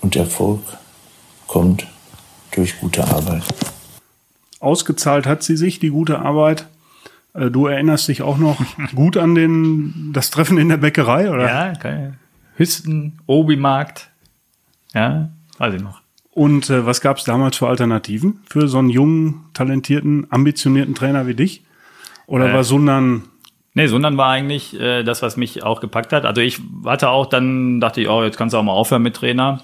und 0.00 0.16
Erfolg 0.16 0.60
kommt 1.46 1.86
durch 2.50 2.80
gute 2.80 3.04
Arbeit 3.04 3.44
ausgezahlt 4.62 5.26
hat 5.26 5.42
sie 5.42 5.56
sich, 5.56 5.80
die 5.80 5.90
gute 5.90 6.20
Arbeit. 6.20 6.66
Äh, 7.34 7.50
du 7.50 7.66
erinnerst 7.66 8.08
dich 8.08 8.22
auch 8.22 8.38
noch 8.38 8.58
gut 8.94 9.16
an 9.16 9.34
den, 9.34 10.12
das 10.12 10.30
Treffen 10.30 10.56
in 10.56 10.68
der 10.68 10.78
Bäckerei, 10.78 11.30
oder? 11.30 11.46
Ja, 11.46 11.72
okay. 11.76 12.12
Hüsten, 12.56 13.18
Obi-Markt. 13.26 14.08
Ja, 14.94 15.30
weiß 15.58 15.74
ich 15.74 15.82
noch. 15.82 16.01
Und 16.32 16.70
äh, 16.70 16.86
was 16.86 17.00
gab 17.00 17.18
es 17.18 17.24
damals 17.24 17.58
für 17.58 17.68
Alternativen 17.68 18.40
für 18.48 18.66
so 18.66 18.78
einen 18.78 18.88
jungen, 18.88 19.44
talentierten, 19.52 20.26
ambitionierten 20.30 20.94
Trainer 20.94 21.26
wie 21.26 21.34
dich? 21.34 21.62
Oder 22.26 22.50
äh, 22.50 22.54
war 22.54 22.64
Sundern 22.64 23.24
Nee, 23.74 23.86
Sundern 23.86 24.18
war 24.18 24.30
eigentlich 24.30 24.78
äh, 24.78 25.02
das, 25.02 25.22
was 25.22 25.38
mich 25.38 25.62
auch 25.62 25.80
gepackt 25.80 26.12
hat. 26.12 26.26
Also 26.26 26.42
ich 26.42 26.60
hatte 26.84 27.08
auch 27.08 27.26
dann, 27.26 27.80
dachte 27.80 28.02
ich, 28.02 28.08
oh, 28.08 28.22
jetzt 28.22 28.36
kannst 28.36 28.52
du 28.52 28.58
auch 28.58 28.62
mal 28.62 28.72
aufhören 28.72 29.02
mit 29.02 29.16
Trainer, 29.16 29.62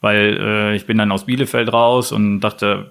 weil 0.00 0.38
äh, 0.40 0.76
ich 0.76 0.86
bin 0.86 0.96
dann 0.96 1.12
aus 1.12 1.26
Bielefeld 1.26 1.70
raus 1.70 2.10
und 2.10 2.40
dachte, 2.40 2.90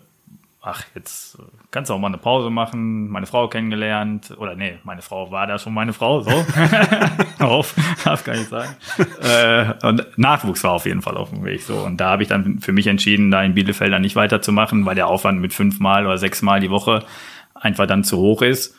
ach, 0.61 0.83
jetzt 0.93 1.39
kannst 1.71 1.89
du 1.89 1.93
auch 1.93 1.99
mal 1.99 2.08
eine 2.08 2.17
Pause 2.17 2.49
machen, 2.49 3.10
meine 3.10 3.25
Frau 3.25 3.47
kennengelernt, 3.47 4.36
oder 4.38 4.55
nee, 4.55 4.79
meine 4.84 5.01
Frau 5.01 5.32
war 5.32 5.45
da 5.45 5.60
schon 5.60 5.73
meine 5.73 5.93
Frau, 5.93 6.21
so. 6.21 6.32
auf, 7.39 7.75
darf 8.03 8.23
gar 8.23 8.36
nicht 8.36 8.49
sagen. 8.49 8.75
Äh, 9.21 9.86
und 9.86 10.05
Nachwuchs 10.17 10.63
war 10.63 10.71
auf 10.71 10.86
jeden 10.86 11.01
Fall 11.01 11.17
auf 11.17 11.29
dem 11.29 11.43
Weg, 11.43 11.62
so. 11.62 11.75
Und 11.75 11.97
da 11.97 12.12
habe 12.12 12.23
ich 12.23 12.29
dann 12.29 12.60
für 12.60 12.71
mich 12.71 12.88
entschieden, 12.88 13.29
da 13.32 13.43
in 13.43 13.53
Bielefeld 13.53 13.93
dann 13.93 14.01
nicht 14.01 14.15
weiterzumachen, 14.15 14.86
weil 14.86 14.95
der 14.95 15.08
Aufwand 15.08 15.39
mit 15.41 15.53
fünfmal 15.53 16.05
oder 16.05 16.17
sechsmal 16.17 16.60
die 16.60 16.71
Woche 16.71 17.03
einfach 17.53 17.86
dann 17.86 18.03
zu 18.03 18.17
hoch 18.17 18.41
ist. 18.41 18.75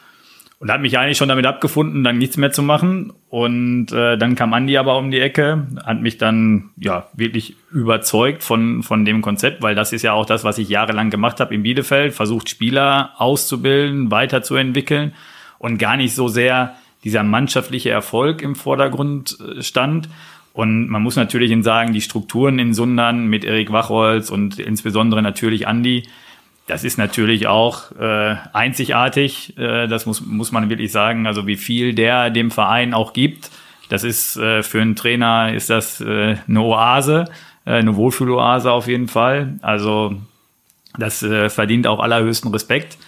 Und 0.60 0.70
hat 0.70 0.82
mich 0.82 0.98
eigentlich 0.98 1.16
schon 1.16 1.30
damit 1.30 1.46
abgefunden, 1.46 2.04
dann 2.04 2.18
nichts 2.18 2.36
mehr 2.36 2.52
zu 2.52 2.62
machen. 2.62 3.14
Und 3.30 3.92
äh, 3.92 4.18
dann 4.18 4.34
kam 4.34 4.52
Andi 4.52 4.76
aber 4.76 4.98
um 4.98 5.10
die 5.10 5.18
Ecke, 5.18 5.66
hat 5.86 6.02
mich 6.02 6.18
dann 6.18 6.68
ja 6.76 7.08
wirklich 7.14 7.56
überzeugt 7.72 8.42
von, 8.44 8.82
von 8.82 9.06
dem 9.06 9.22
Konzept, 9.22 9.62
weil 9.62 9.74
das 9.74 9.94
ist 9.94 10.02
ja 10.02 10.12
auch 10.12 10.26
das, 10.26 10.44
was 10.44 10.58
ich 10.58 10.68
jahrelang 10.68 11.08
gemacht 11.08 11.40
habe 11.40 11.54
in 11.54 11.62
Bielefeld, 11.62 12.12
versucht 12.12 12.50
Spieler 12.50 13.12
auszubilden, 13.16 14.10
weiterzuentwickeln 14.10 15.14
und 15.58 15.78
gar 15.78 15.96
nicht 15.96 16.14
so 16.14 16.28
sehr 16.28 16.76
dieser 17.04 17.22
mannschaftliche 17.22 17.88
Erfolg 17.88 18.42
im 18.42 18.54
Vordergrund 18.54 19.38
äh, 19.40 19.62
stand. 19.62 20.10
Und 20.52 20.88
man 20.88 21.02
muss 21.02 21.16
natürlich 21.16 21.56
sagen, 21.64 21.94
die 21.94 22.02
Strukturen 22.02 22.58
in 22.58 22.74
Sundern 22.74 23.28
mit 23.28 23.44
Erik 23.44 23.72
Wachholz 23.72 24.28
und 24.30 24.58
insbesondere 24.58 25.22
natürlich 25.22 25.66
Andi, 25.66 26.02
das 26.70 26.84
ist 26.84 26.98
natürlich 26.98 27.48
auch 27.48 27.90
äh, 27.98 28.36
einzigartig. 28.52 29.58
Äh, 29.58 29.88
das 29.88 30.06
muss, 30.06 30.20
muss 30.20 30.52
man 30.52 30.70
wirklich 30.70 30.92
sagen. 30.92 31.26
Also 31.26 31.48
wie 31.48 31.56
viel 31.56 31.94
der 31.94 32.30
dem 32.30 32.52
Verein 32.52 32.94
auch 32.94 33.12
gibt. 33.12 33.50
Das 33.88 34.04
ist 34.04 34.36
äh, 34.36 34.62
für 34.62 34.80
einen 34.80 34.94
Trainer 34.94 35.52
ist 35.52 35.68
das 35.68 36.00
äh, 36.00 36.36
eine 36.46 36.60
Oase, 36.60 37.24
äh, 37.64 37.72
eine 37.72 37.96
Wohlfühloase 37.96 38.70
auf 38.70 38.86
jeden 38.86 39.08
Fall. 39.08 39.58
Also 39.62 40.14
das 40.96 41.24
äh, 41.24 41.50
verdient 41.50 41.88
auch 41.88 41.98
allerhöchsten 41.98 42.52
Respekt. 42.52 42.98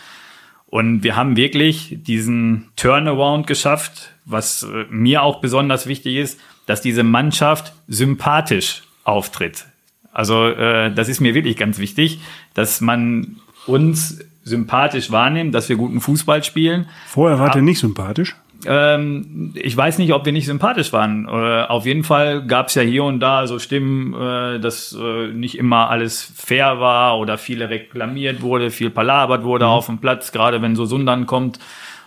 Und 0.67 1.05
wir 1.05 1.15
haben 1.15 1.37
wirklich 1.37 1.99
diesen 2.03 2.69
Turnaround 2.75 3.47
geschafft, 3.47 4.11
was 4.25 4.65
äh, 4.65 4.87
mir 4.91 5.23
auch 5.23 5.41
besonders 5.41 5.87
wichtig 5.87 6.17
ist, 6.17 6.41
dass 6.67 6.81
diese 6.81 7.05
Mannschaft 7.05 7.75
sympathisch 7.87 8.83
auftritt. 9.05 9.67
Also 10.13 10.49
äh, 10.49 10.93
das 10.93 11.09
ist 11.09 11.21
mir 11.21 11.35
wirklich 11.35 11.57
ganz 11.57 11.79
wichtig, 11.79 12.21
dass 12.55 12.81
man 12.81 13.37
uns 13.67 14.21
sympathisch 14.45 15.11
wahrnehmen, 15.11 15.53
dass 15.53 15.69
wir 15.69 15.77
guten 15.77 16.01
Fußball 16.01 16.43
spielen. 16.43 16.89
Vorher 17.07 17.39
war 17.39 17.51
der 17.51 17.63
nicht 17.63 17.79
sympathisch? 17.79 18.37
Ähm, 18.65 19.53
ich 19.55 19.77
weiß 19.77 19.99
nicht, 19.99 20.13
ob 20.13 20.25
wir 20.25 20.33
nicht 20.33 20.47
sympathisch 20.47 20.93
waren. 20.93 21.27
Äh, 21.27 21.63
auf 21.65 21.87
jeden 21.87 22.05
Fall 22.05 22.47
gab 22.47 22.69
es 22.69 22.75
ja 22.75 22.83
hier 22.83 23.05
und 23.05 23.21
da 23.21 23.47
so 23.47 23.59
Stimmen, 23.59 24.15
äh, 24.15 24.61
dass 24.61 24.97
äh, 25.01 25.29
nicht 25.29 25.59
immer 25.59 25.91
alles 25.91 26.23
fair 26.23 26.81
war 26.81 27.19
oder 27.19 27.39
viele 27.39 27.71
reklamiert 27.71 28.43
wurde, 28.43 28.71
viel 28.71 28.91
palabert 28.91 29.43
wurde 29.43 29.65
mhm. 29.65 29.71
auf 29.71 29.87
dem 29.87 29.99
Platz, 29.99 30.33
gerade 30.33 30.63
wenn 30.63 30.77
so 30.77 30.85
Sundern 30.85 31.27
kommt. 31.27 31.59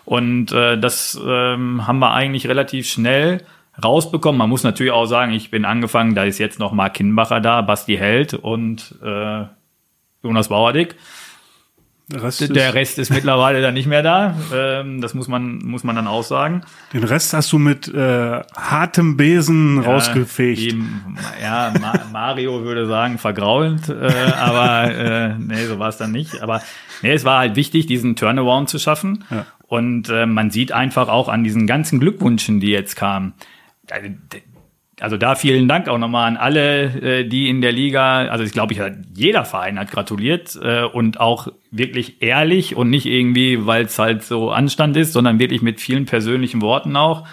Und 0.06 0.52
äh, 0.52 0.78
das 0.78 1.20
ähm, 1.26 1.88
haben 1.88 2.00
wir 2.00 2.14
eigentlich 2.14 2.48
relativ 2.48 2.88
schnell 2.88 3.42
rausbekommen. 3.84 4.40
Man 4.40 4.50
muss 4.50 4.64
natürlich 4.64 4.94
auch 4.94 5.08
sagen, 5.08 5.34
ich 5.34 5.52
bin 5.52 5.66
angefangen, 5.66 6.16
da 6.16 6.24
ist 6.24 6.38
jetzt 6.38 6.60
noch 6.60 6.72
Mark 6.72 6.94
Kinbacher 6.94 7.42
da, 7.42 7.62
Basti 7.62 7.98
Held 7.98 8.34
und 8.34 8.96
äh, 9.04 9.44
Jonas 10.24 10.48
Bauerdick. 10.48 10.96
Der 12.08 12.22
Rest, 12.22 12.56
der 12.56 12.74
Rest 12.76 13.00
ist 13.00 13.10
mittlerweile 13.10 13.64
dann 13.64 13.74
nicht 13.74 13.88
mehr 13.88 14.04
da. 14.04 14.36
Ähm, 14.54 15.02
das 15.02 15.16
muss 15.16 15.28
man, 15.28 15.58
muss 15.58 15.84
man 15.84 15.96
dann 15.96 16.06
auch 16.08 16.24
sagen. 16.24 16.62
Den 16.94 17.04
Rest 17.04 17.34
hast 17.34 17.52
du 17.52 17.58
mit 17.58 17.88
äh, 17.88 18.42
hartem 18.56 19.18
Besen 19.18 19.82
ja, 19.82 19.90
rausgefegt. 19.90 20.60
Die, 20.60 20.84
ja, 21.42 21.74
Ma 21.82 21.94
Mario 22.12 22.64
würde 22.64 22.86
sagen, 22.86 23.18
vergraulend, 23.18 23.90
äh, 23.90 23.94
aber 24.38 24.94
äh, 24.94 25.34
nee, 25.40 25.66
so 25.66 25.80
war 25.80 25.90
es 25.90 25.98
dann 25.98 26.12
nicht. 26.12 26.44
Aber 26.44 26.62
nee, 27.02 27.12
es 27.12 27.26
war 27.26 27.40
halt 27.40 27.56
wichtig, 27.56 27.88
diesen 27.88 28.16
Turnaround 28.16 28.70
zu 28.70 28.78
schaffen. 28.78 29.24
Ja. 29.32 29.48
Und 29.68 30.10
äh, 30.10 30.28
man 30.28 30.52
sieht 30.52 30.72
einfach 30.72 31.08
auch 31.08 31.28
an 31.28 31.44
diesen 31.44 31.66
ganzen 31.66 32.00
Glückwünschen, 32.00 32.60
die 32.60 32.70
jetzt 32.70 32.96
kamen, 32.96 33.34
also 33.90 34.10
da 35.18 35.36
vielen 35.36 35.68
Dank 35.68 35.90
auch 35.90 35.98
nochmal 35.98 36.28
an 36.28 36.38
alle, 36.38 36.84
äh, 37.02 37.28
die 37.28 37.50
in 37.50 37.62
der 37.62 37.74
Liga, 37.74 38.28
also 38.28 38.44
ich 38.44 38.54
glaube, 38.54 38.74
ich 38.74 38.82
jeder 39.14 39.44
Verein 39.44 39.78
hat 39.78 39.92
gratuliert 39.92 40.58
äh, 40.62 40.84
und 40.84 41.20
auch 41.20 41.50
wirklich 41.70 42.22
ehrlich 42.22 42.76
und 42.76 42.90
nicht 42.90 43.06
irgendwie, 43.06 43.66
weil 43.66 43.86
es 43.86 44.00
halt 44.00 44.24
so 44.24 44.52
Anstand 44.52 44.96
ist, 44.96 45.12
sondern 45.12 45.40
wirklich 45.40 45.62
mit 45.62 45.82
vielen 45.82 46.06
persönlichen 46.06 46.62
Worten 46.62 46.96
auch. 46.96 47.28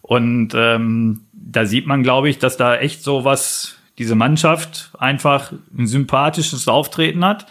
Und 0.00 0.52
ähm, 0.54 1.20
da 1.32 1.66
sieht 1.66 1.86
man, 1.86 2.02
glaube 2.02 2.30
ich, 2.30 2.38
dass 2.38 2.56
da 2.56 2.76
echt 2.76 3.02
so 3.02 3.24
was, 3.24 3.78
diese 3.98 4.14
Mannschaft 4.14 4.90
einfach 4.98 5.52
ein 5.76 5.86
sympathisches 5.86 6.66
Auftreten 6.66 7.24
hat. 7.24 7.46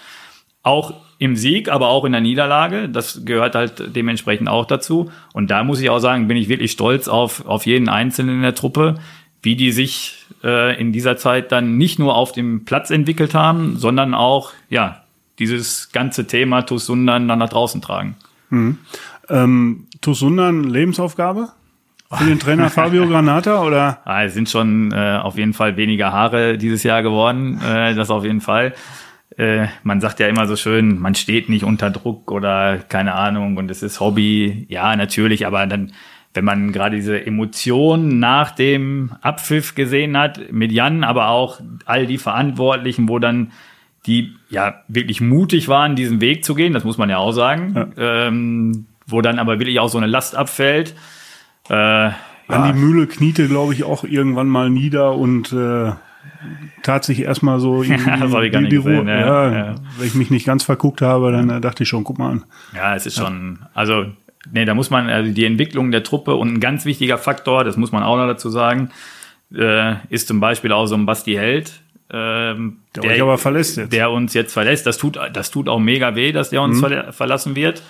Auch 0.64 0.94
im 1.18 1.36
Sieg, 1.36 1.70
aber 1.70 1.90
auch 1.90 2.04
in 2.04 2.14
der 2.14 2.22
Niederlage. 2.22 2.90
Das 2.90 3.26
gehört 3.26 3.54
halt 3.54 3.96
dementsprechend 3.96 4.50
auch 4.50 4.66
dazu. 4.66 5.12
Und 5.34 5.52
da 5.52 5.64
muss 5.64 5.80
ich 5.80 5.92
auch 5.92 6.00
sagen, 6.00 6.28
bin 6.28 6.38
ich 6.38 6.50
wirklich 6.50 6.72
stolz 6.72 7.08
auf, 7.08 7.46
auf 7.46 7.68
jeden 7.68 7.90
Einzelnen 7.90 8.38
in 8.38 8.42
der 8.42 8.56
Truppe, 8.56 8.96
wie 9.42 9.56
die 9.56 9.72
sich 9.72 10.26
äh, 10.44 10.80
in 10.80 10.92
dieser 10.92 11.18
Zeit 11.18 11.52
dann 11.52 11.78
nicht 11.78 12.00
nur 12.00 12.16
auf 12.16 12.32
dem 12.32 12.66
Platz 12.66 12.92
entwickelt 12.92 13.34
haben, 13.34 13.78
sondern 13.78 14.14
auch, 14.14 14.52
ja, 14.70 15.04
dieses 15.40 15.92
ganze 15.92 16.28
Thema 16.28 16.62
TuS 16.64 16.86
Sundern 16.86 17.28
dann 17.28 17.40
nach 17.40 17.50
draußen 17.50 17.82
tragen. 17.82 18.16
Mhm. 18.50 18.78
Ähm, 19.30 19.88
TuS 20.02 20.20
Sundern 20.20 20.66
Lebensaufgabe? 20.66 21.50
Für 22.14 22.26
den 22.26 22.40
Trainer 22.40 22.70
Fabio 22.72 23.08
Granata 23.08 23.64
oder? 23.64 24.02
Ah, 24.06 24.24
es 24.24 24.34
sind 24.34 24.50
schon 24.50 24.92
äh, 24.92 25.20
auf 25.22 25.38
jeden 25.38 25.54
Fall 25.54 25.78
weniger 25.78 26.12
Haare 26.12 26.58
dieses 26.58 26.84
Jahr 26.84 27.02
geworden, 27.02 27.60
äh, 27.62 27.96
das 27.96 28.10
auf 28.10 28.24
jeden 28.24 28.42
Fall 28.42 28.74
äh, 29.38 29.68
man 29.84 30.02
sagt 30.02 30.20
ja 30.20 30.28
immer 30.28 30.48
so 30.48 30.56
schön, 30.56 31.00
man 31.00 31.16
steht 31.16 31.50
nicht 31.50 31.64
unter 31.64 31.90
Druck 31.90 32.32
oder 32.32 32.78
keine 32.78 33.14
Ahnung 33.14 33.58
und 33.58 33.72
es 33.72 33.82
ist 33.82 34.00
Hobby. 34.00 34.66
Ja, 34.70 34.96
natürlich, 34.96 35.48
aber 35.48 35.66
dann, 35.68 35.94
wenn 36.34 36.46
man 36.46 36.72
gerade 36.72 36.96
diese 36.96 37.26
Emotionen 37.26 38.20
nach 38.20 38.52
dem 38.52 39.12
Abpfiff 39.22 39.76
gesehen 39.76 40.18
hat, 40.18 40.52
mit 40.52 40.72
Jan, 40.72 41.04
aber 41.04 41.28
auch 41.30 41.60
all 41.86 42.06
die 42.06 42.18
Verantwortlichen, 42.18 43.10
wo 43.10 43.20
dann 43.20 43.52
die 44.06 44.34
ja 44.50 44.82
wirklich 44.88 45.22
mutig 45.22 45.68
waren, 45.68 45.96
diesen 45.96 46.22
Weg 46.22 46.44
zu 46.44 46.56
gehen, 46.56 46.74
das 46.74 46.84
muss 46.84 46.98
man 46.98 47.10
ja 47.10 47.18
auch 47.18 47.34
sagen, 47.34 47.74
ja. 47.76 48.28
ähm, 48.28 48.86
wo 49.06 49.22
dann 49.22 49.40
aber 49.40 49.60
wirklich 49.60 49.80
auch 49.80 49.90
so 49.90 49.98
eine 49.98 50.08
Last 50.08 50.36
abfällt. 50.36 50.96
Äh, 51.70 51.74
ja. 51.74 52.16
An 52.48 52.74
die 52.74 52.80
Mühle 52.80 53.08
kniete, 53.08 53.48
glaube 53.48 53.74
ich, 53.74 53.84
auch 53.84 54.04
irgendwann 54.04 54.48
mal 54.48 54.70
nieder 54.70 55.16
und 55.16 55.54
äh, 55.54 55.92
tat 56.82 57.04
sich 57.04 57.22
erstmal 57.22 57.60
so 57.60 57.84
gar 57.88 58.42
die, 58.42 58.70
die 58.70 58.76
Ruhe. 58.76 59.06
Ja, 59.06 59.20
ja, 59.20 59.52
ja, 59.52 59.76
Wenn 59.98 60.08
ich 60.08 60.16
mich 60.16 60.32
nicht 60.32 60.46
ganz 60.46 60.64
verguckt 60.64 61.02
habe, 61.02 61.32
dann 61.32 61.50
äh, 61.50 61.62
dachte 61.62 61.84
ich 61.84 61.90
schon, 61.90 62.04
guck 62.04 62.18
mal 62.18 62.32
an. 62.32 62.44
Ja, 62.76 62.96
es 62.96 63.06
ist 63.06 63.18
schon, 63.18 63.60
also, 63.74 64.06
nee, 64.52 64.66
da 64.66 64.74
muss 64.74 64.90
man, 64.90 65.10
also 65.10 65.32
die 65.32 65.46
Entwicklung 65.46 65.92
der 65.92 66.04
Truppe 66.04 66.36
und 66.36 66.54
ein 66.54 66.60
ganz 66.60 66.86
wichtiger 66.86 67.18
Faktor, 67.18 67.64
das 67.64 67.78
muss 67.78 67.92
man 67.92 68.04
auch 68.04 68.18
noch 68.18 68.28
dazu 68.28 68.50
sagen, 68.50 68.90
äh, 69.54 69.96
ist 70.10 70.28
zum 70.28 70.40
Beispiel 70.40 70.72
auch 70.72 70.86
so 70.86 70.96
ein 70.96 71.06
Basti 71.06 71.34
Held, 71.34 71.74
ähm, 72.14 72.78
der, 72.96 73.04
der, 73.04 73.24
aber 73.24 73.38
verlässt 73.38 73.78
jetzt. 73.78 73.94
der 73.94 74.12
uns 74.12 74.34
jetzt 74.34 74.54
verlässt. 74.54 74.86
Das 74.86 74.98
tut, 74.98 75.18
das 75.32 75.50
tut 75.52 75.70
auch 75.70 75.80
mega 75.80 76.16
weh, 76.16 76.32
dass 76.32 76.50
der 76.50 76.62
uns 76.62 76.82
mhm. 76.82 77.12
verlassen 77.12 77.56
wird 77.56 77.82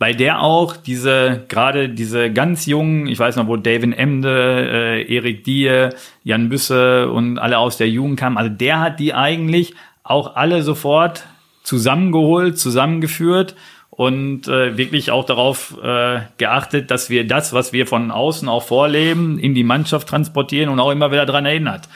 bei 0.00 0.14
der 0.14 0.40
auch 0.40 0.78
diese, 0.78 1.44
gerade 1.48 1.90
diese 1.90 2.32
ganz 2.32 2.64
jungen, 2.64 3.06
ich 3.06 3.18
weiß 3.18 3.36
noch, 3.36 3.48
wo 3.48 3.58
David 3.58 3.98
Emde, 3.98 4.66
äh, 4.72 5.14
Erik 5.14 5.44
Die, 5.44 5.90
Jan 6.24 6.48
Büsse 6.48 7.10
und 7.10 7.38
alle 7.38 7.58
aus 7.58 7.76
der 7.76 7.90
Jugend 7.90 8.18
kamen, 8.18 8.38
also 8.38 8.50
der 8.50 8.80
hat 8.80 8.98
die 8.98 9.12
eigentlich 9.12 9.74
auch 10.02 10.36
alle 10.36 10.62
sofort 10.62 11.26
zusammengeholt, 11.64 12.58
zusammengeführt 12.58 13.54
und 14.00 14.48
äh, 14.48 14.78
wirklich 14.78 15.10
auch 15.10 15.26
darauf 15.26 15.76
äh, 15.82 16.20
geachtet, 16.38 16.90
dass 16.90 17.10
wir 17.10 17.26
das, 17.26 17.52
was 17.52 17.74
wir 17.74 17.86
von 17.86 18.10
außen 18.10 18.48
auch 18.48 18.62
vorleben, 18.62 19.38
in 19.38 19.54
die 19.54 19.62
Mannschaft 19.62 20.08
transportieren 20.08 20.70
und 20.70 20.80
auch 20.80 20.90
immer 20.90 21.12
wieder 21.12 21.26
dran 21.26 21.44
erinnert. 21.44 21.86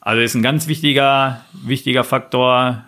Also 0.00 0.22
ist 0.22 0.36
ein 0.36 0.42
ganz 0.44 0.68
wichtiger, 0.68 1.40
wichtiger 1.64 2.04
Faktor 2.04 2.84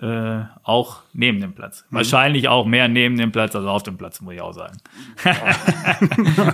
äh, 0.00 0.38
auch 0.62 0.98
neben 1.12 1.40
dem 1.40 1.52
Platz. 1.52 1.84
Mhm. 1.90 1.96
Wahrscheinlich 1.96 2.46
auch 2.46 2.64
mehr 2.64 2.86
neben 2.86 3.18
dem 3.18 3.32
Platz 3.32 3.56
als 3.56 3.66
auf 3.66 3.82
dem 3.82 3.98
Platz, 3.98 4.20
muss 4.20 4.34
ich 4.34 4.40
auch 4.40 4.52
sagen. 4.52 4.78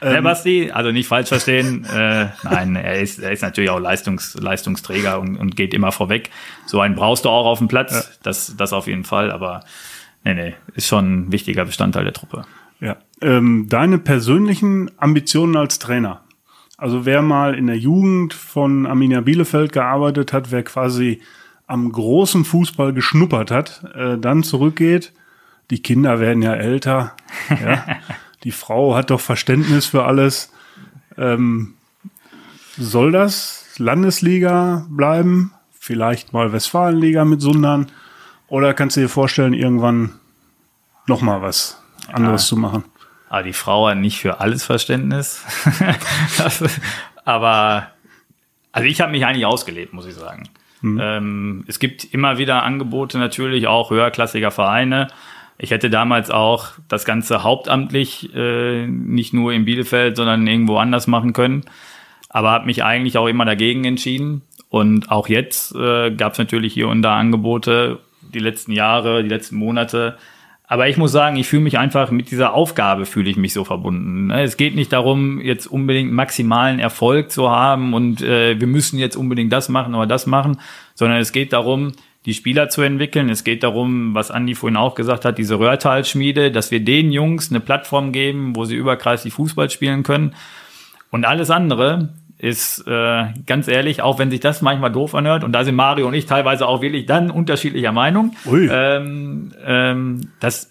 Der 0.00 0.22
Basti, 0.22 0.70
also 0.70 0.92
nicht 0.92 1.08
falsch 1.08 1.26
verstehen. 1.26 1.84
Äh, 1.92 2.28
nein, 2.44 2.76
er 2.76 3.00
ist, 3.00 3.18
er 3.18 3.32
ist 3.32 3.42
natürlich 3.42 3.70
auch 3.70 3.80
Leistungs, 3.80 4.34
Leistungsträger 4.34 5.18
und, 5.18 5.38
und 5.38 5.56
geht 5.56 5.74
immer 5.74 5.90
vorweg. 5.90 6.30
So 6.66 6.78
einen 6.78 6.94
brauchst 6.94 7.24
du 7.24 7.30
auch 7.30 7.46
auf 7.46 7.58
dem 7.58 7.66
Platz, 7.66 7.92
ja. 7.92 8.02
das, 8.22 8.56
das 8.56 8.72
auf 8.72 8.86
jeden 8.86 9.02
Fall, 9.02 9.32
aber 9.32 9.64
nee, 10.24 10.34
nee, 10.34 10.54
ist 10.74 10.88
schon 10.88 11.26
ein 11.26 11.32
wichtiger 11.32 11.64
Bestandteil 11.64 12.04
der 12.04 12.12
Truppe. 12.12 12.44
Ja. 12.80 12.96
Ähm, 13.20 13.66
deine 13.68 13.98
persönlichen 13.98 14.90
Ambitionen 14.98 15.56
als 15.56 15.78
Trainer. 15.78 16.22
Also 16.76 17.06
wer 17.06 17.22
mal 17.22 17.54
in 17.54 17.66
der 17.68 17.78
Jugend 17.78 18.34
von 18.34 18.86
Arminia 18.86 19.20
Bielefeld 19.20 19.72
gearbeitet 19.72 20.32
hat, 20.32 20.50
wer 20.50 20.62
quasi 20.64 21.20
am 21.66 21.90
großen 21.90 22.44
Fußball 22.44 22.92
geschnuppert 22.92 23.50
hat, 23.50 23.84
äh, 23.94 24.18
dann 24.18 24.42
zurückgeht. 24.42 25.12
Die 25.70 25.80
Kinder 25.80 26.20
werden 26.20 26.42
ja 26.42 26.54
älter. 26.54 27.14
ja. 27.48 27.84
Die 28.44 28.50
Frau 28.50 28.94
hat 28.94 29.08
doch 29.08 29.20
Verständnis 29.20 29.86
für 29.86 30.04
alles. 30.04 30.52
Ähm, 31.16 31.74
soll 32.76 33.10
das 33.10 33.64
Landesliga 33.78 34.86
bleiben? 34.90 35.52
Vielleicht 35.72 36.34
mal 36.34 36.52
Westfalenliga 36.52 37.24
mit 37.24 37.40
Sundern? 37.40 37.86
Oder 38.48 38.74
kannst 38.74 38.96
du 38.96 39.00
dir 39.00 39.08
vorstellen, 39.08 39.54
irgendwann 39.54 40.12
noch 41.06 41.22
mal 41.22 41.42
was 41.42 41.82
anderes 42.12 42.42
ja. 42.42 42.48
zu 42.48 42.56
machen? 42.56 42.84
Aber 43.28 43.42
die 43.42 43.52
Frau 43.52 43.88
hat 43.88 43.98
nicht 43.98 44.20
für 44.20 44.40
alles 44.40 44.64
Verständnis. 44.64 45.44
aber 47.24 47.88
also 48.74 48.88
ich 48.88 49.00
habe 49.00 49.12
mich 49.12 49.24
eigentlich 49.24 49.46
ausgelebt, 49.46 49.92
muss 49.92 50.06
ich 50.06 50.14
sagen. 50.14 50.48
Mhm. 50.80 51.00
Ähm, 51.00 51.64
es 51.68 51.78
gibt 51.78 52.04
immer 52.12 52.38
wieder 52.38 52.64
Angebote 52.64 53.18
natürlich, 53.18 53.68
auch 53.68 53.90
höherklassiger 53.90 54.50
Vereine. 54.50 55.06
Ich 55.56 55.70
hätte 55.70 55.88
damals 55.88 56.30
auch 56.32 56.72
das 56.88 57.04
Ganze 57.04 57.44
hauptamtlich 57.44 58.34
äh, 58.34 58.86
nicht 58.88 59.32
nur 59.32 59.52
in 59.52 59.64
Bielefeld, 59.64 60.16
sondern 60.16 60.46
irgendwo 60.46 60.76
anders 60.78 61.06
machen 61.06 61.32
können. 61.32 61.64
Aber 62.28 62.50
habe 62.50 62.66
mich 62.66 62.82
eigentlich 62.82 63.16
auch 63.16 63.28
immer 63.28 63.44
dagegen 63.44 63.84
entschieden. 63.84 64.42
Und 64.68 65.12
auch 65.12 65.28
jetzt 65.28 65.72
äh, 65.76 66.10
gab 66.10 66.32
es 66.32 66.38
natürlich 66.38 66.74
hier 66.74 66.88
und 66.88 67.02
da 67.02 67.16
Angebote, 67.16 68.00
die 68.34 68.40
letzten 68.40 68.72
Jahre, 68.72 69.22
die 69.22 69.28
letzten 69.28 69.56
Monate, 69.56 70.16
aber 70.66 70.88
ich 70.88 70.96
muss 70.96 71.12
sagen, 71.12 71.36
ich 71.36 71.46
fühle 71.46 71.62
mich 71.62 71.78
einfach 71.78 72.10
mit 72.10 72.30
dieser 72.30 72.54
Aufgabe 72.54 73.04
fühle 73.04 73.28
ich 73.28 73.36
mich 73.36 73.52
so 73.52 73.64
verbunden. 73.64 74.28
Ne? 74.28 74.42
Es 74.42 74.56
geht 74.56 74.74
nicht 74.74 74.92
darum, 74.92 75.40
jetzt 75.40 75.66
unbedingt 75.66 76.10
maximalen 76.12 76.78
Erfolg 76.78 77.30
zu 77.30 77.50
haben 77.50 77.92
und 77.92 78.22
äh, 78.22 78.58
wir 78.58 78.66
müssen 78.66 78.98
jetzt 78.98 79.16
unbedingt 79.16 79.52
das 79.52 79.68
machen 79.68 79.94
oder 79.94 80.06
das 80.06 80.26
machen, 80.26 80.58
sondern 80.94 81.18
es 81.20 81.32
geht 81.32 81.52
darum, 81.52 81.92
die 82.24 82.32
Spieler 82.32 82.70
zu 82.70 82.80
entwickeln. 82.80 83.28
Es 83.28 83.44
geht 83.44 83.62
darum, 83.62 84.14
was 84.14 84.30
Andi 84.30 84.54
vorhin 84.54 84.78
auch 84.78 84.94
gesagt 84.94 85.26
hat, 85.26 85.36
diese 85.36 85.58
Röhrtalschmiede, 85.58 86.50
dass 86.50 86.70
wir 86.70 86.80
den 86.80 87.12
Jungs 87.12 87.50
eine 87.50 87.60
Plattform 87.60 88.12
geben, 88.12 88.56
wo 88.56 88.64
sie 88.64 88.76
überkreislich 88.76 89.34
Fußball 89.34 89.68
spielen 89.68 90.02
können. 90.02 90.34
Und 91.10 91.26
alles 91.26 91.50
andere, 91.50 92.14
ist 92.44 92.86
äh, 92.86 93.24
ganz 93.46 93.68
ehrlich, 93.68 94.02
auch 94.02 94.18
wenn 94.18 94.30
sich 94.30 94.40
das 94.40 94.60
manchmal 94.60 94.92
doof 94.92 95.14
anhört, 95.14 95.44
und 95.44 95.52
da 95.52 95.64
sind 95.64 95.74
Mario 95.74 96.06
und 96.06 96.12
ich 96.12 96.26
teilweise 96.26 96.68
auch 96.68 96.82
wirklich 96.82 97.06
dann 97.06 97.30
unterschiedlicher 97.30 97.90
Meinung, 97.90 98.36
ähm, 98.70 99.52
ähm, 99.64 100.20
das 100.40 100.70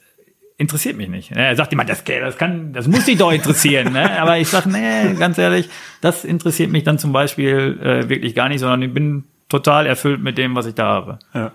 interessiert 0.57 0.97
mich 0.97 1.09
nicht. 1.09 1.31
Er 1.31 1.55
sagt 1.55 1.73
immer, 1.73 1.83
das, 1.83 2.03
das 2.03 2.37
kann, 2.37 2.73
das 2.73 2.87
muss 2.87 3.05
dich 3.05 3.17
doch 3.17 3.31
interessieren. 3.31 3.91
ne? 3.91 4.19
Aber 4.21 4.37
ich 4.37 4.49
sage, 4.49 4.69
nee, 4.69 5.15
ganz 5.17 5.39
ehrlich, 5.39 5.67
das 5.99 6.23
interessiert 6.25 6.71
mich 6.71 6.83
dann 6.83 6.99
zum 6.99 7.11
Beispiel 7.11 7.79
äh, 7.81 8.07
wirklich 8.07 8.35
gar 8.35 8.49
nicht, 8.49 8.59
sondern 8.59 8.83
ich 8.83 8.93
bin 8.93 9.23
total 9.49 9.87
erfüllt 9.87 10.21
mit 10.21 10.37
dem, 10.37 10.55
was 10.55 10.67
ich 10.67 10.75
da 10.75 10.85
habe. 10.85 11.19
Ja. 11.33 11.51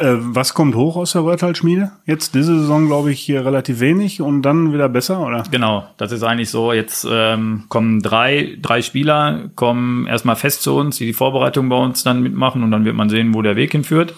Äh, 0.00 0.16
was 0.18 0.54
kommt 0.54 0.74
hoch 0.76 0.96
aus 0.96 1.12
der 1.12 1.24
Röhrtal-Schmiede? 1.24 1.92
Jetzt 2.06 2.34
diese 2.34 2.58
Saison, 2.58 2.86
glaube 2.86 3.12
ich, 3.12 3.20
hier 3.20 3.44
relativ 3.44 3.80
wenig 3.80 4.22
und 4.22 4.40
dann 4.40 4.72
wieder 4.72 4.88
besser, 4.88 5.20
oder? 5.20 5.44
Genau, 5.50 5.86
das 5.98 6.10
ist 6.10 6.22
eigentlich 6.22 6.48
so. 6.48 6.72
Jetzt 6.72 7.06
ähm, 7.10 7.64
kommen 7.68 8.00
drei, 8.00 8.56
drei 8.62 8.80
Spieler, 8.80 9.50
kommen 9.56 10.06
erstmal 10.06 10.36
fest 10.36 10.62
zu 10.62 10.74
uns, 10.74 10.96
die 10.96 11.04
die 11.04 11.12
Vorbereitung 11.12 11.68
bei 11.68 11.76
uns 11.76 12.02
dann 12.02 12.22
mitmachen 12.22 12.62
und 12.62 12.70
dann 12.70 12.86
wird 12.86 12.96
man 12.96 13.10
sehen, 13.10 13.34
wo 13.34 13.42
der 13.42 13.56
Weg 13.56 13.72
hinführt. 13.72 14.14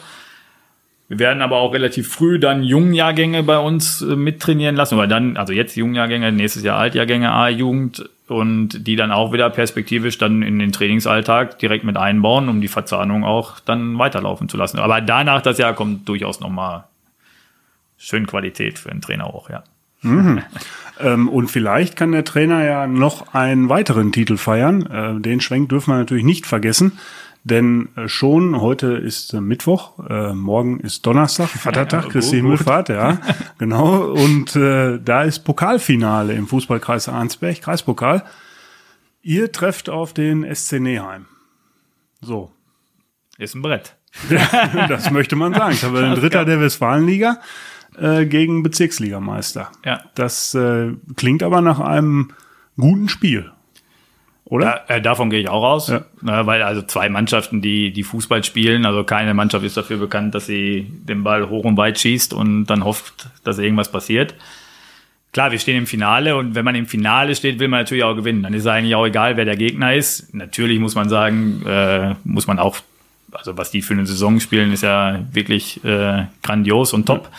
Wir 1.08 1.18
werden 1.18 1.42
aber 1.42 1.56
auch 1.56 1.74
relativ 1.74 2.08
früh 2.08 2.38
dann 2.38 2.62
Jungjahrgänge 2.62 3.42
bei 3.42 3.58
uns 3.58 4.02
äh, 4.02 4.14
mittrainieren 4.14 4.76
lassen, 4.76 4.96
oder 4.96 5.08
dann, 5.08 5.36
also 5.36 5.52
jetzt 5.52 5.74
Jungjahrgänge, 5.74 6.30
nächstes 6.30 6.62
Jahr 6.62 6.78
Altjahrgänge 6.78 7.32
A-Jugend 7.32 8.08
und 8.32 8.86
die 8.86 8.96
dann 8.96 9.12
auch 9.12 9.32
wieder 9.32 9.48
perspektivisch 9.50 10.18
dann 10.18 10.42
in 10.42 10.58
den 10.58 10.72
Trainingsalltag 10.72 11.58
direkt 11.58 11.84
mit 11.84 11.96
einbauen, 11.96 12.48
um 12.48 12.60
die 12.60 12.68
Verzahnung 12.68 13.24
auch 13.24 13.60
dann 13.60 13.98
weiterlaufen 13.98 14.48
zu 14.48 14.56
lassen. 14.56 14.78
Aber 14.78 15.00
danach 15.00 15.42
das 15.42 15.58
Jahr 15.58 15.74
kommt 15.74 16.08
durchaus 16.08 16.40
nochmal 16.40 16.84
schön 17.98 18.26
Qualität 18.26 18.78
für 18.78 18.90
einen 18.90 19.00
Trainer 19.00 19.26
auch, 19.26 19.48
ja. 19.50 19.62
Mhm. 20.02 20.42
ähm, 21.00 21.28
und 21.28 21.48
vielleicht 21.48 21.96
kann 21.96 22.12
der 22.12 22.24
Trainer 22.24 22.64
ja 22.64 22.86
noch 22.86 23.34
einen 23.34 23.68
weiteren 23.68 24.12
Titel 24.12 24.36
feiern. 24.36 24.86
Äh, 24.86 25.20
den 25.20 25.40
Schwenk 25.40 25.68
dürfen 25.68 25.92
wir 25.92 25.98
natürlich 25.98 26.24
nicht 26.24 26.46
vergessen. 26.46 26.98
Denn 27.44 27.88
äh, 27.96 28.08
schon 28.08 28.60
heute 28.60 28.92
ist 28.92 29.34
äh, 29.34 29.40
Mittwoch, 29.40 29.98
äh, 30.08 30.32
morgen 30.32 30.78
ist 30.80 31.04
Donnerstag, 31.06 31.48
Vatertag, 31.48 32.10
Christi 32.10 32.36
Himmelfahrt, 32.36 32.88
ja, 32.88 33.18
genau. 33.58 34.12
Und 34.12 34.54
äh, 34.54 34.98
da 35.02 35.22
ist 35.22 35.40
Pokalfinale 35.40 36.34
im 36.34 36.46
Fußballkreis 36.46 37.08
Arnsberg, 37.08 37.60
Kreispokal. 37.60 38.24
Ihr 39.22 39.52
trefft 39.52 39.88
auf 39.88 40.12
den 40.12 40.52
SC 40.54 40.80
Neheim. 40.80 41.26
So. 42.20 42.52
Ist 43.38 43.54
ein 43.54 43.62
Brett. 43.62 43.96
das 44.88 45.10
möchte 45.10 45.36
man 45.36 45.54
sagen. 45.54 45.72
Ich 45.72 45.84
habe 45.84 46.00
den 46.00 46.14
Dritter 46.14 46.44
der 46.44 46.60
Westfalenliga 46.60 47.40
äh, 47.98 48.26
gegen 48.26 48.62
Bezirksligameister. 48.62 49.70
Ja. 49.84 50.02
Das 50.14 50.54
äh, 50.54 50.92
klingt 51.16 51.42
aber 51.42 51.60
nach 51.60 51.80
einem 51.80 52.32
guten 52.76 53.08
Spiel 53.08 53.51
oder? 54.52 54.84
Ja, 54.86 54.96
äh, 54.96 55.00
davon 55.00 55.30
gehe 55.30 55.40
ich 55.40 55.48
auch 55.48 55.64
aus, 55.64 55.88
ja. 55.88 56.02
ne, 56.20 56.44
weil 56.44 56.62
also 56.62 56.82
zwei 56.82 57.08
Mannschaften, 57.08 57.62
die 57.62 57.90
die 57.90 58.02
Fußball 58.02 58.44
spielen, 58.44 58.84
also 58.84 59.02
keine 59.02 59.32
Mannschaft 59.32 59.64
ist 59.64 59.78
dafür 59.78 59.96
bekannt, 59.96 60.34
dass 60.34 60.44
sie 60.44 60.86
den 60.90 61.24
Ball 61.24 61.48
hoch 61.48 61.64
und 61.64 61.78
weit 61.78 61.98
schießt 61.98 62.34
und 62.34 62.66
dann 62.66 62.84
hofft, 62.84 63.30
dass 63.44 63.56
irgendwas 63.56 63.90
passiert. 63.90 64.34
Klar, 65.32 65.52
wir 65.52 65.58
stehen 65.58 65.78
im 65.78 65.86
Finale 65.86 66.36
und 66.36 66.54
wenn 66.54 66.66
man 66.66 66.74
im 66.74 66.86
Finale 66.86 67.34
steht, 67.34 67.60
will 67.60 67.68
man 67.68 67.80
natürlich 67.80 68.04
auch 68.04 68.14
gewinnen. 68.14 68.42
Dann 68.42 68.52
ist 68.52 68.64
es 68.64 68.66
eigentlich 68.66 68.94
auch 68.94 69.06
egal, 69.06 69.38
wer 69.38 69.46
der 69.46 69.56
Gegner 69.56 69.94
ist. 69.94 70.34
Natürlich 70.34 70.78
muss 70.78 70.94
man 70.94 71.08
sagen, 71.08 71.64
äh, 71.64 72.14
muss 72.22 72.46
man 72.46 72.58
auch, 72.58 72.76
also 73.30 73.56
was 73.56 73.70
die 73.70 73.80
für 73.80 73.94
eine 73.94 74.04
Saison 74.04 74.38
spielen, 74.38 74.70
ist 74.70 74.82
ja 74.82 75.20
wirklich 75.32 75.82
äh, 75.82 76.26
grandios 76.42 76.92
und 76.92 77.06
top. 77.06 77.30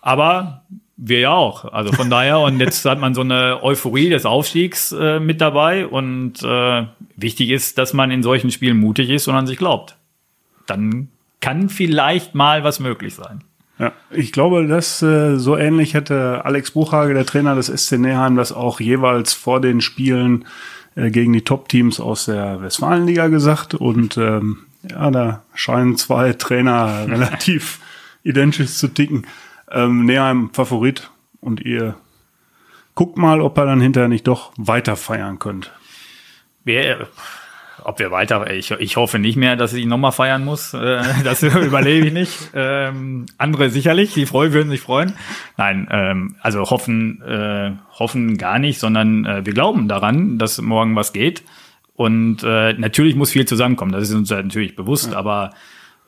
Aber 0.00 0.62
wir 0.98 1.20
ja 1.20 1.30
auch. 1.30 1.72
Also 1.72 1.92
von 1.92 2.10
daher, 2.10 2.40
und 2.40 2.58
jetzt 2.58 2.84
hat 2.84 2.98
man 2.98 3.14
so 3.14 3.20
eine 3.20 3.62
Euphorie 3.62 4.10
des 4.10 4.26
Aufstiegs 4.26 4.92
äh, 4.92 5.20
mit 5.20 5.40
dabei. 5.40 5.86
Und 5.86 6.42
äh, 6.42 6.86
wichtig 7.16 7.50
ist, 7.50 7.78
dass 7.78 7.94
man 7.94 8.10
in 8.10 8.22
solchen 8.22 8.50
Spielen 8.50 8.78
mutig 8.78 9.08
ist 9.08 9.28
und 9.28 9.36
an 9.36 9.46
sich 9.46 9.58
glaubt. 9.58 9.96
Dann 10.66 11.08
kann 11.40 11.68
vielleicht 11.68 12.34
mal 12.34 12.64
was 12.64 12.80
möglich 12.80 13.14
sein. 13.14 13.44
Ja, 13.78 13.92
ich 14.10 14.32
glaube, 14.32 14.66
dass 14.66 15.00
äh, 15.00 15.36
so 15.36 15.56
ähnlich 15.56 15.94
hätte 15.94 16.44
Alex 16.44 16.72
Buchhage, 16.72 17.14
der 17.14 17.24
Trainer 17.24 17.54
des 17.54 17.68
SC 17.68 17.92
Neheim, 17.92 18.34
das 18.34 18.50
auch 18.50 18.80
jeweils 18.80 19.34
vor 19.34 19.60
den 19.60 19.80
Spielen 19.80 20.46
äh, 20.96 21.12
gegen 21.12 21.32
die 21.32 21.42
Top-Teams 21.42 22.00
aus 22.00 22.24
der 22.24 22.60
Westfalenliga 22.60 23.28
gesagt. 23.28 23.74
Und 23.74 24.16
ähm, 24.16 24.58
ja, 24.90 25.12
da 25.12 25.44
scheinen 25.54 25.96
zwei 25.96 26.32
Trainer 26.32 27.04
relativ 27.08 27.78
identisch 28.24 28.72
zu 28.72 28.88
ticken 28.88 29.24
ähm, 29.72 30.04
Neheim 30.04 30.50
Favorit 30.52 31.10
und 31.40 31.60
ihr 31.60 31.96
guckt 32.94 33.16
mal, 33.16 33.40
ob 33.40 33.56
ihr 33.58 33.64
dann 33.64 33.80
hinterher 33.80 34.08
nicht 34.08 34.26
doch 34.26 34.52
weiter 34.56 34.96
feiern 34.96 35.38
könnt. 35.38 35.72
Wir, 36.64 37.06
ob 37.84 37.98
wir 38.00 38.10
weiter, 38.10 38.50
ich, 38.52 38.70
ich 38.72 38.96
hoffe 38.96 39.18
nicht 39.18 39.36
mehr, 39.36 39.56
dass 39.56 39.72
ich 39.72 39.86
nochmal 39.86 40.12
feiern 40.12 40.44
muss. 40.44 40.74
Äh, 40.74 41.02
das 41.22 41.42
überlebe 41.42 42.08
ich 42.08 42.12
nicht. 42.12 42.50
Ähm, 42.54 43.26
andere 43.38 43.70
sicherlich, 43.70 44.14
die 44.14 44.26
freuen, 44.26 44.52
würden 44.52 44.70
sich 44.70 44.80
freuen. 44.80 45.12
Nein, 45.56 45.86
ähm, 45.90 46.36
also 46.40 46.70
hoffen, 46.70 47.22
äh, 47.22 47.72
hoffen 47.98 48.36
gar 48.36 48.58
nicht, 48.58 48.80
sondern 48.80 49.24
äh, 49.24 49.46
wir 49.46 49.54
glauben 49.54 49.86
daran, 49.86 50.38
dass 50.38 50.60
morgen 50.60 50.96
was 50.96 51.12
geht. 51.12 51.44
Und 51.94 52.42
äh, 52.44 52.74
natürlich 52.74 53.16
muss 53.16 53.30
viel 53.30 53.44
zusammenkommen, 53.44 53.92
das 53.92 54.08
ist 54.08 54.14
uns 54.14 54.30
natürlich 54.30 54.76
bewusst, 54.76 55.12
ja. 55.12 55.18
aber 55.18 55.50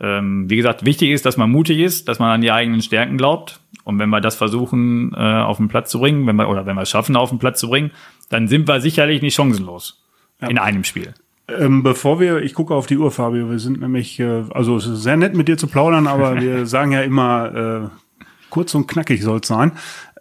ähm, 0.01 0.49
wie 0.49 0.57
gesagt, 0.57 0.85
wichtig 0.85 1.11
ist, 1.11 1.27
dass 1.27 1.37
man 1.37 1.51
mutig 1.51 1.79
ist, 1.79 2.09
dass 2.09 2.19
man 2.19 2.31
an 2.31 2.41
die 2.41 2.51
eigenen 2.51 2.81
Stärken 2.81 3.19
glaubt. 3.19 3.61
Und 3.85 3.99
wenn 3.99 4.09
wir 4.09 4.21
das 4.21 4.35
versuchen, 4.35 5.13
äh, 5.15 5.19
auf 5.19 5.59
den 5.59 5.69
Platz 5.69 5.91
zu 5.91 6.01
bringen, 6.01 6.27
wenn 6.27 6.37
wir, 6.37 6.49
oder 6.49 6.65
wenn 6.67 6.77
wir 6.77 6.83
es 6.83 6.91
schaffen, 6.91 7.17
auf 7.17 7.31
den 7.31 7.39
Platz 7.39 7.61
zu 7.61 7.69
bringen, 7.69 7.91
dann 8.31 8.49
sind 8.49 8.67
wir 8.67 8.81
sicherlich 8.81 9.21
nicht 9.21 9.35
chancenlos 9.35 10.03
ja. 10.41 10.49
in 10.49 10.59
einem 10.59 10.85
Spiel. 10.85 11.15
Ähm, 11.49 11.83
bevor 11.83 12.21
wir, 12.21 12.43
ich 12.43 12.55
gucke 12.55 12.75
auf 12.75 12.87
die 12.87 12.97
Uhr, 12.97 13.11
Fabio, 13.11 13.51
wir 13.51 13.59
sind 13.59 13.81
nämlich, 13.81 14.19
äh, 14.21 14.45
also 14.51 14.77
es 14.77 14.87
ist 14.87 15.03
sehr 15.03 15.17
nett 15.17 15.35
mit 15.35 15.49
dir 15.49 15.59
zu 15.59 15.67
plaudern, 15.67 16.07
aber 16.07 16.37
wir 16.41 16.67
sagen 16.67 16.93
ja 16.93 17.03
immer, 17.03 17.91
äh, 17.91 18.25
kurz 18.49 18.75
und 18.75 18.87
knackig 18.87 19.23
soll 19.23 19.41
es 19.41 19.49
sein. 19.49 19.73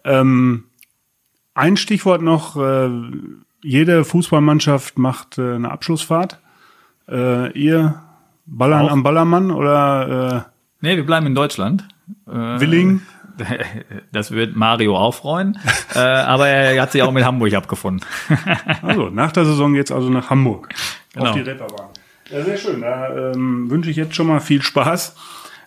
Ähm, 0.04 0.64
ein 1.54 1.76
Stichwort 1.76 2.22
noch, 2.22 2.56
äh, 2.56 2.90
jede 3.62 4.04
Fußballmannschaft 4.04 4.98
macht 4.98 5.38
äh, 5.38 5.54
eine 5.54 5.70
Abschlussfahrt. 5.70 6.38
Äh, 7.08 7.52
ihr 7.58 8.02
Ballern 8.50 8.86
Auch? 8.86 8.90
am 8.90 9.02
Ballermann 9.02 9.50
oder? 9.50 10.46
Äh, 10.82 10.86
nee, 10.86 10.96
wir 10.96 11.06
bleiben 11.06 11.26
in 11.26 11.34
Deutschland. 11.34 11.86
Äh, 12.26 12.60
Willing? 12.60 13.02
Das 14.12 14.32
wird 14.32 14.54
Mario 14.54 14.98
aufreuen, 14.98 15.58
äh, 15.94 15.98
aber 15.98 16.48
er 16.48 16.82
hat 16.82 16.92
sich 16.92 17.00
auch 17.00 17.10
mit 17.10 17.24
Hamburg 17.24 17.54
abgefunden. 17.54 18.04
also, 18.82 19.08
nach 19.08 19.32
der 19.32 19.46
Saison 19.46 19.74
jetzt 19.74 19.90
also 19.90 20.10
nach 20.10 20.28
Hamburg. 20.28 20.68
Genau. 21.14 21.30
Auf 21.30 21.36
die 21.36 21.40
Reeperbahn. 21.40 21.88
Ja, 22.30 22.42
sehr 22.44 22.58
schön. 22.58 22.82
Da 22.82 23.32
ähm, 23.32 23.70
wünsche 23.70 23.88
ich 23.88 23.96
jetzt 23.96 24.14
schon 24.14 24.26
mal 24.26 24.40
viel 24.40 24.60
Spaß 24.60 25.16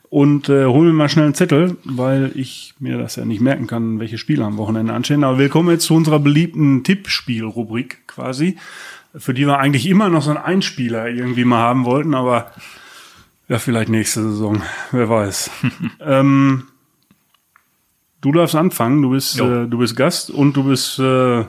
und 0.09 0.49
äh, 0.49 0.65
hol 0.65 0.85
mir 0.85 0.93
mal 0.93 1.09
schnell 1.09 1.25
einen 1.25 1.33
Zettel, 1.33 1.77
weil 1.83 2.31
ich 2.35 2.75
mir 2.77 2.99
das 2.99 3.15
ja 3.15 3.25
nicht 3.25 3.41
merken 3.41 3.65
kann, 3.65 3.99
welche 3.99 4.19
Spiele 4.19 4.45
am 4.45 4.57
Wochenende 4.57 4.93
anstehen. 4.93 5.23
Aber 5.23 5.39
willkommen 5.39 5.71
jetzt 5.71 5.85
zu 5.85 5.95
unserer 5.95 6.19
beliebten 6.19 6.83
Tippspiel-Rubrik 6.83 8.07
quasi 8.07 8.57
für 9.15 9.33
die 9.33 9.45
wir 9.45 9.59
eigentlich 9.59 9.87
immer 9.87 10.09
noch 10.09 10.21
so 10.21 10.31
einen 10.31 10.39
Einspieler 10.39 11.07
irgendwie 11.07 11.45
mal 11.45 11.59
haben 11.59 11.85
wollten, 11.85 12.15
aber 12.15 12.51
ja, 13.47 13.59
vielleicht 13.59 13.89
nächste 13.89 14.23
Saison, 14.23 14.63
wer 14.91 15.09
weiß. 15.09 15.51
ähm, 16.01 16.67
du 18.21 18.31
darfst 18.31 18.55
anfangen, 18.55 19.01
du 19.01 19.11
bist, 19.11 19.39
äh, 19.39 19.67
du 19.67 19.77
bist 19.77 19.95
Gast 19.95 20.31
und 20.31 20.53
du 20.53 20.63
bist, 20.63 20.97
äh, 20.99 21.45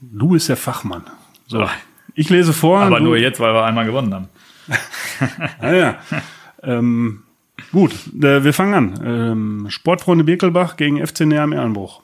du 0.00 0.28
bist 0.28 0.48
der 0.48 0.56
Fachmann. 0.56 1.04
So, 1.46 1.68
ich 2.14 2.30
lese 2.30 2.52
vor. 2.52 2.80
Aber 2.80 3.00
nur 3.00 3.16
jetzt, 3.16 3.40
weil 3.40 3.52
wir 3.52 3.64
einmal 3.64 3.84
gewonnen 3.84 4.14
haben. 4.14 4.28
naja. 5.60 5.98
ähm, 6.62 7.24
gut, 7.72 7.92
äh, 8.22 8.44
wir 8.44 8.54
fangen 8.54 8.74
an. 8.74 9.00
Ähm, 9.04 9.66
Sportfreunde 9.68 10.24
Birkelbach 10.24 10.76
gegen 10.76 11.04
FC 11.04 11.20
Näher 11.20 11.42
am 11.42 11.52
Ehrenbruch. 11.52 12.03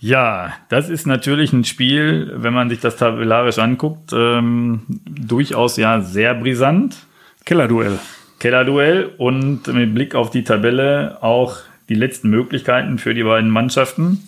Ja, 0.00 0.52
das 0.68 0.88
ist 0.88 1.06
natürlich 1.06 1.52
ein 1.52 1.64
Spiel, 1.64 2.32
wenn 2.36 2.54
man 2.54 2.68
sich 2.68 2.78
das 2.80 2.96
tabellarisch 2.96 3.58
anguckt, 3.58 4.12
ähm, 4.12 4.82
durchaus 5.06 5.76
ja 5.76 6.00
sehr 6.00 6.34
brisant. 6.34 6.96
Kellerduell. 7.44 7.98
Kellerduell 8.38 9.10
und 9.18 9.66
mit 9.66 9.94
Blick 9.94 10.14
auf 10.14 10.30
die 10.30 10.44
Tabelle 10.44 11.18
auch 11.20 11.56
die 11.88 11.94
letzten 11.94 12.30
Möglichkeiten 12.30 12.98
für 12.98 13.14
die 13.14 13.24
beiden 13.24 13.50
Mannschaften. 13.50 14.22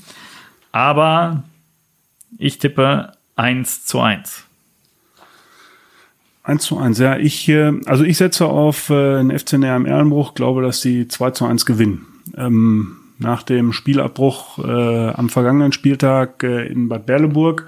Aber 0.72 1.44
ich 2.38 2.59
tippe 2.59 3.12
1 3.37 3.85
zu 3.87 4.00
1. 4.00 4.44
1 6.42 6.62
zu 6.64 6.78
1, 6.78 6.98
ja. 6.98 7.16
Ich, 7.16 7.48
äh, 7.48 7.72
also 7.87 8.02
ich 8.02 8.16
setze 8.16 8.46
auf 8.46 8.90
äh, 8.90 9.18
den 9.18 9.38
FC 9.38 9.52
Näher 9.52 9.76
im 9.76 9.87
Ehrenbruch, 9.87 10.35
glaube, 10.35 10.62
dass 10.62 10.80
die 10.80 11.06
2 11.06 11.30
zu 11.30 11.44
1 11.44 11.64
gewinnen. 11.64 12.06
Ähm, 12.37 12.96
nach 13.20 13.42
dem 13.42 13.72
Spielabbruch 13.72 14.59
äh, 14.59 15.09
am 15.11 15.28
vergangenen 15.28 15.72
Spieltag 15.72 16.42
äh, 16.42 16.66
in 16.66 16.88
Bad 16.88 17.06
Berleburg 17.06 17.66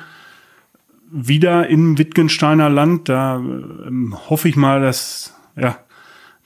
wieder 1.10 1.68
im 1.68 1.98
Wittgensteiner 1.98 2.70
Land. 2.70 3.08
Da 3.08 3.36
ähm, 3.36 4.16
hoffe 4.28 4.48
ich 4.48 4.56
mal, 4.56 4.80
dass, 4.80 5.34
ja, 5.56 5.76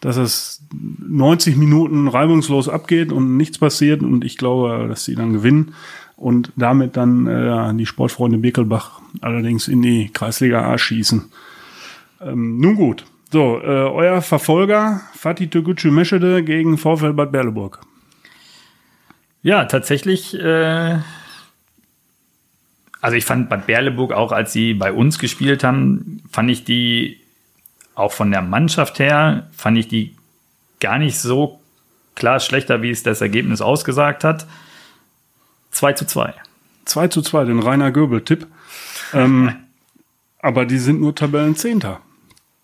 dass 0.01 0.17
es 0.17 0.63
90 0.73 1.57
Minuten 1.57 2.09
reibungslos 2.09 2.69
abgeht 2.69 3.13
und 3.13 3.37
nichts 3.37 3.59
passiert. 3.59 4.03
Und 4.03 4.25
ich 4.25 4.37
glaube, 4.37 4.87
dass 4.89 5.05
sie 5.05 5.15
dann 5.15 5.33
gewinnen 5.33 5.73
und 6.17 6.53
damit 6.57 6.97
dann 6.97 7.27
äh, 7.27 7.75
die 7.75 7.87
Sportfreunde 7.87 8.39
Birkelbach 8.39 9.01
allerdings 9.21 9.69
in 9.69 9.83
die 9.83 10.11
Kreisliga 10.13 10.69
A 10.69 10.77
schießen. 10.77 11.31
Ähm, 12.21 12.59
nun 12.59 12.75
gut. 12.75 13.05
So, 13.31 13.61
äh, 13.61 13.67
euer 13.67 14.23
Verfolger 14.23 15.01
Fatih 15.15 15.49
Togucu 15.49 15.91
Meschede 15.91 16.43
gegen 16.43 16.79
VfL 16.79 17.13
Bad 17.13 17.33
Berleburg. 17.33 17.81
Ja, 19.47 19.65
tatsächlich. 19.67 20.35
Äh, 20.35 20.99
also 23.01 23.17
ich 23.17 23.25
fand 23.25 23.49
Bad 23.49 23.67
Berleburg 23.67 24.11
auch, 24.11 24.33
als 24.33 24.53
sie 24.53 24.75
bei 24.75 24.93
uns 24.93 25.21
gespielt 25.21 25.63
haben, 25.63 26.21
fand 26.33 26.51
ich 26.51 26.65
die 26.65 27.21
auch 27.95 28.11
von 28.11 28.33
der 28.33 28.43
Mannschaft 28.43 28.99
her, 28.99 29.47
fand 29.57 29.79
ich 29.79 29.87
die 29.87 30.17
gar 30.81 30.99
nicht 30.99 31.17
so 31.17 31.61
klar 32.17 32.41
schlechter, 32.41 32.83
wie 32.83 32.91
es 32.91 33.05
das 33.05 33.21
Ergebnis 33.21 33.61
ausgesagt 33.61 34.25
hat. 34.25 34.49
2 35.71 35.93
zu 35.93 36.07
2. 36.07 36.35
2 36.87 37.07
zu 37.07 37.23
2, 37.23 37.45
den 37.45 37.61
Rainer 37.61 37.93
Göbel-Tipp. 37.93 38.49
ähm, 39.15 39.55
aber 40.41 40.67
die 40.67 40.79
sind 40.79 41.01
nur 41.01 41.15
Tabellenzehnter. 41.15 42.01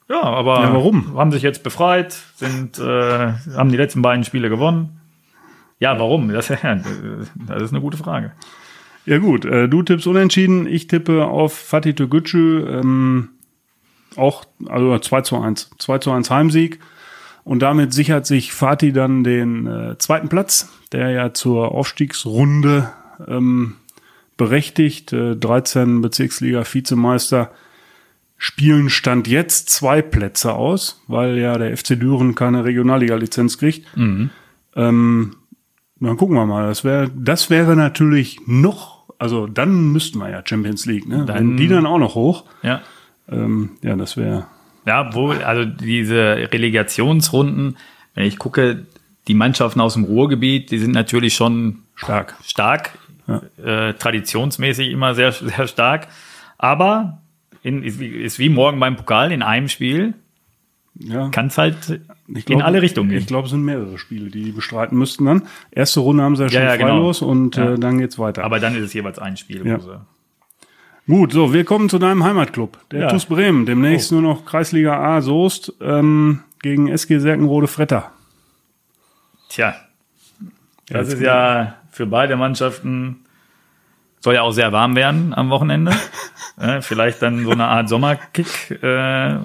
Ja, 0.08 0.20
aber 0.20 0.62
Ja, 0.62 0.72
warum? 0.74 1.16
haben 1.16 1.30
sich 1.30 1.44
jetzt 1.44 1.62
befreit, 1.62 2.18
sind, 2.34 2.80
äh, 2.80 3.34
haben 3.54 3.70
die 3.70 3.76
letzten 3.76 4.02
beiden 4.02 4.24
Spiele 4.24 4.48
gewonnen. 4.48 4.98
Ja, 5.82 5.98
warum? 5.98 6.28
Das, 6.28 6.46
das 7.34 7.62
ist 7.62 7.72
eine 7.72 7.80
gute 7.80 7.96
Frage. 7.96 8.30
Ja 9.04 9.18
gut, 9.18 9.44
äh, 9.44 9.68
du 9.68 9.82
tippst 9.82 10.06
unentschieden, 10.06 10.68
ich 10.68 10.86
tippe 10.86 11.26
auf 11.26 11.54
Fatih 11.54 11.92
Tegucü, 11.92 12.64
ähm, 12.68 13.30
auch 14.14 14.44
also 14.68 14.96
2 14.96 15.22
zu 15.22 15.40
1. 15.40 15.70
2 15.76 15.98
zu 15.98 16.12
1 16.12 16.30
Heimsieg. 16.30 16.78
Und 17.42 17.62
damit 17.62 17.92
sichert 17.92 18.26
sich 18.26 18.52
Fatih 18.52 18.92
dann 18.92 19.24
den 19.24 19.66
äh, 19.66 19.98
zweiten 19.98 20.28
Platz, 20.28 20.70
der 20.92 21.10
ja 21.10 21.34
zur 21.34 21.72
Aufstiegsrunde 21.72 22.92
ähm, 23.26 23.74
berechtigt. 24.36 25.12
Äh, 25.12 25.34
13 25.34 26.00
Bezirksliga-Vizemeister 26.00 27.50
spielen 28.38 28.88
Stand 28.88 29.26
jetzt 29.26 29.68
zwei 29.70 30.00
Plätze 30.00 30.52
aus, 30.52 31.02
weil 31.08 31.38
ja 31.38 31.58
der 31.58 31.76
FC 31.76 31.98
Düren 31.98 32.36
keine 32.36 32.64
Regionalliga-Lizenz 32.64 33.58
kriegt. 33.58 33.84
Ähm, 34.76 35.32
dann 36.08 36.16
gucken 36.16 36.36
wir 36.36 36.46
mal. 36.46 36.66
Das 36.68 36.84
wäre, 36.84 37.10
das 37.14 37.50
wäre 37.50 37.76
natürlich 37.76 38.38
noch, 38.46 39.04
also 39.18 39.46
dann 39.46 39.92
müssten 39.92 40.18
wir 40.18 40.30
ja 40.30 40.42
Champions 40.44 40.86
League, 40.86 41.06
ne? 41.08 41.24
Dann- 41.26 41.36
Wenn 41.36 41.56
die 41.56 41.68
dann 41.68 41.86
auch 41.86 41.98
noch 41.98 42.14
hoch. 42.14 42.44
Ja. 42.62 42.80
Ähm, 43.30 43.70
ja, 43.82 43.94
das 43.96 44.16
wäre. 44.16 44.46
Ja, 44.86 45.14
wohl, 45.14 45.38
also 45.44 45.64
diese 45.64 46.48
Relegationsrunden, 46.52 47.76
wenn 48.14 48.24
ich 48.26 48.38
gucke, 48.38 48.86
die 49.28 49.34
Mannschaften 49.34 49.80
aus 49.80 49.94
dem 49.94 50.04
Ruhrgebiet, 50.04 50.70
die 50.72 50.78
sind 50.78 50.92
natürlich 50.92 51.34
schon 51.34 51.78
Stark. 51.94 52.34
stark, 52.44 52.98
äh, 53.64 53.94
traditionsmäßig 53.94 54.90
immer 54.90 55.14
sehr, 55.14 55.30
sehr 55.32 55.68
stark. 55.68 56.08
Aber 56.58 57.18
in, 57.62 57.84
ist, 57.84 58.00
wie, 58.00 58.08
ist 58.08 58.40
wie 58.40 58.48
morgen 58.48 58.80
beim 58.80 58.96
Pokal 58.96 59.30
in 59.30 59.42
einem 59.42 59.68
Spiel, 59.68 60.14
Ja. 60.94 61.28
kann 61.30 61.46
es 61.46 61.56
halt 61.58 62.00
Ich 62.28 62.48
in 62.50 62.60
alle 62.62 62.82
Richtungen 62.82 63.08
gehen. 63.08 63.18
Ich 63.18 63.26
glaube, 63.26 63.46
es 63.46 63.50
sind 63.50 63.62
mehrere 63.64 63.96
Spiele, 63.98 64.30
die 64.30 64.44
die 64.44 64.52
bestreiten 64.52 64.98
müssten 64.98 65.24
dann. 65.24 65.42
Erste 65.70 66.00
Runde 66.00 66.22
haben 66.22 66.36
sie 66.36 66.42
ja 66.44 66.48
schon 66.50 66.62
ja, 66.62 66.76
genau. 66.76 66.88
freilos 66.88 67.22
und 67.22 67.56
Ja. 67.56 67.72
äh, 67.72 67.78
dann 67.78 67.98
geht's 67.98 68.18
weiter. 68.18 68.44
Aber 68.44 68.60
dann 68.60 68.76
ist 68.76 68.82
es 68.84 68.92
jeweils 68.92 69.18
ein 69.18 69.36
Spiel. 69.38 69.66
Ja. 69.66 69.78
Gut, 71.08 71.32
so, 71.32 71.52
wir 71.52 71.64
kommen 71.64 71.88
zu 71.88 71.98
deinem 71.98 72.22
Heimatclub, 72.24 72.78
der 72.90 73.00
Ja. 73.00 73.08
TuS 73.08 73.26
Bremen. 73.26 73.66
Demnächst 73.66 74.12
Oh. 74.12 74.16
nur 74.20 74.22
noch 74.34 74.44
Kreisliga 74.44 75.00
A 75.16 75.20
Soest 75.22 75.72
ähm, 75.80 76.40
gegen 76.62 76.88
SG 76.88 77.18
Serkenrode 77.18 77.66
Fretter. 77.68 78.12
tja, 79.48 79.74
das 80.88 81.08
ist 81.08 81.20
ja 81.20 81.74
für 81.90 82.06
beide 82.06 82.36
Mannschaften, 82.36 83.24
soll 84.20 84.34
ja 84.34 84.42
auch 84.42 84.52
sehr 84.52 84.72
warm 84.72 84.94
werden 84.94 85.34
am 85.34 85.50
Wochenende. 85.50 85.92
vielleicht 86.80 87.20
dann 87.22 87.44
so 87.44 87.50
eine 87.50 87.66
Art 87.66 87.88
Sommerkick. 87.88 88.70
Äh, 88.82 89.38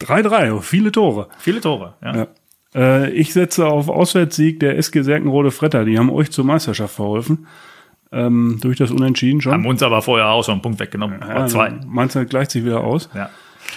3-3. 0.00 0.22
3-3, 0.26 0.52
oh, 0.52 0.60
viele 0.60 0.92
Tore. 0.92 1.28
Viele 1.38 1.60
Tore. 1.60 1.94
Ja. 2.02 2.16
Ja. 2.16 2.26
Äh, 2.74 3.10
ich 3.10 3.32
setze 3.32 3.66
auf 3.66 3.88
Auswärtssieg 3.88 4.60
der 4.60 4.76
SG 4.78 5.02
Serkenrode 5.02 5.50
Fretter. 5.50 5.84
Die 5.84 5.98
haben 5.98 6.10
euch 6.10 6.30
zur 6.30 6.44
Meisterschaft 6.44 6.94
verholfen. 6.94 7.46
Ähm, 8.12 8.58
durch 8.60 8.78
das 8.78 8.90
Unentschieden 8.90 9.40
schon. 9.40 9.52
Haben 9.52 9.66
uns 9.66 9.82
aber 9.82 10.00
vorher 10.00 10.28
auch 10.28 10.44
schon 10.44 10.54
einen 10.54 10.62
Punkt 10.62 10.78
weggenommen. 10.78 11.20
Ja, 11.20 11.46
zwei. 11.46 11.72
Meinst 11.86 12.14
du, 12.14 12.24
gleicht 12.26 12.52
sich 12.52 12.64
wieder 12.64 12.82
aus? 12.84 13.08
Ja. 13.14 13.30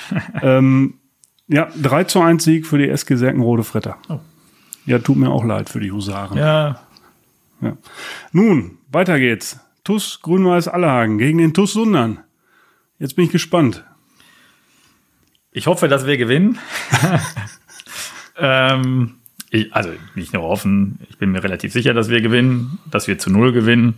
ähm, 0.42 0.96
ja, 1.48 1.70
3 1.82 2.04
zu 2.04 2.22
1 2.22 2.44
Sieg 2.44 2.68
für 2.68 2.78
die 2.78 2.90
SG 2.90 3.16
Serkenrode 3.16 3.64
Fretter. 3.64 3.98
Oh. 4.10 4.20
Ja, 4.86 5.00
tut 5.00 5.18
mir 5.18 5.30
auch 5.30 5.44
leid 5.44 5.70
für 5.70 5.80
die 5.80 5.92
Husaren. 5.92 6.38
ja. 6.38 6.80
Ja. 7.60 7.76
Nun, 8.32 8.78
weiter 8.92 9.20
geht's. 9.20 9.60
TUS 9.84 10.20
Grün-Weiß 10.22 10.68
Allerhagen 10.68 11.18
gegen 11.18 11.40
den 11.40 11.56
TUS 11.56 11.74
Sundern. 11.74 12.20
Jetzt 13.00 13.16
bin 13.16 13.26
ich 13.26 13.32
gespannt. 13.32 13.84
Ich 15.58 15.66
hoffe, 15.66 15.88
dass 15.88 16.06
wir 16.06 16.18
gewinnen. 16.18 16.60
ähm, 18.38 19.16
ich, 19.50 19.74
also 19.74 19.90
nicht 20.14 20.32
nur 20.32 20.44
hoffen, 20.44 21.00
ich 21.10 21.18
bin 21.18 21.32
mir 21.32 21.44
relativ 21.44 21.74
sicher, 21.74 21.96
dass 21.96 22.10
wir 22.10 22.22
gewinnen, 22.22 22.78
dass 22.92 23.08
wir 23.08 23.18
zu 23.18 23.32
null 23.32 23.54
gewinnen. 23.54 23.96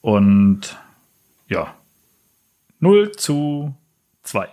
Und 0.00 0.76
ja, 1.48 1.72
0 2.80 3.12
zu 3.12 3.76
2. 4.24 4.48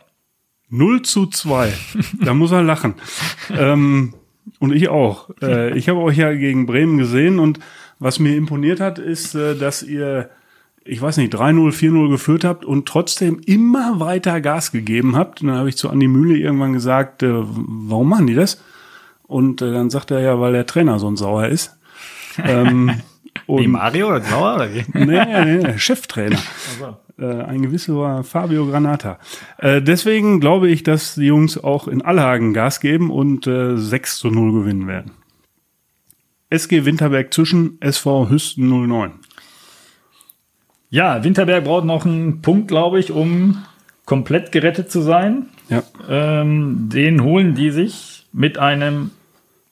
0 0.69 1.01
zu 1.01 1.25
2. 1.25 1.73
da 2.21 2.35
muss 2.35 2.51
er 2.51 2.61
lachen. 2.61 2.93
ähm, 3.49 4.13
und 4.59 4.73
ich 4.73 4.89
auch. 4.89 5.31
Äh, 5.41 5.75
ich 5.75 5.89
habe 5.89 6.01
euch 6.01 6.17
ja 6.17 6.31
gegen 6.31 6.67
Bremen 6.67 6.99
gesehen 6.99 7.39
und 7.39 7.59
was 7.97 8.19
mir 8.19 8.35
imponiert 8.35 8.81
hat, 8.81 8.99
ist, 8.99 9.33
äh, 9.33 9.55
dass 9.55 9.81
ihr, 9.81 10.29
ich 10.87 11.01
weiß 11.01 11.17
nicht, 11.17 11.33
3-0, 11.33 11.71
4-0 11.71 12.09
geführt 12.09 12.43
habt 12.43 12.65
und 12.65 12.87
trotzdem 12.87 13.39
immer 13.45 13.99
weiter 13.99 14.41
Gas 14.41 14.71
gegeben 14.71 15.15
habt. 15.15 15.41
Und 15.41 15.47
dann 15.47 15.57
habe 15.57 15.69
ich 15.69 15.77
zu 15.77 15.89
Andi 15.89 16.07
Mühle 16.07 16.37
irgendwann 16.37 16.73
gesagt, 16.73 17.23
äh, 17.23 17.29
warum 17.31 18.09
machen 18.09 18.27
die 18.27 18.35
das? 18.35 18.61
Und 19.23 19.61
äh, 19.61 19.71
dann 19.71 19.89
sagt 19.89 20.11
er 20.11 20.21
ja, 20.21 20.39
weil 20.39 20.53
der 20.53 20.65
Trainer 20.65 20.99
so 20.99 21.09
ein 21.09 21.17
Sauer 21.17 21.47
ist. 21.47 21.77
ähm, 22.43 22.91
Wie 23.47 23.67
Mario 23.67 24.09
oder 24.09 24.21
Sauer 24.21 24.55
oder 24.55 24.73
wie? 24.73 24.83
nee, 24.93 25.45
nee, 25.45 25.77
Cheftrainer. 25.77 26.39
Äh, 27.17 27.25
ein 27.25 27.61
gewisser 27.61 28.23
Fabio 28.23 28.67
Granata. 28.67 29.19
Äh, 29.57 29.81
deswegen 29.81 30.39
glaube 30.39 30.69
ich, 30.69 30.83
dass 30.83 31.15
die 31.15 31.27
Jungs 31.27 31.57
auch 31.57 31.87
in 31.87 32.01
Allhagen 32.01 32.53
Gas 32.53 32.79
geben 32.79 33.09
und 33.09 33.47
äh, 33.47 33.77
6 33.77 34.17
zu 34.17 34.29
0 34.29 34.51
gewinnen 34.51 34.87
werden. 34.87 35.11
SG 36.49 36.85
Winterberg 36.85 37.33
zwischen 37.33 37.81
SV 37.81 38.29
Hüsten 38.29 38.67
09. 38.69 39.13
Ja, 40.89 41.23
Winterberg 41.23 41.65
braucht 41.65 41.85
noch 41.85 42.05
einen 42.05 42.41
Punkt, 42.41 42.67
glaube 42.67 42.99
ich, 42.99 43.11
um 43.11 43.63
komplett 44.05 44.51
gerettet 44.51 44.89
zu 44.89 45.01
sein. 45.01 45.47
Ja. 45.69 45.83
Ähm, 46.07 46.89
den 46.89 47.23
holen 47.23 47.55
die 47.55 47.71
sich 47.71 48.25
mit 48.31 48.57
einem 48.57 49.11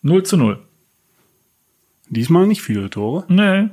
0 0.01 0.23
zu 0.23 0.37
0. 0.37 0.59
Diesmal 2.09 2.45
nicht 2.47 2.61
viele 2.61 2.89
Tore. 2.89 3.23
Nee, 3.29 3.69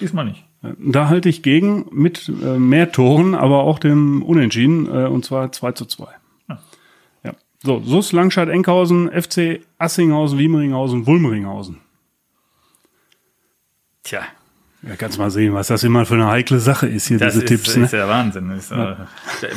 diesmal 0.00 0.24
nicht. 0.24 0.44
Da 0.60 1.08
halte 1.08 1.28
ich 1.28 1.42
gegen 1.42 1.86
mit 1.92 2.28
äh, 2.42 2.58
mehr 2.58 2.90
Toren, 2.90 3.34
aber 3.34 3.62
auch 3.62 3.78
dem 3.78 4.22
Unentschieden, 4.22 4.86
äh, 4.86 5.06
und 5.06 5.24
zwar 5.24 5.52
2 5.52 5.72
zu 5.72 5.84
2. 5.84 6.06
Ja. 6.48 6.58
Ja. 7.22 7.34
So, 7.62 7.80
Sus, 7.80 8.12
Langscheid, 8.12 8.48
Enkhausen, 8.48 9.08
FC 9.10 9.60
Assinghausen, 9.78 10.38
Wiemeringhausen, 10.38 11.06
Wulmeringhausen. 11.06 11.78
Tja, 14.02 14.22
Ja, 14.82 14.94
kannst 14.96 15.18
mal 15.18 15.30
sehen, 15.30 15.54
was 15.54 15.66
das 15.66 15.82
immer 15.82 16.06
für 16.06 16.14
eine 16.14 16.28
heikle 16.28 16.60
Sache 16.60 16.86
ist 16.86 17.08
hier, 17.08 17.18
das 17.18 17.34
diese 17.34 17.44
ist, 17.44 17.48
Tipps. 17.48 17.76
ist 17.76 17.92
Ne? 17.92 17.98
ja 17.98 18.08
Wahnsinn. 18.08 18.50
Ist, 18.52 18.70
äh, 18.70 18.94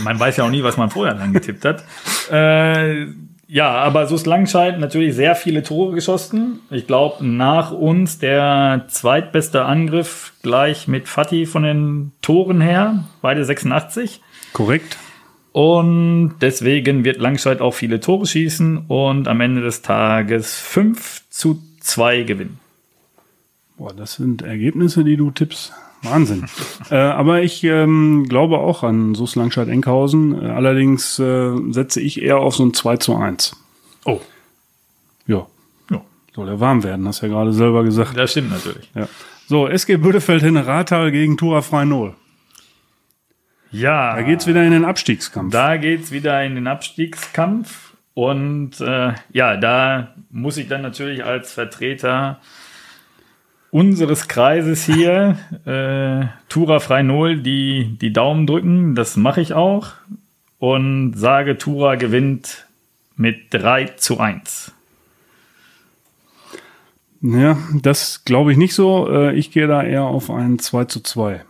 man 0.03 0.19
weiß 0.19 0.37
ja 0.37 0.45
auch 0.45 0.49
nie, 0.49 0.63
was 0.63 0.77
man 0.77 0.89
vorher 0.89 1.13
dann 1.13 1.33
getippt 1.33 1.65
hat. 1.65 1.83
Äh, 2.31 3.07
ja, 3.47 3.69
aber 3.71 4.07
Sus 4.07 4.25
Langscheid 4.25 4.79
natürlich 4.79 5.13
sehr 5.15 5.35
viele 5.35 5.63
Tore 5.63 5.93
geschossen. 5.93 6.61
Ich 6.69 6.87
glaube, 6.87 7.25
nach 7.25 7.71
uns 7.71 8.17
der 8.19 8.85
zweitbeste 8.87 9.65
Angriff 9.65 10.31
gleich 10.41 10.87
mit 10.87 11.09
Fatih 11.09 11.45
von 11.45 11.63
den 11.63 12.11
Toren 12.21 12.61
her. 12.61 13.03
Beide 13.21 13.43
86. 13.43 14.21
Korrekt. 14.53 14.95
Und 15.51 16.35
deswegen 16.39 17.03
wird 17.03 17.19
Langscheid 17.19 17.59
auch 17.59 17.73
viele 17.73 17.99
Tore 17.99 18.25
schießen 18.25 18.85
und 18.87 19.27
am 19.27 19.41
Ende 19.41 19.59
des 19.61 19.81
Tages 19.81 20.57
5 20.57 21.23
zu 21.29 21.61
2 21.81 22.23
gewinnen. 22.23 22.57
Boah, 23.81 23.95
das 23.95 24.13
sind 24.13 24.43
Ergebnisse, 24.43 25.03
die 25.03 25.17
du 25.17 25.31
tippst. 25.31 25.73
Wahnsinn. 26.03 26.45
äh, 26.91 26.97
aber 26.97 27.41
ich 27.41 27.63
ähm, 27.63 28.27
glaube 28.29 28.59
auch 28.59 28.83
an 28.83 29.15
Sus 29.15 29.35
Langscheid 29.35 29.67
Enkhausen. 29.69 30.39
Äh, 30.39 30.51
allerdings 30.51 31.17
äh, 31.17 31.51
setze 31.71 31.99
ich 31.99 32.21
eher 32.21 32.37
auf 32.37 32.53
so 32.53 32.63
ein 32.63 32.75
2 32.75 32.97
zu 32.97 33.15
1. 33.15 33.55
Oh, 34.05 34.21
Ja, 35.25 35.47
ja, 35.89 35.99
soll 36.35 36.47
ja 36.47 36.59
warm 36.59 36.83
werden, 36.83 37.07
hast 37.07 37.21
ja 37.21 37.27
gerade 37.27 37.53
selber 37.53 37.83
gesagt. 37.83 38.15
das 38.15 38.29
stimmt 38.29 38.51
natürlich. 38.51 38.87
Ja. 38.93 39.07
So, 39.47 39.67
SG 39.67 39.97
Bödefeld 39.97 40.43
in 40.43 40.57
Rathal 40.57 41.11
gegen 41.11 41.35
Tura 41.35 41.63
Freinol. 41.63 42.13
Ja, 43.71 44.15
Da 44.15 44.21
geht's 44.21 44.45
wieder 44.45 44.63
in 44.63 44.73
den 44.73 44.85
Abstiegskampf. 44.85 45.51
Da 45.51 45.77
geht's 45.77 46.11
wieder 46.11 46.43
in 46.43 46.53
den 46.53 46.67
Abstiegskampf. 46.67 47.93
Und 48.13 48.79
äh, 48.79 49.13
ja, 49.31 49.57
da 49.57 50.13
muss 50.29 50.57
ich 50.57 50.67
dann 50.67 50.83
natürlich 50.83 51.25
als 51.25 51.53
Vertreter 51.53 52.41
unseres 53.71 54.27
Kreises 54.27 54.85
hier, 54.85 55.37
äh, 55.65 56.27
Tura 56.49 56.79
Freinol, 56.79 57.37
die, 57.37 57.97
die 57.99 58.13
Daumen 58.13 58.45
drücken. 58.45 58.95
Das 58.95 59.17
mache 59.17 59.41
ich 59.41 59.53
auch. 59.53 59.93
Und 60.59 61.13
sage, 61.15 61.57
Tura 61.57 61.95
gewinnt 61.95 62.67
mit 63.15 63.45
3 63.49 63.85
zu 63.97 64.19
1. 64.19 64.71
Ja, 67.21 67.57
das 67.81 68.25
glaube 68.25 68.51
ich 68.51 68.57
nicht 68.57 68.75
so. 68.75 69.09
Äh, 69.09 69.35
ich 69.35 69.51
gehe 69.51 69.67
da 69.67 69.83
eher 69.83 70.03
auf 70.03 70.29
ein 70.29 70.59
2 70.59 70.85
zu 70.85 71.01
2. 71.01 71.41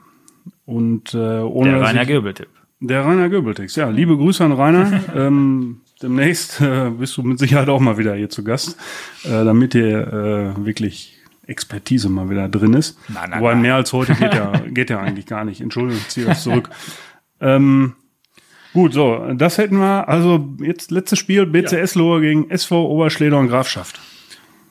Und 0.66 1.14
äh, 1.14 1.18
ohne 1.18 1.72
Der 1.72 1.82
Rainer 1.82 2.06
Göbel-Tipp. 2.06 2.48
Der 2.84 3.06
Rainer 3.06 3.30
Göbeltex, 3.30 3.76
ja. 3.76 3.90
Liebe 3.90 4.18
Grüße 4.18 4.44
an 4.44 4.54
Rainer. 4.54 5.02
ähm, 5.16 5.82
demnächst 6.02 6.62
äh, 6.62 6.90
bist 6.90 7.16
du 7.16 7.22
mit 7.22 7.38
Sicherheit 7.38 7.70
auch 7.70 7.80
mal 7.80 8.00
wieder 8.00 8.16
hier 8.16 8.30
zu 8.30 8.44
Gast, 8.44 8.76
äh, 9.24 9.30
damit 9.30 9.76
dir 9.76 10.56
äh, 10.58 10.66
wirklich 10.66 11.21
Expertise 11.48 12.10
mal 12.10 12.30
wieder 12.30 12.48
drin 12.48 12.74
ist. 12.74 12.98
Nein, 13.10 13.30
nein, 13.32 13.40
Wobei 13.40 13.54
nein. 13.54 13.62
mehr 13.62 13.76
als 13.76 13.94
heute 13.94 14.14
geht 14.16 14.34
ja, 14.34 14.52
geht 14.68 14.90
ja 14.90 15.00
eigentlich 15.00 15.26
gar 15.26 15.44
nicht. 15.44 15.62
Entschuldigung, 15.62 16.00
ich 16.02 16.10
ziehe 16.10 16.26
das 16.26 16.44
zurück. 16.44 16.70
ähm, 17.42 17.94
gut, 18.74 18.94
so, 18.94 19.34
das 19.34 19.58
hätten 19.58 19.78
wir. 19.78 20.08
Also 20.08 20.50
jetzt 20.62 20.92
letztes 20.92 21.20
Spiel, 21.20 21.46
BCS 21.46 21.96
Lohe 21.96 22.22
gegen 22.22 22.50
SV 22.50 22.86
Oberschledorn 22.88 23.48
Grafschaft. 23.48 24.00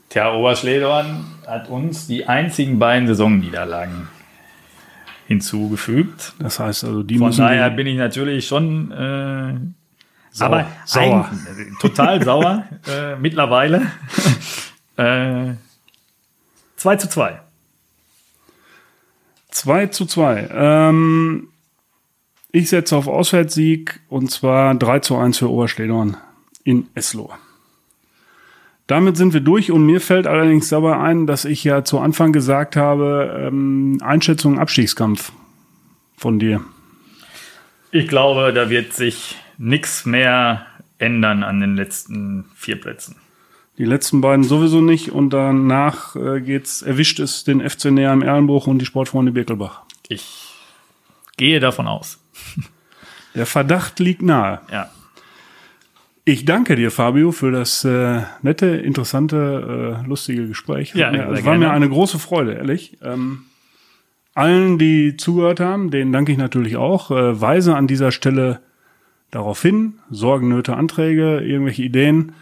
Tja, 0.09 0.33
Oberschledorn 0.35 1.25
hat 1.47 1.69
uns 1.69 2.07
die 2.07 2.27
einzigen 2.27 2.79
beiden 2.79 3.07
Saisonniederlagen 3.07 4.09
hinzugefügt. 5.29 6.33
Das 6.41 6.59
heißt 6.59 6.83
also, 6.85 7.05
die 7.05 7.19
Von 7.19 7.29
müssen 7.29 7.43
daher 7.43 7.71
bin 7.71 7.87
ich 7.87 7.97
natürlich 7.97 8.49
schon 8.49 8.91
äh, 8.91 9.55
Sauer. 10.33 10.47
aber 10.47 10.67
Sauer. 10.85 11.31
äh, 11.57 11.71
total 11.81 12.25
sauer 12.25 12.65
äh, 12.89 13.15
mittlerweile. 13.17 13.87
äh, 14.97 15.53
2 16.81 16.97
zu 16.97 17.09
2. 17.11 17.39
2 19.51 19.87
zu 19.89 20.07
2. 20.07 20.49
Ähm, 20.51 21.49
ich 22.53 22.71
setze 22.71 22.97
auf 22.97 23.07
Auswärtssieg 23.07 24.01
und 24.09 24.31
zwar 24.31 24.75
3 24.75 25.01
zu 25.01 25.19
1 25.19 25.37
für 25.37 25.51
Oberschledorn 25.51 26.17
in 26.65 26.87
Eslohe. 26.95 27.35
Damit 28.87 29.19
sind 29.19 29.35
wir 29.35 29.43
durch 29.43 29.71
und 29.71 29.85
mir 29.85 30.01
fällt 30.01 30.27
allerdings 30.27 30.71
dabei 30.71 30.97
ein, 30.97 31.27
dass 31.27 31.45
ich 31.45 31.65
ja 31.65 31.85
zu 31.85 31.99
Anfang 31.99 32.33
gesagt 32.33 32.77
habe, 32.77 33.47
ähm, 33.47 33.99
Einschätzung 34.03 34.59
Abstiegskampf 34.59 35.33
von 36.17 36.39
dir. 36.39 36.65
Ich 37.93 38.09
glaube, 38.09 38.55
da 38.55 38.71
wird 38.71 38.95
sich 38.95 39.37
nichts 39.59 40.07
mehr 40.07 40.65
ändern 40.97 41.43
an 41.43 41.61
den 41.61 41.77
letzten 41.77 42.47
vier 42.55 42.81
Plätzen. 42.81 43.17
Die 43.81 43.87
letzten 43.87 44.21
beiden 44.21 44.45
sowieso 44.45 44.83
nicht 44.83 45.11
und 45.11 45.31
danach 45.31 46.15
äh, 46.15 46.43
geht's, 46.43 46.83
erwischt 46.83 47.19
es 47.19 47.45
den 47.45 47.67
FC 47.67 47.87
Näher 47.87 48.13
im 48.13 48.21
Erlenbruch 48.21 48.67
und 48.67 48.79
die 48.79 48.85
Sportfreunde 48.85 49.33
Birkelbach. 49.33 49.85
Ich 50.11 50.51
gehe 51.39 51.61
davon 51.61 51.87
aus. 51.87 52.19
Der 53.35 53.47
Verdacht 53.47 53.99
liegt 53.99 54.21
nahe. 54.21 54.61
Ja. 54.71 54.91
Ich 56.27 56.45
danke 56.45 56.77
dir, 56.77 56.91
Fabio, 56.91 57.33
für 57.33 57.51
das 57.53 57.83
äh, 57.87 58.21
nette, 58.43 58.67
interessante, 58.67 60.03
äh, 60.05 60.07
lustige 60.07 60.47
Gespräch. 60.47 60.95
Ja, 60.95 61.11
mir- 61.11 61.31
es 61.31 61.43
war 61.47 61.57
mir 61.57 61.71
eine 61.71 61.89
große 61.89 62.19
Freude, 62.19 62.53
ehrlich. 62.53 62.99
Ähm, 63.03 63.45
allen, 64.35 64.77
die 64.79 65.17
zugehört 65.17 65.59
haben, 65.59 65.91
denen 65.91 66.13
danke 66.13 66.33
ich 66.33 66.39
natürlich 66.39 66.77
auch. 66.77 67.11
Äh, 67.11 67.41
weise 67.41 67.75
an 67.77 67.87
dieser 67.87 68.13
Stelle 68.13 68.61
darauf 69.31 69.63
hin, 69.63 69.95
Sorgen, 70.11 70.49
Nöte, 70.51 70.77
Anträge, 70.77 71.41
irgendwelche 71.41 71.83
Ideen, 71.85 72.33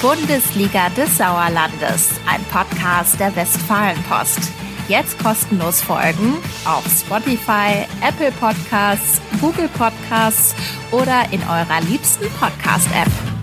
Bundesliga 0.00 0.90
des 0.90 1.18
Sauerlandes, 1.18 2.20
ein 2.30 2.44
Podcast 2.52 3.18
der 3.18 3.34
Westfalenpost. 3.34 4.52
Jetzt 4.86 5.18
kostenlos 5.18 5.80
folgen 5.80 6.36
auf 6.64 6.84
Spotify, 6.86 7.84
Apple 8.00 8.30
Podcasts, 8.32 9.20
Google 9.40 9.68
Podcasts 9.68 10.54
oder 10.92 11.24
in 11.32 11.40
eurer 11.42 11.80
liebsten 11.88 12.30
Podcast-App. 12.38 13.37